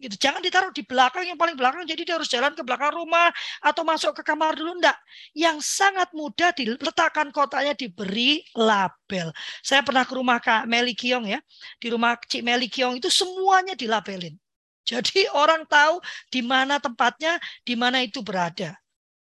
gitu. 0.03 0.19
Jangan 0.19 0.43
ditaruh 0.43 0.75
di 0.75 0.83
belakang 0.83 1.23
yang 1.31 1.39
paling 1.39 1.55
belakang 1.55 1.87
jadi 1.87 2.03
dia 2.03 2.15
harus 2.19 2.27
jalan 2.27 2.51
ke 2.59 2.67
belakang 2.67 2.91
rumah 2.91 3.31
atau 3.63 3.87
masuk 3.87 4.19
ke 4.19 4.23
kamar 4.27 4.59
dulu 4.59 4.83
enggak. 4.83 4.99
Yang 5.33 5.63
sangat 5.63 6.11
mudah 6.11 6.51
diletakkan 6.51 7.31
kotaknya 7.31 7.79
diberi 7.79 8.43
label. 8.59 9.31
Saya 9.63 9.87
pernah 9.87 10.03
ke 10.03 10.13
rumah 10.19 10.43
Kak 10.43 10.67
Meli 10.67 10.99
Kiong 10.99 11.31
ya. 11.31 11.39
Di 11.79 11.95
rumah 11.95 12.19
Cik 12.19 12.43
Meli 12.43 12.67
Kiong 12.67 12.99
itu 12.99 13.07
semuanya 13.07 13.79
dilabelin. 13.79 14.35
Jadi 14.83 15.31
orang 15.43 15.63
tahu 15.71 16.03
di 16.29 16.43
mana 16.43 16.83
tempatnya, 16.83 17.39
di 17.63 17.79
mana 17.79 18.03
itu 18.03 18.21
berada. 18.27 18.75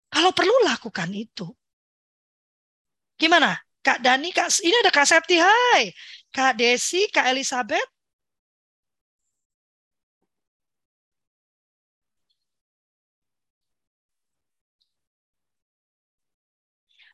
Kalau 0.10 0.32
perlu 0.32 0.56
lakukan 0.66 1.12
itu. 1.12 1.52
Gimana? 3.20 3.60
Kak 3.80 4.04
Dani, 4.04 4.32
Kak, 4.36 4.52
ini 4.60 4.76
ada 4.84 4.92
Kak 4.92 5.08
Septi, 5.08 5.40
hai. 5.40 5.92
Kak 6.30 6.58
Desi, 6.58 7.10
Kak 7.10 7.26
Elizabeth. 7.34 7.90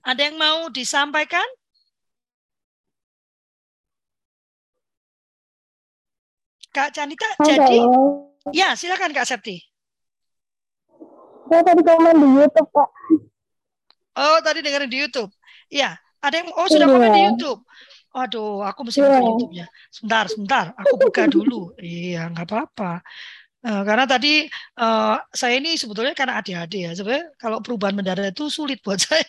Ada 0.05 0.21
yang 0.29 0.37
mau 0.37 0.69
disampaikan? 0.69 1.47
Kak 6.69 6.91
Canita, 6.91 7.25
jadi 7.39 7.87
ya 8.51 8.75
silakan 8.75 9.15
Kak 9.15 9.23
Septi. 9.25 9.63
Saya 11.47 11.61
tadi 11.63 11.81
komen 11.81 12.19
di 12.19 12.27
YouTube, 12.35 12.69
Kak. 12.69 12.89
Oh, 14.19 14.37
tadi 14.43 14.59
dengerin 14.59 14.91
di 14.91 14.99
YouTube. 14.99 15.31
Iya, 15.71 15.95
ada 16.19 16.35
yang 16.35 16.51
oh 16.51 16.67
sudah 16.67 16.85
komen 16.85 17.09
di 17.15 17.21
iya. 17.23 17.27
YouTube. 17.31 17.63
Waduh, 18.15 18.63
aku 18.63 18.87
mesti 18.87 19.03
buka 19.03 19.19
iya. 19.19 19.27
YouTube-nya. 19.27 19.65
Sebentar, 19.91 20.23
sebentar. 20.31 20.65
Aku 20.79 20.95
buka 20.95 21.27
dulu. 21.27 21.75
Iya, 21.75 22.31
nggak 22.31 22.47
apa-apa. 22.47 23.03
Uh, 23.65 23.81
karena 23.83 24.05
tadi 24.07 24.47
uh, 24.79 25.19
saya 25.35 25.59
ini 25.59 25.75
sebetulnya 25.75 26.15
karena 26.15 26.39
adik-adik 26.39 26.79
ya. 26.87 26.91
Sebenarnya 26.95 27.35
kalau 27.35 27.59
perubahan 27.59 27.91
mendadak 27.99 28.31
itu 28.31 28.47
sulit 28.47 28.79
buat 28.79 29.03
saya. 29.03 29.27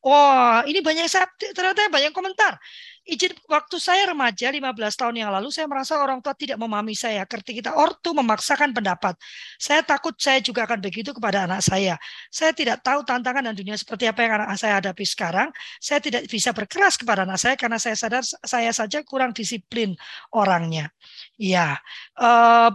Wah, 0.00 0.64
ini 0.64 0.80
banyak 0.80 1.04
ternyata 1.52 1.88
banyak 1.92 2.12
komentar 2.16 2.56
izin 3.04 3.36
waktu 3.52 3.76
saya 3.76 4.08
remaja 4.10 4.48
15 4.48 4.64
tahun 4.96 5.14
yang 5.20 5.28
lalu 5.28 5.52
saya 5.52 5.68
merasa 5.68 6.00
orang 6.00 6.24
tua 6.24 6.32
tidak 6.32 6.56
memahami 6.56 6.96
saya 6.96 7.28
ketika 7.28 7.76
ortu 7.76 8.16
memaksakan 8.16 8.72
pendapat. 8.72 9.12
Saya 9.60 9.84
takut 9.84 10.16
saya 10.16 10.40
juga 10.40 10.64
akan 10.64 10.80
begitu 10.80 11.12
kepada 11.12 11.44
anak 11.44 11.60
saya. 11.60 12.00
Saya 12.32 12.56
tidak 12.56 12.80
tahu 12.80 13.04
tantangan 13.04 13.44
dan 13.44 13.54
dunia 13.54 13.76
seperti 13.76 14.08
apa 14.08 14.24
yang 14.24 14.32
anak 14.40 14.56
saya 14.56 14.80
hadapi 14.80 15.04
sekarang. 15.04 15.52
Saya 15.76 16.00
tidak 16.00 16.24
bisa 16.32 16.56
berkeras 16.56 16.96
kepada 16.96 17.28
anak 17.28 17.36
saya 17.36 17.54
karena 17.60 17.76
saya 17.76 17.96
sadar 17.96 18.24
saya 18.24 18.72
saja 18.72 19.04
kurang 19.04 19.36
disiplin 19.36 19.92
orangnya. 20.32 20.88
Ya, 21.36 21.76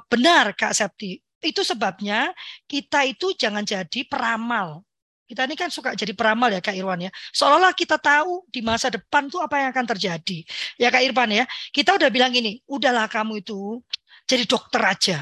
benar 0.07 0.53
Kak 0.53 0.77
Septi. 0.77 1.17
Itu 1.39 1.63
sebabnya 1.63 2.35
kita 2.67 3.07
itu 3.07 3.31
jangan 3.33 3.63
jadi 3.63 4.03
peramal 4.05 4.83
kita 5.29 5.45
ini 5.45 5.53
kan 5.53 5.69
suka 5.69 5.93
jadi 5.93 6.17
peramal 6.17 6.49
ya 6.49 6.57
Kak 6.57 6.73
Irwan 6.73 7.05
ya. 7.05 7.11
Seolah-olah 7.29 7.77
kita 7.77 8.01
tahu 8.01 8.49
di 8.49 8.65
masa 8.65 8.89
depan 8.89 9.29
tuh 9.29 9.45
apa 9.45 9.61
yang 9.61 9.69
akan 9.69 9.85
terjadi. 9.93 10.41
Ya 10.81 10.89
Kak 10.89 11.05
Irwan 11.05 11.29
ya. 11.29 11.45
Kita 11.69 11.93
udah 12.01 12.09
bilang 12.09 12.33
gini, 12.33 12.57
udahlah 12.65 13.05
kamu 13.05 13.45
itu 13.45 13.77
jadi 14.25 14.49
dokter 14.49 14.81
aja. 14.81 15.17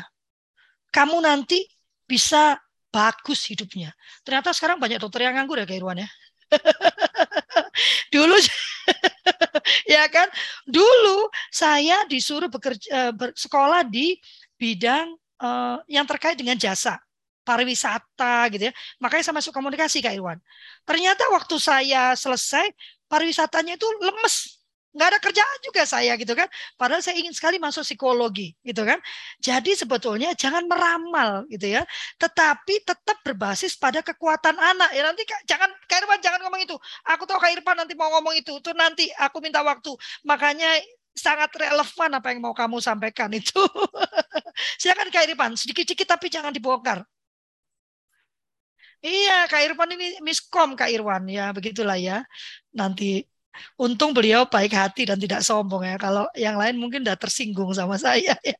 Kamu 0.96 1.20
nanti 1.20 1.68
bisa 2.08 2.56
bagus 2.88 3.52
hidupnya. 3.52 3.92
Ternyata 4.24 4.56
sekarang 4.56 4.80
banyak 4.80 5.04
dokter 5.04 5.28
yang 5.28 5.36
nganggur 5.36 5.60
ya 5.60 5.68
Kak 5.68 5.76
Irwan 5.76 6.00
ya. 6.00 6.10
Dulu 8.16 8.40
ya 10.00 10.08
kan? 10.08 10.32
Dulu 10.64 11.28
saya 11.52 12.08
disuruh 12.08 12.48
bekerja 12.48 13.12
eh, 13.12 13.14
sekolah 13.36 13.84
di 13.84 14.16
bidang 14.56 15.20
uh, 15.44 15.78
yang 15.86 16.08
terkait 16.10 16.34
dengan 16.34 16.58
jasa 16.58 16.98
pariwisata 17.48 18.52
gitu 18.52 18.68
ya. 18.68 18.74
Makanya 19.00 19.24
saya 19.32 19.36
masuk 19.40 19.56
komunikasi 19.56 20.04
Kak 20.04 20.12
Irwan. 20.12 20.40
Ternyata 20.84 21.32
waktu 21.32 21.56
saya 21.56 22.12
selesai 22.20 22.68
pariwisatanya 23.08 23.80
itu 23.80 23.88
lemes. 24.04 24.60
Nggak 24.98 25.08
ada 25.14 25.20
kerjaan 25.22 25.58
juga 25.62 25.82
saya 25.86 26.18
gitu 26.18 26.34
kan. 26.34 26.50
Padahal 26.76 27.06
saya 27.06 27.22
ingin 27.22 27.32
sekali 27.32 27.62
masuk 27.62 27.86
psikologi 27.86 28.52
gitu 28.66 28.84
kan. 28.84 29.00
Jadi 29.40 29.78
sebetulnya 29.78 30.34
jangan 30.36 30.68
meramal 30.68 31.48
gitu 31.48 31.80
ya. 31.80 31.88
Tetapi 32.20 32.84
tetap 32.84 33.18
berbasis 33.24 33.80
pada 33.80 34.04
kekuatan 34.04 34.58
anak. 34.58 34.90
Ya 34.92 35.08
nanti 35.08 35.24
jangan 35.48 35.72
Kak 35.88 36.04
Irwan 36.04 36.20
jangan 36.20 36.44
ngomong 36.44 36.66
itu. 36.68 36.76
Aku 37.08 37.24
tahu 37.24 37.40
Kak 37.40 37.56
Irfan 37.56 37.78
nanti 37.80 37.96
mau 37.96 38.12
ngomong 38.20 38.36
itu. 38.36 38.60
Itu 38.60 38.76
nanti 38.76 39.08
aku 39.16 39.40
minta 39.40 39.62
waktu. 39.64 39.94
Makanya 40.28 40.82
sangat 41.14 41.50
relevan 41.58 42.10
apa 42.14 42.28
yang 42.34 42.42
mau 42.42 42.58
kamu 42.58 42.82
sampaikan 42.82 43.30
itu. 43.34 43.58
Silakan 44.82 45.14
Kak 45.14 45.30
Irfan, 45.30 45.54
sedikit-sedikit 45.54 46.10
tapi 46.18 46.34
jangan 46.34 46.50
dibongkar. 46.50 47.06
Iya, 49.08 49.48
Kak 49.48 49.62
Irwan 49.64 49.90
ini 49.96 50.08
miskom 50.28 50.70
Kak 50.76 50.92
Irwan 50.92 51.24
ya, 51.32 51.56
begitulah 51.56 51.96
ya. 51.96 52.28
Nanti 52.76 53.24
untung 53.80 54.12
beliau 54.18 54.46
baik 54.54 54.74
hati 54.76 55.08
dan 55.08 55.18
tidak 55.24 55.42
sombong 55.48 55.84
ya. 55.88 55.96
Kalau 55.96 56.28
yang 56.36 56.60
lain 56.60 56.76
mungkin 56.82 57.02
udah 57.08 57.16
tersinggung 57.16 57.72
sama 57.72 57.96
saya 58.06 58.36
ya. 58.44 58.58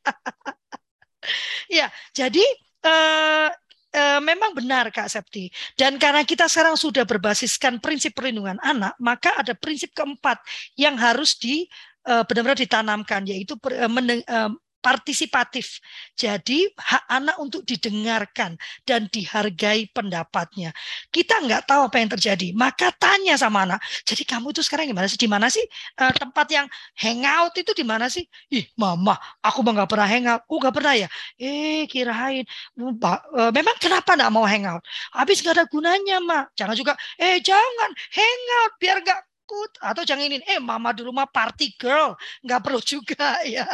ya, 1.68 1.86
jadi 2.16 2.44
eh, 2.84 3.48
eh, 3.92 4.20
memang 4.24 4.56
benar 4.56 4.88
Kak 4.88 5.12
Septi. 5.12 5.52
Dan 5.76 6.00
karena 6.00 6.24
kita 6.24 6.48
sekarang 6.48 6.80
sudah 6.80 7.04
berbasiskan 7.04 7.76
prinsip 7.84 8.16
perlindungan 8.16 8.56
anak, 8.64 8.96
maka 9.04 9.36
ada 9.36 9.52
prinsip 9.52 9.92
keempat 9.92 10.40
yang 10.80 10.96
harus 10.96 11.36
di 11.36 11.68
eh, 12.08 12.22
benar-benar 12.24 12.56
ditanamkan 12.56 13.22
yaitu 13.28 13.52
eh, 13.68 14.48
partisipatif. 14.78 15.82
Jadi 16.14 16.70
hak 16.74 17.04
anak 17.10 17.36
untuk 17.42 17.62
didengarkan 17.66 18.54
dan 18.86 19.10
dihargai 19.10 19.90
pendapatnya. 19.90 20.70
Kita 21.10 21.42
nggak 21.42 21.66
tahu 21.68 21.90
apa 21.90 21.96
yang 21.98 22.10
terjadi, 22.14 22.48
maka 22.54 22.94
tanya 22.94 23.34
sama 23.38 23.66
anak. 23.66 23.80
Jadi 24.06 24.22
kamu 24.24 24.54
itu 24.54 24.62
sekarang 24.64 24.90
gimana 24.90 25.06
sih? 25.10 25.18
Di 25.18 25.28
mana 25.28 25.46
sih 25.50 25.64
uh, 26.00 26.12
tempat 26.14 26.46
yang 26.50 26.66
hangout 26.98 27.54
itu 27.58 27.72
di 27.74 27.84
mana 27.84 28.06
sih? 28.08 28.24
Ih, 28.50 28.66
mama, 28.78 29.18
aku 29.42 29.60
mah 29.66 29.82
nggak 29.82 29.90
pernah 29.90 30.08
hangout. 30.08 30.42
Oh, 30.48 30.58
nggak 30.62 30.74
pernah 30.74 30.94
ya? 30.96 31.08
Eh, 31.38 31.84
kirain. 31.90 32.44
Uh, 32.78 33.50
memang 33.52 33.76
kenapa 33.82 34.14
nggak 34.14 34.32
mau 34.32 34.46
hangout? 34.46 34.82
Habis 35.12 35.42
nggak 35.42 35.54
ada 35.58 35.66
gunanya, 35.68 36.16
mak. 36.22 36.54
Jangan 36.58 36.74
juga, 36.78 36.92
eh 37.20 37.38
jangan 37.42 37.90
hangout 38.14 38.72
biar 38.80 38.98
nggak 39.04 39.20
takut. 39.48 39.70
Atau 39.80 40.04
jangan 40.04 40.28
ini 40.28 40.44
eh 40.44 40.60
mama 40.60 40.92
dulu 40.92 41.16
mah 41.16 41.24
party 41.24 41.72
girl. 41.80 42.12
Nggak 42.44 42.60
perlu 42.60 42.80
juga 42.84 43.40
ya. 43.48 43.64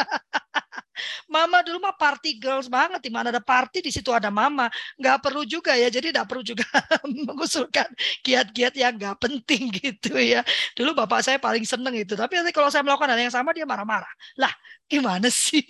Mama 1.26 1.66
dulu 1.66 1.82
mah 1.82 1.98
party 1.98 2.38
girls 2.38 2.70
banget. 2.70 3.02
Di 3.02 3.10
mana 3.10 3.34
ada 3.34 3.42
party 3.42 3.82
di 3.82 3.90
situ 3.90 4.14
ada 4.14 4.30
mama. 4.30 4.70
Nggak 4.94 5.18
perlu 5.18 5.42
juga 5.42 5.74
ya. 5.74 5.90
Jadi 5.90 6.14
nggak 6.14 6.30
perlu 6.30 6.46
juga 6.46 6.64
mengusulkan 7.26 7.90
kiat-kiat 8.22 8.78
yang 8.78 8.94
nggak 8.94 9.18
penting 9.18 9.74
gitu 9.82 10.14
ya. 10.14 10.46
Dulu 10.78 10.94
bapak 10.94 11.26
saya 11.26 11.42
paling 11.42 11.66
seneng 11.66 11.98
itu. 11.98 12.14
Tapi 12.14 12.38
nanti 12.38 12.54
kalau 12.54 12.70
saya 12.70 12.86
melakukan 12.86 13.10
hal 13.10 13.18
yang 13.18 13.34
sama 13.34 13.50
dia 13.50 13.66
marah-marah. 13.66 14.10
Lah 14.38 14.54
gimana 14.86 15.26
sih? 15.26 15.66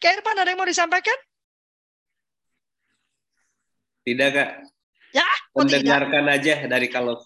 Kayak 0.00 0.24
ada 0.24 0.48
yang 0.48 0.56
mau 0.56 0.64
disampaikan? 0.64 1.14
Tidak 4.02 4.28
kak 4.34 4.81
Ya, 5.12 5.28
mendengarkan 5.52 6.24
tidak? 6.24 6.36
aja 6.40 6.54
dari 6.64 6.88
kalau 6.88 7.20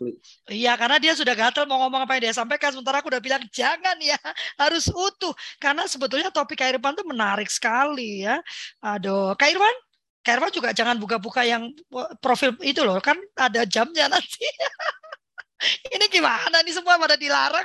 Iya, 0.51 0.75
karena 0.75 0.99
dia 0.99 1.15
sudah 1.15 1.39
gatel 1.39 1.71
mau 1.71 1.79
ngomong 1.87 2.03
apa 2.03 2.19
yang 2.19 2.31
dia 2.31 2.35
sampaikan. 2.35 2.75
Sementara 2.75 2.99
aku 2.99 3.15
udah 3.15 3.23
bilang 3.23 3.43
jangan 3.55 3.95
ya, 4.03 4.19
harus 4.63 4.91
utuh. 4.91 5.31
Karena 5.63 5.87
sebetulnya 5.87 6.35
topik 6.35 6.59
Kak 6.59 6.75
Irfan 6.75 6.99
itu 6.99 7.07
menarik 7.07 7.47
sekali 7.47 8.27
ya. 8.27 8.43
Aduh, 8.83 9.39
Kak 9.39 9.49
Irfan, 9.55 9.77
Kak 10.27 10.35
Irfan 10.35 10.51
juga 10.51 10.69
jangan 10.75 10.99
buka-buka 10.99 11.47
yang 11.47 11.71
profil 12.19 12.59
itu 12.67 12.83
loh, 12.83 12.99
kan 12.99 13.15
ada 13.39 13.63
jamnya 13.63 14.11
nanti. 14.11 14.43
Ini 15.95 16.07
gimana 16.11 16.61
nih 16.67 16.75
semua 16.75 16.99
pada 17.01 17.15
dilarang? 17.17 17.65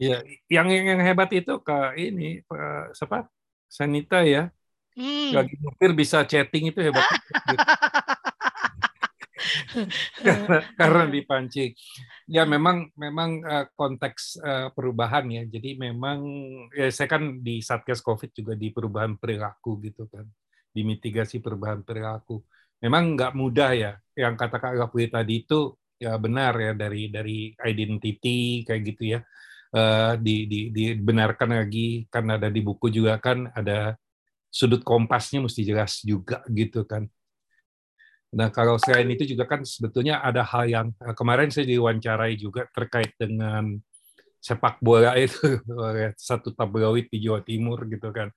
Iya, 0.00 0.14
yang 0.54 0.66
yang 0.72 1.00
hebat 1.06 1.28
itu 1.38 1.52
ke 1.66 1.72
ini 2.04 2.24
siapa? 2.96 3.16
Sanita 3.70 4.16
ya 4.26 4.50
Hmm. 4.98 5.30
Lagi 5.34 5.54
nyupir 5.60 5.90
bisa 5.94 6.26
chatting 6.26 6.74
itu 6.74 6.80
hebat. 6.82 7.06
karena, 10.26 10.58
karena 10.76 11.04
dipancing. 11.08 11.72
Ya 12.30 12.42
memang 12.46 12.90
memang 12.94 13.42
uh, 13.42 13.66
konteks 13.74 14.38
uh, 14.42 14.68
perubahan 14.74 15.26
ya. 15.30 15.42
Jadi 15.46 15.78
memang 15.78 16.20
ya 16.74 16.90
saya 16.90 17.08
kan 17.10 17.42
di 17.42 17.62
Satgas 17.62 18.02
Covid 18.02 18.30
juga 18.34 18.54
di 18.54 18.70
perubahan 18.70 19.16
perilaku 19.18 19.80
gitu 19.84 20.06
kan. 20.10 20.26
Di 20.70 20.82
mitigasi 20.86 21.42
perubahan 21.42 21.82
perilaku. 21.82 22.42
Memang 22.82 23.14
nggak 23.18 23.32
mudah 23.36 23.70
ya. 23.74 23.92
Yang 24.14 24.34
kata 24.46 24.56
Kak 24.58 24.74
Gapui 24.76 25.10
tadi 25.10 25.44
itu 25.46 25.74
ya 26.00 26.16
benar 26.16 26.56
ya 26.56 26.72
dari 26.72 27.12
dari 27.12 27.52
identity 27.60 28.64
kayak 28.66 28.82
gitu 28.94 29.04
ya. 29.18 29.20
Uh, 29.70 30.18
di, 30.18 30.50
di, 30.50 30.74
dibenarkan 30.74 31.54
lagi 31.54 32.02
karena 32.10 32.34
ada 32.34 32.50
di 32.50 32.58
buku 32.58 32.90
juga 32.90 33.22
kan 33.22 33.54
ada 33.54 33.94
sudut 34.50 34.82
kompasnya 34.82 35.40
mesti 35.46 35.62
jelas 35.62 36.02
juga 36.02 36.42
gitu 36.50 36.82
kan. 36.82 37.06
Nah 38.30 38.50
kalau 38.54 38.78
selain 38.78 39.10
itu 39.10 39.26
juga 39.26 39.46
kan 39.46 39.62
sebetulnya 39.66 40.22
ada 40.22 40.42
hal 40.46 40.66
yang 40.66 40.86
eh, 41.02 41.14
kemarin 41.14 41.50
saya 41.50 41.66
diwawancarai 41.66 42.34
juga 42.38 42.66
terkait 42.70 43.14
dengan 43.18 43.78
sepak 44.42 44.78
bola 44.82 45.14
itu 45.24 45.58
oleh 45.70 46.14
satu 46.18 46.50
tabloid 46.54 47.10
di 47.10 47.18
Jawa 47.22 47.42
Timur 47.42 47.86
gitu 47.86 48.10
kan. 48.10 48.30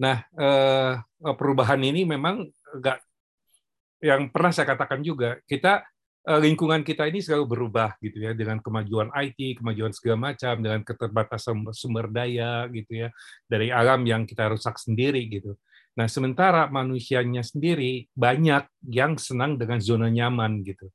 Nah 0.00 0.24
eh, 0.32 0.92
perubahan 1.20 1.80
ini 1.80 2.04
memang 2.08 2.44
enggak 2.74 3.00
yang 4.04 4.28
pernah 4.28 4.52
saya 4.52 4.68
katakan 4.68 5.00
juga 5.00 5.40
kita 5.48 5.80
lingkungan 6.24 6.80
kita 6.80 7.04
ini 7.04 7.20
selalu 7.20 7.44
berubah 7.44 8.00
gitu 8.00 8.16
ya 8.24 8.32
dengan 8.32 8.56
kemajuan 8.56 9.12
IT, 9.12 9.60
kemajuan 9.60 9.92
segala 9.92 10.32
macam, 10.32 10.56
dengan 10.56 10.80
keterbatasan 10.80 11.68
sumber 11.76 12.08
daya 12.08 12.64
gitu 12.72 13.04
ya 13.04 13.08
dari 13.44 13.68
alam 13.68 14.00
yang 14.08 14.24
kita 14.24 14.48
rusak 14.48 14.80
sendiri 14.80 15.20
gitu. 15.28 15.52
Nah 15.94 16.08
sementara 16.08 16.66
manusianya 16.72 17.44
sendiri 17.44 18.08
banyak 18.16 18.64
yang 18.88 19.20
senang 19.20 19.60
dengan 19.60 19.78
zona 19.84 20.08
nyaman 20.08 20.64
gitu, 20.64 20.88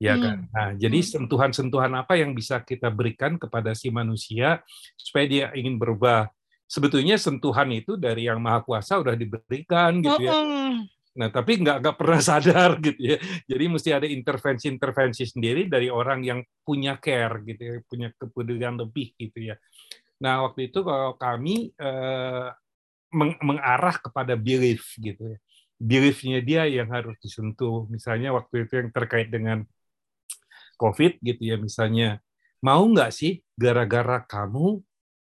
ya 0.00 0.16
kan. 0.16 0.48
Hmm. 0.48 0.50
Nah 0.50 0.68
jadi 0.80 0.96
hmm. 0.96 1.08
sentuhan-sentuhan 1.12 1.92
apa 1.92 2.16
yang 2.16 2.32
bisa 2.32 2.56
kita 2.64 2.88
berikan 2.88 3.36
kepada 3.36 3.76
si 3.76 3.92
manusia 3.92 4.64
supaya 4.96 5.28
dia 5.28 5.46
ingin 5.52 5.76
berubah. 5.76 6.32
Sebetulnya 6.68 7.16
sentuhan 7.20 7.68
itu 7.72 7.96
dari 7.96 8.28
yang 8.28 8.40
maha 8.40 8.60
kuasa 8.64 9.00
udah 9.00 9.16
diberikan 9.16 10.00
gitu 10.04 10.24
ya. 10.24 10.36
Nah, 11.18 11.28
tapi 11.34 11.58
nggak 11.58 11.82
nggak 11.82 11.96
pernah 11.98 12.20
sadar 12.22 12.70
gitu 12.86 13.00
ya. 13.02 13.18
Jadi 13.50 13.64
mesti 13.66 13.90
ada 13.90 14.06
intervensi-intervensi 14.06 15.24
sendiri 15.26 15.66
dari 15.66 15.90
orang 15.90 16.22
yang 16.22 16.40
punya 16.62 16.96
care 17.02 17.42
gitu 17.42 17.62
ya, 17.62 17.74
punya 17.82 18.08
kepedulian 18.14 18.78
lebih 18.78 19.18
gitu 19.18 19.50
ya. 19.50 19.58
Nah, 20.22 20.46
waktu 20.46 20.70
itu 20.70 20.80
kalau 20.86 21.18
kami 21.18 21.74
eh, 21.74 22.48
meng 23.14 23.34
mengarah 23.42 23.96
kepada 23.98 24.38
belief 24.38 24.94
gitu 24.98 25.34
ya. 25.34 25.38
Beliefnya 25.78 26.38
dia 26.42 26.62
yang 26.66 26.90
harus 26.90 27.14
disentuh. 27.22 27.86
Misalnya 27.90 28.34
waktu 28.34 28.66
itu 28.66 28.72
yang 28.82 28.90
terkait 28.94 29.30
dengan 29.30 29.62
COVID 30.78 31.18
gitu 31.22 31.42
ya, 31.42 31.56
misalnya 31.58 32.22
mau 32.62 32.82
nggak 32.86 33.10
sih 33.14 33.42
gara-gara 33.58 34.22
kamu 34.26 34.82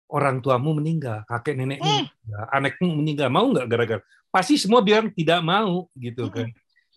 orang 0.10 0.41
tuamu 0.41 0.74
meninggal, 0.78 1.22
kakek 1.30 1.53
nenekmu, 1.53 1.86
hmm. 1.86 2.49
anakmu 2.49 2.97
meninggal, 2.97 3.30
mau 3.30 3.45
nggak 3.53 3.68
gara-gara? 3.70 4.01
Pasti 4.30 4.57
semua 4.57 4.82
bilang 4.82 5.14
tidak 5.14 5.41
mau 5.45 5.89
gitu 5.93 6.30
hmm. 6.30 6.34
kan. 6.34 6.47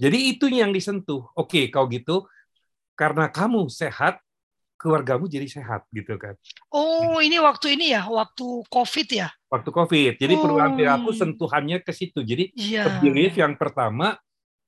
Jadi 0.01 0.19
itu 0.33 0.49
yang 0.49 0.73
disentuh. 0.73 1.29
Oke, 1.37 1.69
kalau 1.69 1.87
gitu 1.93 2.25
karena 2.97 3.29
kamu 3.29 3.69
sehat, 3.69 4.21
keluargamu 4.81 5.31
jadi 5.31 5.47
sehat 5.47 5.87
gitu 5.95 6.19
kan. 6.19 6.35
Oh, 6.75 7.23
ini 7.23 7.39
waktu 7.39 7.79
ini 7.79 7.95
ya, 7.95 8.09
waktu 8.09 8.67
COVID 8.67 9.09
ya. 9.15 9.29
Waktu 9.47 9.71
COVID. 9.71 10.13
Jadi 10.19 10.35
oh. 10.35 10.41
perubahan 10.43 10.75
perilaku 10.75 11.15
sentuhannya 11.15 11.79
ke 11.85 11.93
situ. 11.95 12.25
Jadi 12.25 12.51
yeah. 12.59 12.99
belief 12.99 13.37
yang 13.39 13.55
pertama 13.55 14.19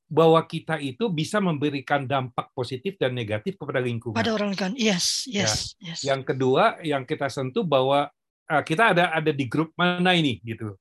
bahwa 0.07 0.39
kita 0.47 0.79
itu 0.79 1.11
bisa 1.11 1.43
memberikan 1.43 2.07
dampak 2.07 2.53
positif 2.55 2.95
dan 3.01 3.17
negatif 3.17 3.59
kepada 3.59 3.83
lingkungan. 3.83 4.15
Pada 4.15 4.37
orang 4.37 4.55
kan, 4.55 4.71
yes, 4.79 5.27
yes, 5.27 5.75
ya. 5.83 5.91
yes. 5.91 5.99
Yang 6.07 6.31
kedua, 6.31 6.79
yang 6.85 7.03
kita 7.03 7.27
sentuh 7.27 7.67
bahwa 7.67 8.13
uh, 8.51 8.63
kita 8.65 8.97
ada 8.97 9.15
ada 9.15 9.31
di 9.33 9.45
grup 9.49 9.73
mana 9.79 10.13
ini 10.17 10.41
gitu. 10.45 10.77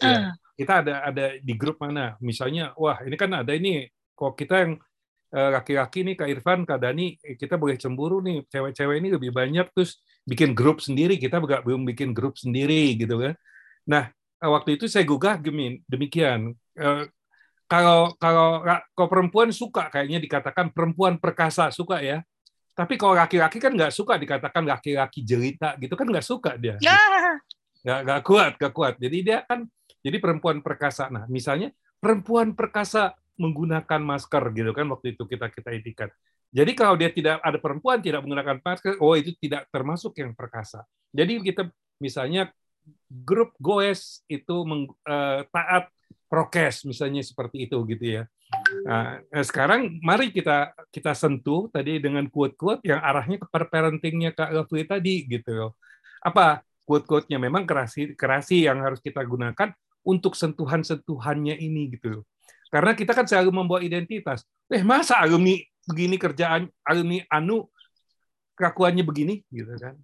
Ya, 0.00 0.32
uh. 0.32 0.32
Kita 0.56 0.84
ada 0.84 0.94
ada 1.08 1.24
di 1.40 1.54
grup 1.56 1.80
mana? 1.80 2.20
Misalnya, 2.20 2.76
wah 2.76 3.00
ini 3.04 3.16
kan 3.16 3.32
ada 3.32 3.52
ini 3.56 3.88
kok 4.12 4.36
kita 4.36 4.54
yang 4.60 4.72
eh, 5.32 5.50
laki-laki 5.56 6.04
nih 6.04 6.14
Kak 6.20 6.28
Irfan, 6.28 6.60
Kak 6.68 6.84
Dani, 6.84 7.16
eh, 7.16 7.36
kita 7.40 7.56
boleh 7.56 7.80
cemburu 7.80 8.20
nih, 8.20 8.44
cewek-cewek 8.44 9.00
ini 9.00 9.08
lebih 9.08 9.32
banyak 9.32 9.72
terus 9.72 10.04
bikin 10.28 10.52
grup 10.52 10.84
sendiri, 10.84 11.16
kita 11.16 11.40
belum 11.40 11.88
bikin 11.88 12.12
grup 12.12 12.36
sendiri 12.36 12.92
gitu 13.00 13.16
kan. 13.16 13.34
Nah, 13.88 14.12
waktu 14.44 14.76
itu 14.76 14.84
saya 14.84 15.08
gugah 15.08 15.40
demikian. 15.88 16.52
Kalau 17.70 18.12
kalau 18.18 18.66
kalau 18.92 19.08
perempuan 19.08 19.48
suka 19.54 19.88
kayaknya 19.88 20.18
dikatakan 20.20 20.74
perempuan 20.74 21.16
perkasa 21.16 21.72
suka 21.72 22.02
ya. 22.04 22.20
Tapi 22.80 22.96
kalau 22.96 23.12
laki-laki 23.12 23.60
kan 23.60 23.76
nggak 23.76 23.92
suka 23.92 24.16
dikatakan 24.16 24.64
laki-laki 24.64 25.20
jelita 25.20 25.76
gitu 25.76 25.92
kan 25.92 26.08
nggak 26.08 26.24
suka 26.24 26.56
dia. 26.56 26.80
Ya. 26.80 26.96
Nggak, 27.84 28.00
nggak 28.08 28.20
kuat, 28.24 28.52
nggak 28.56 28.72
kuat. 28.72 28.94
Jadi 28.96 29.16
dia 29.20 29.44
kan 29.44 29.68
jadi 30.00 30.16
perempuan 30.16 30.64
perkasa. 30.64 31.12
Nah, 31.12 31.28
misalnya 31.28 31.76
perempuan 32.00 32.56
perkasa 32.56 33.12
menggunakan 33.36 34.00
masker 34.00 34.48
gitu 34.56 34.72
kan 34.72 34.88
waktu 34.88 35.12
itu 35.12 35.28
kita 35.28 35.52
kita 35.52 35.76
indikan. 35.76 36.08
Jadi 36.50 36.72
kalau 36.72 36.96
dia 36.96 37.12
tidak 37.12 37.44
ada 37.44 37.60
perempuan 37.60 38.00
tidak 38.00 38.24
menggunakan 38.24 38.64
masker, 38.64 38.96
oh 38.96 39.12
itu 39.12 39.36
tidak 39.36 39.68
termasuk 39.68 40.16
yang 40.16 40.32
perkasa. 40.32 40.80
Jadi 41.12 41.36
kita 41.44 41.68
misalnya 42.00 42.48
grup 43.06 43.52
goes 43.60 44.24
itu 44.24 44.56
meng, 44.64 44.88
uh, 45.04 45.44
taat 45.52 45.92
prokes 46.32 46.88
misalnya 46.88 47.20
seperti 47.20 47.68
itu 47.68 47.76
gitu 47.92 48.04
ya. 48.08 48.22
Nah, 48.86 49.22
eh, 49.22 49.44
sekarang 49.46 50.02
mari 50.02 50.34
kita 50.34 50.74
kita 50.90 51.14
sentuh 51.14 51.70
tadi 51.70 52.02
dengan 52.02 52.26
quote-quote 52.26 52.82
yang 52.86 52.98
arahnya 52.98 53.38
kepada 53.38 53.64
parentingnya 53.66 54.34
Kak 54.34 54.50
Elvi 54.50 54.82
tadi 54.86 55.14
gitu. 55.26 55.74
Apa 56.22 56.62
quote-quote-nya 56.86 57.38
memang 57.38 57.66
kerasi 57.66 58.14
kerasi 58.18 58.66
yang 58.66 58.82
harus 58.82 58.98
kita 58.98 59.22
gunakan 59.22 59.70
untuk 60.02 60.34
sentuhan-sentuhannya 60.34 61.54
ini 61.60 61.94
gitu. 61.94 62.26
Karena 62.70 62.94
kita 62.94 63.14
kan 63.14 63.26
selalu 63.26 63.50
membawa 63.50 63.80
identitas. 63.82 64.46
Eh 64.70 64.82
masa 64.86 65.18
alumni 65.18 65.58
begini 65.86 66.16
kerjaan 66.18 66.70
alumni 66.86 67.22
anu 67.30 67.66
kelakuannya 68.54 69.02
begini 69.02 69.42
gitu 69.50 69.74
kan. 69.78 69.98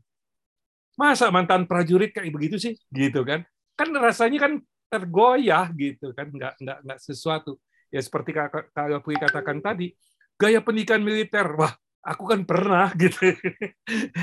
Masa 0.97 1.29
mantan 1.29 1.69
prajurit 1.69 2.11
kayak 2.15 2.33
begitu 2.33 2.57
sih 2.59 2.75
gitu 2.91 3.23
kan. 3.23 3.47
Kan 3.77 3.93
rasanya 3.95 4.49
kan 4.49 4.53
tergoyah 4.87 5.67
gitu 5.75 6.15
kan 6.15 6.31
nggak 6.31 6.55
nggak 6.63 6.79
nggak 6.87 6.99
sesuatu 7.03 7.59
ya 7.91 8.01
seperti 8.03 8.35
Kak 8.37 8.73
Gapui 8.75 9.17
katakan 9.19 9.63
tadi, 9.63 9.93
gaya 10.37 10.61
pendidikan 10.61 11.01
militer, 11.01 11.47
wah 11.57 11.75
aku 12.07 12.23
kan 12.31 12.41
pernah 12.47 12.95
gitu 13.03 13.35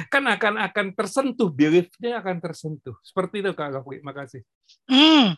kan 0.07 0.23
akan 0.23 0.63
akan 0.71 0.85
tersentuh 0.95 1.51
beliefnya 1.51 2.23
akan 2.23 2.39
tersentuh 2.39 2.95
seperti 3.03 3.43
itu 3.43 3.51
kak 3.51 3.75
Gafri 3.75 3.99
makasih 3.99 4.41
hmm. 4.87 5.35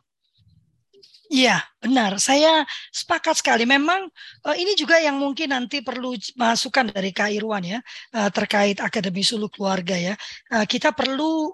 Iya, 1.26 1.58
benar. 1.82 2.22
Saya 2.22 2.62
sepakat 2.94 3.42
sekali. 3.42 3.66
Memang 3.66 4.06
uh, 4.46 4.54
ini 4.54 4.78
juga 4.78 5.02
yang 5.02 5.18
mungkin 5.18 5.58
nanti 5.58 5.82
perlu 5.82 6.14
masukan 6.38 6.94
dari 6.94 7.10
Kak 7.10 7.34
Irwan 7.34 7.66
ya 7.66 7.80
uh, 8.14 8.30
terkait 8.30 8.78
Akademi 8.78 9.26
Sulu 9.26 9.50
Keluarga 9.50 9.98
ya. 9.98 10.14
Uh, 10.54 10.70
kita 10.70 10.94
perlu 10.94 11.50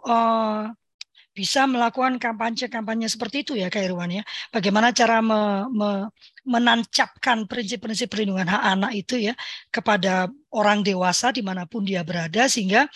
bisa 1.32 1.64
melakukan 1.64 2.20
kampanye-kampanye 2.20 3.08
seperti 3.08 3.48
itu 3.48 3.54
ya 3.56 3.72
Kak 3.72 3.84
Irwan 3.88 4.12
ya. 4.12 4.24
Bagaimana 4.52 4.92
cara 4.92 5.24
me, 5.24 5.68
me, 5.72 5.90
menancapkan 6.44 7.48
prinsip-prinsip 7.48 8.12
perlindungan 8.12 8.52
hak 8.52 8.64
anak 8.78 8.92
itu 8.98 9.16
ya 9.32 9.34
kepada 9.72 10.28
orang 10.52 10.84
dewasa 10.84 11.32
di 11.32 11.40
mana 11.40 11.64
pun 11.64 11.88
dia 11.88 12.04
berada 12.04 12.48
sehingga 12.52 12.90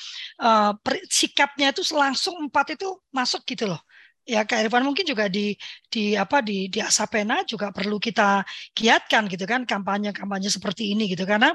uh, 0.43 0.71
sikapnya 1.07 1.71
itu 1.71 1.81
langsung 1.95 2.35
empat 2.49 2.75
itu 2.75 2.87
masuk 3.15 3.47
gitu 3.47 3.71
loh 3.71 3.79
ya 4.25 4.41
Kak 4.43 4.65
Irfan 4.65 4.81
mungkin 4.81 5.05
juga 5.05 5.29
di 5.29 5.53
di 5.85 6.17
apa 6.17 6.41
di 6.41 6.67
di 6.67 6.81
Asapena 6.81 7.45
juga 7.45 7.69
perlu 7.69 8.01
kita 8.01 8.41
giatkan 8.73 9.29
gitu 9.29 9.45
kan 9.45 9.63
kampanye-kampanye 9.69 10.49
seperti 10.49 10.97
ini 10.97 11.05
gitu 11.13 11.29
karena 11.29 11.53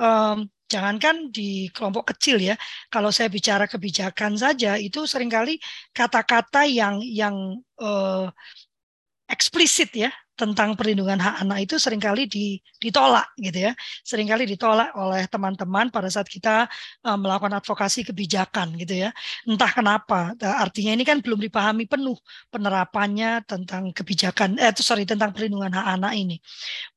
um, 0.00 0.48
jangankan 0.66 1.30
di 1.30 1.70
kelompok 1.70 2.14
kecil 2.14 2.42
ya 2.42 2.54
kalau 2.90 3.14
saya 3.14 3.30
bicara 3.30 3.70
kebijakan 3.70 4.34
saja 4.34 4.74
itu 4.74 5.06
sering 5.06 5.30
kali 5.30 5.62
kata-kata 5.94 6.66
yang 6.66 6.98
yang 7.02 7.62
uh, 7.78 8.26
eksplisit 9.26 9.90
ya 9.94 10.10
tentang 10.36 10.76
perlindungan 10.76 11.16
hak 11.16 11.48
anak 11.48 11.64
itu 11.64 11.80
sering 11.80 11.96
kali 11.98 12.28
ditolak 12.76 13.32
gitu 13.40 13.72
ya. 13.72 13.72
Seringkali 14.04 14.44
ditolak 14.44 14.92
oleh 14.92 15.24
teman-teman 15.32 15.88
pada 15.88 16.12
saat 16.12 16.28
kita 16.28 16.68
uh, 17.08 17.16
melakukan 17.16 17.56
advokasi 17.56 18.04
kebijakan 18.04 18.76
gitu 18.76 19.08
ya. 19.08 19.10
Entah 19.48 19.72
kenapa 19.72 20.36
artinya 20.44 20.92
ini 20.92 21.08
kan 21.08 21.24
belum 21.24 21.40
dipahami 21.40 21.88
penuh 21.88 22.20
penerapannya 22.52 23.48
tentang 23.48 23.88
kebijakan 23.96 24.60
eh 24.60 24.76
sorry 24.76 25.08
tentang 25.08 25.32
perlindungan 25.32 25.72
hak 25.72 25.86
anak 25.96 26.12
ini. 26.14 26.36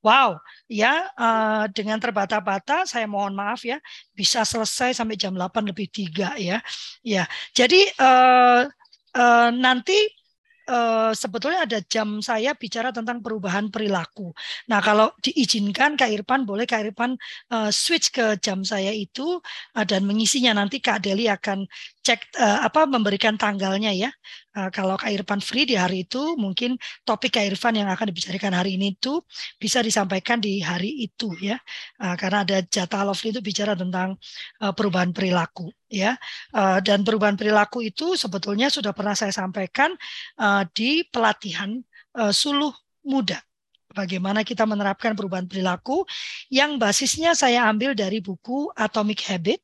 Wow 0.04 0.44
ya 0.68 1.08
uh, 1.16 1.66
dengan 1.72 1.98
terbata-bata 1.98 2.84
saya 2.86 3.08
mohon 3.08 3.34
maaf 3.34 3.64
ya 3.64 3.80
bisa 4.12 4.44
selesai 4.44 5.00
sampai 5.00 5.16
jam 5.16 5.32
8 5.32 5.64
lebih 5.64 5.88
tiga 5.88 6.36
ya. 6.36 6.60
Ya 7.08 7.24
jadi 7.56 7.88
uh, 7.96 8.68
uh, 9.16 9.50
nanti 9.56 10.19
uh, 10.70 11.12
sebetulnya 11.18 11.66
ada 11.66 11.82
jam 11.82 12.22
saya 12.22 12.54
bicara 12.54 12.94
tentang 12.94 13.26
perubahan 13.26 13.74
perilaku. 13.74 14.30
Nah, 14.70 14.80
kalau 14.80 15.10
diizinkan 15.20 15.98
Kak 15.98 16.14
Irfan, 16.14 16.46
boleh 16.46 16.70
Kak 16.70 16.86
Irfan 16.86 17.18
uh, 17.50 17.74
switch 17.74 18.14
ke 18.14 18.38
jam 18.38 18.62
saya 18.62 18.94
itu 18.94 19.42
uh, 19.74 19.86
dan 19.90 20.06
mengisinya 20.06 20.54
nanti 20.54 20.78
Kak 20.78 21.02
Deli 21.02 21.26
akan 21.26 21.66
cek 22.00 22.38
apa 22.42 22.90
memberikan 22.90 23.38
tanggalnya 23.38 23.94
ya. 23.94 24.10
Uh, 24.50 24.74
kalau 24.74 24.98
Kak 24.98 25.14
Irfan 25.14 25.38
free 25.46 25.70
di 25.70 25.78
hari 25.78 26.10
itu, 26.10 26.34
mungkin 26.34 26.74
topik 27.06 27.38
Kak 27.38 27.46
Irfan 27.54 27.78
yang 27.78 27.86
akan 27.86 28.10
dibicarakan 28.10 28.58
hari 28.58 28.82
ini 28.82 28.98
itu 28.98 29.22
bisa 29.62 29.86
disampaikan 29.86 30.42
di 30.42 30.58
hari 30.58 31.06
itu 31.06 31.30
ya. 31.38 31.62
Uh, 32.02 32.18
karena 32.18 32.42
ada 32.42 32.58
jatah 32.66 33.06
lovely 33.06 33.30
itu 33.30 33.42
bicara 33.46 33.78
tentang 33.78 34.18
uh, 34.66 34.74
perubahan 34.74 35.14
perilaku 35.14 35.70
ya. 35.86 36.18
Dan 36.82 37.02
perubahan 37.06 37.38
perilaku 37.38 37.86
itu 37.86 38.14
sebetulnya 38.18 38.70
sudah 38.70 38.94
pernah 38.94 39.18
saya 39.18 39.34
sampaikan 39.34 39.94
di 40.74 41.02
pelatihan 41.10 41.82
uh, 42.18 42.34
suluh 42.34 42.74
muda. 43.06 43.42
Bagaimana 43.90 44.46
kita 44.46 44.70
menerapkan 44.70 45.18
perubahan 45.18 45.50
perilaku 45.50 46.06
yang 46.54 46.78
basisnya 46.78 47.34
saya 47.34 47.66
ambil 47.66 47.98
dari 47.98 48.22
buku 48.22 48.70
Atomic 48.78 49.26
Habit 49.26 49.62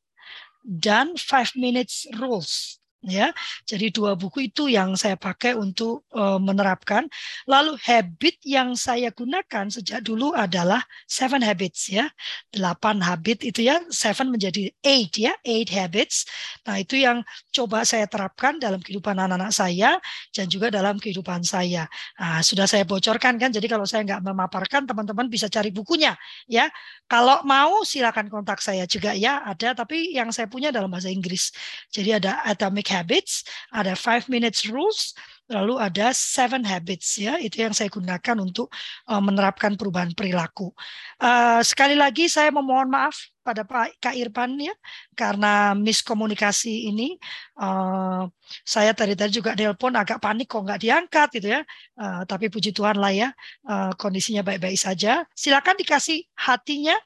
dan 0.65 1.13
Five 1.13 1.53
Minutes 1.53 2.09
Rules 2.17 2.81
ya. 3.07 3.31
Jadi 3.63 3.93
dua 3.93 4.17
buku 4.17 4.49
itu 4.51 4.67
yang 4.67 4.97
saya 4.97 5.15
pakai 5.15 5.53
untuk 5.55 6.05
uh, 6.13 6.41
menerapkan. 6.41 7.07
Lalu 7.45 7.77
habit 7.81 8.41
yang 8.43 8.73
saya 8.73 9.13
gunakan 9.13 9.69
sejak 9.69 10.01
dulu 10.01 10.33
adalah 10.33 10.81
seven 11.05 11.41
habits 11.41 11.89
ya. 11.89 12.09
Delapan 12.49 12.99
habit 13.01 13.45
itu 13.45 13.65
ya, 13.65 13.81
seven 13.93 14.33
menjadi 14.33 14.73
eight 14.81 15.15
ya, 15.15 15.33
eight 15.45 15.69
habits. 15.69 16.25
Nah, 16.65 16.81
itu 16.81 16.97
yang 16.99 17.21
coba 17.53 17.85
saya 17.85 18.09
terapkan 18.09 18.57
dalam 18.57 18.81
kehidupan 18.81 19.15
anak-anak 19.15 19.53
saya 19.53 19.97
dan 20.33 20.45
juga 20.49 20.73
dalam 20.73 20.97
kehidupan 20.97 21.45
saya. 21.45 21.85
Nah, 22.17 22.41
sudah 22.41 22.65
saya 22.65 22.83
bocorkan 22.83 23.37
kan. 23.37 23.49
Jadi 23.53 23.69
kalau 23.69 23.85
saya 23.85 24.03
nggak 24.03 24.21
memaparkan, 24.25 24.89
teman-teman 24.89 25.29
bisa 25.29 25.47
cari 25.47 25.69
bukunya 25.69 26.17
ya. 26.49 26.69
Kalau 27.05 27.45
mau 27.45 27.85
silakan 27.85 28.27
kontak 28.33 28.59
saya 28.65 28.89
juga 28.89 29.13
ya, 29.13 29.45
ada 29.45 29.77
tapi 29.77 30.15
yang 30.17 30.33
saya 30.33 30.49
punya 30.49 30.73
dalam 30.73 30.89
bahasa 30.89 31.13
Inggris. 31.13 31.53
Jadi 31.93 32.17
ada 32.17 32.41
Atomic 32.41 32.89
habits, 32.95 33.43
ada 33.75 33.91
five 33.99 34.31
minutes 34.31 34.63
rules, 34.71 35.11
lalu 35.51 35.77
ada 35.77 36.09
seven 36.13 36.65
habits 36.65 37.21
ya. 37.21 37.37
Itu 37.37 37.61
yang 37.61 37.73
saya 37.75 37.89
gunakan 37.91 38.41
untuk 38.41 38.73
uh, 39.09 39.21
menerapkan 39.21 39.77
perubahan 39.77 40.15
perilaku. 40.17 40.73
Uh, 41.21 41.61
sekali 41.61 41.93
lagi 41.93 42.25
saya 42.31 42.49
memohon 42.49 42.89
maaf 42.89 43.13
pada 43.45 43.61
Pak 43.61 44.01
Kak 44.01 44.17
Irfan 44.17 44.57
ya 44.57 44.73
karena 45.13 45.77
miskomunikasi 45.77 46.89
ini 46.89 47.13
uh, 47.61 48.25
saya 48.65 48.89
tadi 48.97 49.13
tadi 49.13 49.37
juga 49.37 49.53
telepon 49.53 49.93
agak 49.93 50.17
panik 50.17 50.49
kok 50.49 50.65
nggak 50.65 50.81
diangkat 50.81 51.27
gitu 51.37 51.47
ya. 51.53 51.61
Uh, 51.93 52.25
tapi 52.25 52.49
puji 52.49 52.73
Tuhan 52.73 52.97
lah 52.97 53.13
ya 53.13 53.29
uh, 53.69 53.93
kondisinya 54.01 54.41
baik-baik 54.41 54.81
saja. 54.81 55.21
Silakan 55.37 55.77
dikasih 55.77 56.25
hatinya. 56.33 56.97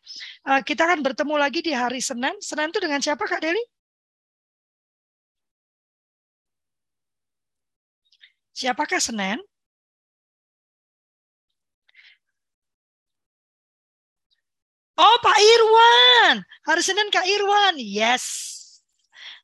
Uh, 0.47 0.63
kita 0.63 0.87
akan 0.87 1.03
bertemu 1.03 1.35
lagi 1.35 1.59
di 1.59 1.75
hari 1.75 1.99
Senin. 1.99 2.39
Senin 2.39 2.71
itu 2.71 2.79
dengan 2.79 3.03
siapa 3.03 3.27
Kak 3.27 3.43
Deli? 3.43 3.78
Siapakah 8.60 8.99
Senen? 8.99 9.39
Oh, 14.99 15.18
Pak 15.24 15.39
Irwan. 15.39 16.43
Hari 16.68 16.84
Senin 16.84 17.07
Kak 17.07 17.24
Irwan. 17.24 17.80
Yes. 17.80 18.28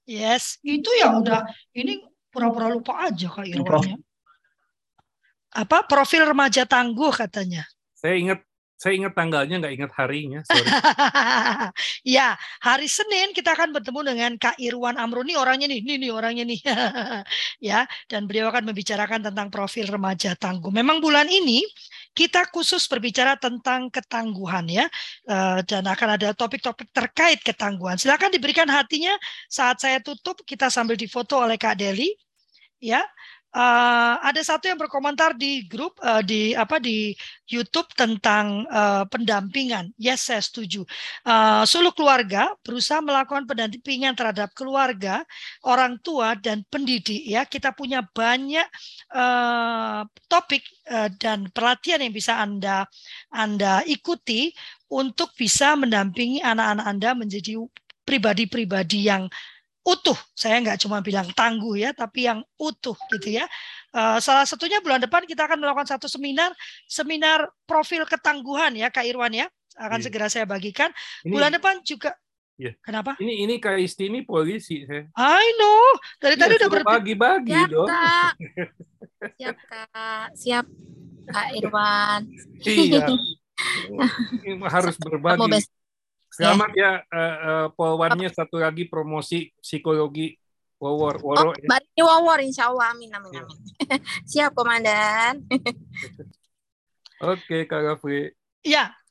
Yes. 0.03 0.59
Itu 0.59 0.91
ya 0.99 1.15
udah. 1.15 1.47
Ini 1.71 2.03
pura-pura 2.27 2.67
lupa 2.67 3.07
aja 3.07 3.31
Kak 3.31 3.47
Irwan. 3.47 4.03
Apa? 5.55 5.87
Profil 5.87 6.27
remaja 6.27 6.67
tangguh 6.67 7.15
katanya. 7.15 7.63
Saya 7.95 8.19
ingat 8.19 8.43
saya 8.75 8.93
ingat 8.99 9.15
tanggalnya, 9.15 9.55
nggak 9.63 9.73
ingat 9.79 9.91
harinya. 9.95 10.39
Sorry. 10.43 10.67
ya, 12.19 12.35
hari 12.59 12.91
Senin 12.91 13.31
kita 13.31 13.55
akan 13.55 13.71
bertemu 13.71 13.99
dengan 14.03 14.31
Kak 14.35 14.59
Irwan 14.59 14.99
Amruni 14.99 15.39
orangnya 15.39 15.71
nih, 15.71 15.79
nih 15.79 15.95
nih 15.95 16.11
orangnya 16.11 16.43
nih, 16.43 16.59
ya. 17.71 17.87
Dan 18.11 18.27
beliau 18.27 18.51
akan 18.51 18.67
membicarakan 18.67 19.31
tentang 19.31 19.47
profil 19.47 19.87
remaja 19.87 20.35
tangguh. 20.35 20.75
Memang 20.75 20.99
bulan 20.99 21.23
ini 21.31 21.63
kita 22.11 22.51
khusus 22.51 22.83
berbicara 22.91 23.39
tentang 23.39 23.87
ketangguhan 23.87 24.67
ya, 24.67 24.85
uh, 25.31 25.63
dan 25.63 25.87
akan 25.87 26.19
ada 26.19 26.35
topik-topik 26.35 26.91
terkait 26.91 27.39
ketangguhan. 27.47 27.95
Silakan 27.95 28.27
diberikan 28.27 28.67
hatinya 28.67 29.15
saat 29.47 29.79
saya 29.79 30.03
tutup, 30.03 30.43
kita 30.43 30.67
sambil 30.67 30.99
difoto 30.99 31.39
oleh 31.39 31.55
Kak 31.55 31.79
Deli, 31.79 32.11
ya 32.83 32.99
uh, 33.55 34.13
ada 34.19 34.41
satu 34.43 34.67
yang 34.67 34.75
berkomentar 34.75 35.31
di 35.33 35.63
grup 35.65 35.95
uh, 36.03 36.19
di 36.19 36.51
apa 36.51 36.77
di 36.77 37.15
YouTube 37.47 37.87
tentang 37.95 38.67
uh, 38.67 39.07
pendampingan. 39.07 39.95
Yes, 39.95 40.27
saya 40.27 40.43
setuju. 40.43 40.83
Uh, 41.23 41.63
Sulu 41.63 41.95
keluarga 41.95 42.51
berusaha 42.61 42.99
melakukan 42.99 43.47
pendampingan 43.47 44.13
terhadap 44.13 44.51
keluarga, 44.51 45.23
orang 45.63 45.95
tua 46.03 46.35
dan 46.35 46.67
pendidik. 46.67 47.23
Ya, 47.23 47.47
kita 47.47 47.71
punya 47.71 48.03
banyak 48.03 48.67
uh, 49.15 50.03
topik 50.27 50.67
uh, 50.91 51.07
dan 51.15 51.47
pelatihan 51.55 52.03
yang 52.03 52.13
bisa 52.13 52.35
anda 52.35 52.83
anda 53.31 53.81
ikuti 53.87 54.51
untuk 54.91 55.31
bisa 55.39 55.73
mendampingi 55.79 56.43
anak-anak 56.43 56.85
anda 56.85 57.09
menjadi 57.15 57.57
pribadi-pribadi 58.05 59.09
yang 59.09 59.25
utuh. 59.85 60.17
Saya 60.33 60.57
nggak 60.65 60.81
cuma 60.81 60.99
bilang 61.05 61.29
tangguh 61.37 61.77
ya, 61.77 61.93
tapi 61.93 62.25
yang 62.25 62.41
utuh 62.57 62.97
gitu 63.13 63.37
ya. 63.37 63.45
Uh, 63.93 64.17
salah 64.17 64.43
satunya 64.43 64.81
bulan 64.81 64.99
depan 64.99 65.23
kita 65.29 65.45
akan 65.45 65.61
melakukan 65.61 65.85
satu 65.85 66.09
seminar, 66.09 66.51
seminar 66.89 67.47
profil 67.69 68.03
ketangguhan 68.09 68.73
ya, 68.73 68.89
Kak 68.89 69.05
Irwan 69.05 69.31
ya. 69.31 69.47
Akan 69.77 70.01
yeah. 70.01 70.05
segera 70.09 70.27
saya 70.27 70.49
bagikan. 70.49 70.89
Ini, 71.21 71.31
bulan 71.31 71.53
depan 71.53 71.85
juga. 71.85 72.17
Yeah. 72.55 72.73
Kenapa? 72.81 73.19
Ini 73.19 73.45
ini 73.45 73.55
Kak 73.61 73.77
Isti 73.77 74.09
ini 74.09 74.25
polisi 74.25 74.87
saya. 74.89 75.05
I 75.13 75.45
know. 75.59 75.83
Dari 76.17 76.35
ya, 76.39 76.41
tadi 76.41 76.53
udah 76.57 76.69
berbagi-bagi 76.71 77.53
Siap, 77.53 77.69
dong. 77.69 77.87
Kak. 77.87 78.33
Siap 79.37 79.57
Kak. 79.69 80.27
Siap 80.33 80.65
Kak 81.29 81.47
Irwan. 81.61 82.21
iya. 82.65 83.05
harus 84.75 84.95
berbagi. 84.97 85.61
Selamat 86.35 86.75
ya, 86.75 86.99
uh, 87.07 87.15
uh, 87.15 87.65
Polwannya 87.71 88.27
satu 88.27 88.59
lagi 88.59 88.91
promosi 88.91 89.55
psikologi 89.63 90.35
Wawor. 90.75 91.23
Woro, 91.23 91.49
oh, 91.49 91.55
ya. 91.55 91.79
ini 91.79 92.03
Wawor, 92.03 92.43
insya 92.43 92.67
Allah. 92.67 92.91
Amin, 92.91 93.07
amin, 93.07 93.31
amin. 93.39 93.59
Siap, 94.29 94.51
Komandan. 94.51 95.47
Oke, 97.31 97.63
Kak 97.63 97.79
Gafri. 97.79 98.35
Ya, 98.67 98.91
Uh, 98.91 99.04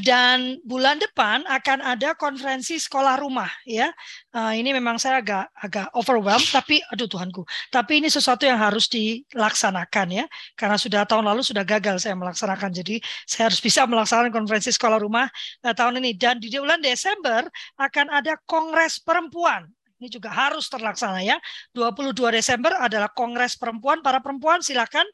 dan 0.00 0.56
bulan 0.64 0.96
depan 0.96 1.44
akan 1.44 1.84
ada 1.84 2.16
konferensi 2.16 2.80
sekolah 2.80 3.20
rumah 3.20 3.48
ya. 3.68 3.92
Uh, 4.32 4.56
ini 4.56 4.72
memang 4.72 4.96
saya 4.96 5.20
agak 5.20 5.52
agak 5.60 5.86
overwhelmed 5.92 6.48
tapi 6.48 6.80
aduh 6.88 7.06
Tuhanku. 7.06 7.44
Tapi 7.68 8.00
ini 8.00 8.08
sesuatu 8.08 8.48
yang 8.48 8.56
harus 8.56 8.88
dilaksanakan 8.88 10.08
ya. 10.10 10.24
Karena 10.56 10.80
sudah 10.80 11.04
tahun 11.04 11.28
lalu 11.28 11.44
sudah 11.44 11.64
gagal 11.66 12.00
saya 12.04 12.16
melaksanakan. 12.16 12.70
Jadi 12.72 13.04
saya 13.28 13.52
harus 13.52 13.60
bisa 13.60 13.84
melaksanakan 13.84 14.32
konferensi 14.32 14.72
sekolah 14.72 14.98
rumah 15.00 15.28
uh, 15.64 15.74
tahun 15.76 16.00
ini 16.00 16.16
dan 16.16 16.40
di 16.40 16.48
bulan 16.52 16.80
Desember 16.80 17.44
akan 17.76 18.06
ada 18.12 18.36
kongres 18.48 19.00
perempuan 19.00 19.68
ini 20.00 20.08
juga 20.08 20.32
harus 20.32 20.64
terlaksana 20.72 21.20
ya. 21.20 21.36
22 21.76 22.16
Desember 22.32 22.72
adalah 22.80 23.12
Kongres 23.12 23.60
Perempuan. 23.60 24.00
Para 24.00 24.24
perempuan 24.24 24.64
silakan 24.64 25.04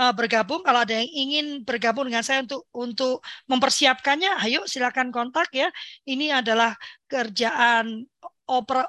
uh, 0.00 0.16
bergabung. 0.16 0.64
Kalau 0.64 0.80
ada 0.80 0.96
yang 0.96 1.06
ingin 1.12 1.46
bergabung 1.60 2.08
dengan 2.08 2.24
saya 2.24 2.40
untuk 2.40 2.64
untuk 2.72 3.20
mempersiapkannya, 3.46 4.40
ayo 4.48 4.64
silakan 4.64 5.12
kontak 5.12 5.52
ya. 5.52 5.68
Ini 6.08 6.40
adalah 6.40 6.72
kerjaan 7.04 8.08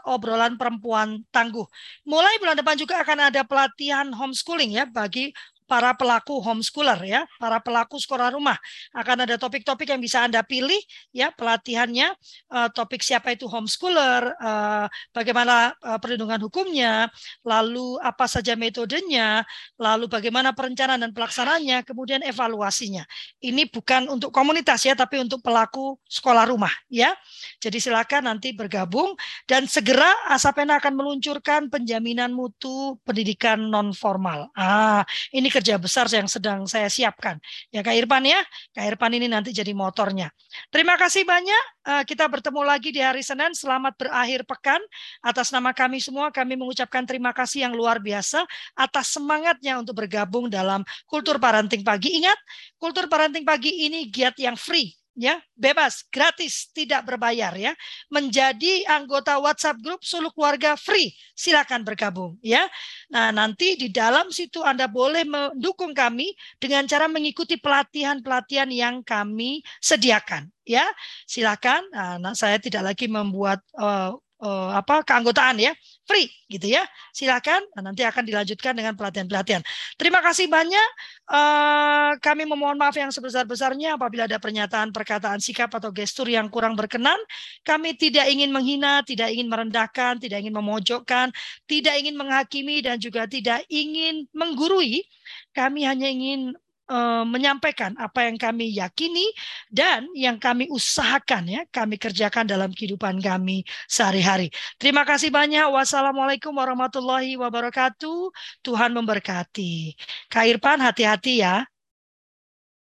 obrolan 0.08 0.58
perempuan 0.58 1.22
tangguh. 1.30 1.68
Mulai 2.08 2.42
bulan 2.42 2.58
depan 2.58 2.80
juga 2.80 3.04
akan 3.04 3.30
ada 3.30 3.46
pelatihan 3.46 4.10
homeschooling 4.10 4.74
ya 4.74 4.90
bagi 4.90 5.30
para 5.72 5.96
pelaku 5.96 6.44
homeschooler 6.44 7.00
ya, 7.08 7.24
para 7.40 7.64
pelaku 7.64 7.96
sekolah 7.96 8.36
rumah. 8.36 8.60
Akan 8.92 9.24
ada 9.24 9.40
topik-topik 9.40 9.88
yang 9.88 10.04
bisa 10.04 10.28
Anda 10.28 10.44
pilih 10.44 10.84
ya 11.16 11.32
pelatihannya, 11.32 12.12
uh, 12.52 12.68
topik 12.76 13.00
siapa 13.00 13.32
itu 13.32 13.48
homeschooler, 13.48 14.36
uh, 14.36 14.92
bagaimana 15.16 15.72
uh, 15.80 15.96
perlindungan 15.96 16.44
hukumnya, 16.44 17.08
lalu 17.48 17.96
apa 18.04 18.28
saja 18.28 18.60
metodenya, 18.60 19.48
lalu 19.80 20.12
bagaimana 20.12 20.52
perencanaan 20.52 21.08
dan 21.08 21.16
pelaksanaannya, 21.16 21.88
kemudian 21.88 22.20
evaluasinya. 22.20 23.08
Ini 23.40 23.72
bukan 23.72 24.12
untuk 24.12 24.36
komunitas 24.36 24.84
ya, 24.84 24.92
tapi 24.92 25.24
untuk 25.24 25.40
pelaku 25.40 25.96
sekolah 26.04 26.52
rumah 26.52 26.76
ya. 26.92 27.16
Jadi 27.64 27.80
silakan 27.80 28.28
nanti 28.28 28.52
bergabung 28.52 29.16
dan 29.48 29.72
segera 29.72 30.12
Asapena 30.28 30.84
akan 30.84 31.00
meluncurkan 31.00 31.72
penjaminan 31.72 32.36
mutu 32.36 33.00
pendidikan 33.08 33.72
non 33.72 33.96
formal. 33.96 34.52
Ah, 34.58 35.08
ini 35.32 35.48
kerja 35.62 35.78
besar 35.78 36.10
yang 36.10 36.26
sedang 36.26 36.66
saya 36.66 36.90
siapkan. 36.90 37.38
Ya 37.70 37.86
Kak 37.86 37.94
Irfan 37.94 38.26
ya, 38.26 38.42
Kak 38.74 38.82
Irfan 38.82 39.14
ini 39.14 39.30
nanti 39.30 39.54
jadi 39.54 39.70
motornya. 39.78 40.34
Terima 40.74 40.98
kasih 40.98 41.22
banyak. 41.22 41.64
Eh, 41.86 42.04
kita 42.10 42.26
bertemu 42.26 42.66
lagi 42.66 42.90
di 42.90 42.98
hari 42.98 43.22
Senin. 43.22 43.54
Selamat 43.54 43.94
berakhir 43.94 44.42
pekan. 44.50 44.82
Atas 45.22 45.54
nama 45.54 45.70
kami 45.70 46.02
semua, 46.02 46.34
kami 46.34 46.58
mengucapkan 46.58 47.06
terima 47.06 47.30
kasih 47.30 47.70
yang 47.70 47.78
luar 47.78 48.02
biasa 48.02 48.42
atas 48.74 49.14
semangatnya 49.14 49.78
untuk 49.78 50.02
bergabung 50.02 50.50
dalam 50.50 50.82
Kultur 51.06 51.38
Parenting 51.38 51.86
Pagi. 51.86 52.18
Ingat, 52.18 52.42
Kultur 52.82 53.06
Parenting 53.06 53.46
Pagi 53.46 53.86
ini 53.86 54.10
giat 54.10 54.34
yang 54.42 54.58
free 54.58 55.01
ya 55.16 55.40
bebas 55.56 56.08
gratis 56.08 56.72
tidak 56.72 57.04
berbayar 57.08 57.52
ya. 57.56 57.74
Menjadi 58.08 58.88
anggota 58.88 59.38
WhatsApp 59.38 59.80
grup 59.84 60.02
Sulu 60.04 60.32
Keluarga 60.32 60.80
free 60.80 61.12
silakan 61.36 61.84
bergabung 61.84 62.40
ya. 62.40 62.68
Nah 63.12 63.30
nanti 63.36 63.76
di 63.76 63.92
dalam 63.92 64.32
situ 64.32 64.64
Anda 64.64 64.88
boleh 64.88 65.28
mendukung 65.28 65.92
kami 65.92 66.32
dengan 66.58 66.88
cara 66.88 67.12
mengikuti 67.12 67.60
pelatihan-pelatihan 67.60 68.70
yang 68.72 69.04
kami 69.04 69.62
sediakan 69.84 70.48
ya. 70.64 70.86
Silakan 71.28 71.82
nah, 71.92 72.34
saya 72.36 72.58
tidak 72.62 72.94
lagi 72.94 73.12
membuat 73.12 73.60
uh, 73.76 74.16
uh, 74.42 74.70
apa 74.76 75.06
keanggotaan 75.06 75.62
ya 75.62 75.72
free 76.12 76.28
gitu 76.52 76.68
ya. 76.76 76.84
Silakan. 77.16 77.64
Nah, 77.72 77.88
nanti 77.88 78.04
akan 78.04 78.28
dilanjutkan 78.28 78.76
dengan 78.76 79.00
pelatihan-pelatihan. 79.00 79.64
Terima 79.96 80.20
kasih 80.20 80.52
banyak. 80.52 80.90
Uh, 81.32 82.20
kami 82.20 82.44
memohon 82.44 82.76
maaf 82.76 82.92
yang 83.00 83.08
sebesar-besarnya 83.08 83.96
apabila 83.96 84.28
ada 84.28 84.36
pernyataan 84.36 84.92
perkataan 84.92 85.40
sikap 85.40 85.72
atau 85.72 85.96
gestur 85.96 86.28
yang 86.28 86.52
kurang 86.52 86.76
berkenan. 86.76 87.16
Kami 87.64 87.96
tidak 87.96 88.28
ingin 88.28 88.52
menghina 88.52 89.00
tidak 89.08 89.32
ingin 89.32 89.48
merendahkan 89.48 90.20
tidak 90.20 90.44
ingin 90.44 90.56
memojokkan 90.60 91.32
tidak 91.64 91.96
ingin 91.96 92.20
menghakimi 92.20 92.84
dan 92.84 93.00
juga 93.00 93.24
tidak 93.32 93.64
ingin 93.72 94.28
menggurui. 94.36 95.08
Kami 95.56 95.88
hanya 95.88 96.12
ingin 96.12 96.52
Eh, 96.92 97.24
menyampaikan 97.24 97.96
apa 97.96 98.28
yang 98.28 98.36
kami 98.36 98.76
yakini 98.76 99.24
dan 99.72 100.12
yang 100.12 100.36
kami 100.36 100.68
usahakan 100.68 101.48
ya, 101.48 101.64
kami 101.72 101.96
kerjakan 101.96 102.44
dalam 102.44 102.68
kehidupan 102.76 103.24
kami 103.24 103.64
sehari-hari. 103.88 104.52
Terima 104.76 105.08
kasih 105.08 105.32
banyak. 105.32 105.72
Wassalamualaikum 105.72 106.52
warahmatullahi 106.52 107.40
wabarakatuh. 107.40 108.36
Tuhan 108.60 108.92
memberkati. 108.92 109.96
Kak 110.28 110.44
Irfan 110.52 110.84
hati-hati 110.84 111.40
ya. 111.40 111.64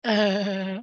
Uh, 0.00 0.80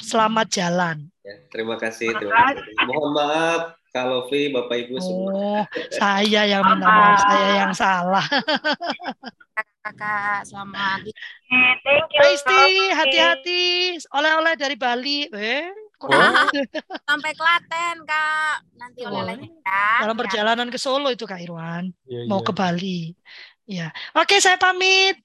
selamat 0.00 0.48
jalan. 0.48 1.12
Ya, 1.20 1.36
terima 1.52 1.76
kasih. 1.76 2.16
Terima 2.16 2.32
kasih. 2.32 2.64
Mohon 2.88 3.10
maaf 3.12 3.60
Kak 3.92 4.08
Lofi, 4.08 4.48
Bapak 4.48 4.88
Ibu 4.88 4.96
semua. 5.04 5.30
Oh, 5.36 5.64
saya 5.92 6.48
yang 6.48 6.64
minta 6.64 6.88
maaf, 6.88 7.20
saya 7.28 7.50
yang 7.60 7.72
salah. 7.76 8.24
kakak 9.82 10.46
selamat 10.46 11.02
thank 11.82 12.08
you 12.14 12.20
Pasti 12.22 12.62
hati-hati. 12.94 13.64
Oleh-oleh 14.14 14.54
dari 14.54 14.76
Bali. 14.78 15.26
Eh 15.28 15.68
oh. 16.06 16.32
sampai 17.10 17.32
Klaten 17.34 18.06
kak. 18.06 18.56
Nanti 18.78 19.02
oleh-olehnya 19.02 19.50
ya. 19.50 20.06
Dalam 20.06 20.16
perjalanan 20.16 20.68
ke 20.70 20.78
Solo 20.78 21.10
itu 21.10 21.26
kak 21.26 21.42
Irwan. 21.42 21.90
Ya, 22.06 22.24
mau 22.30 22.40
ya. 22.40 22.46
ke 22.46 22.52
Bali. 22.54 23.00
Ya 23.66 23.88
oke 24.14 24.38
saya 24.38 24.58
pamit 24.58 25.18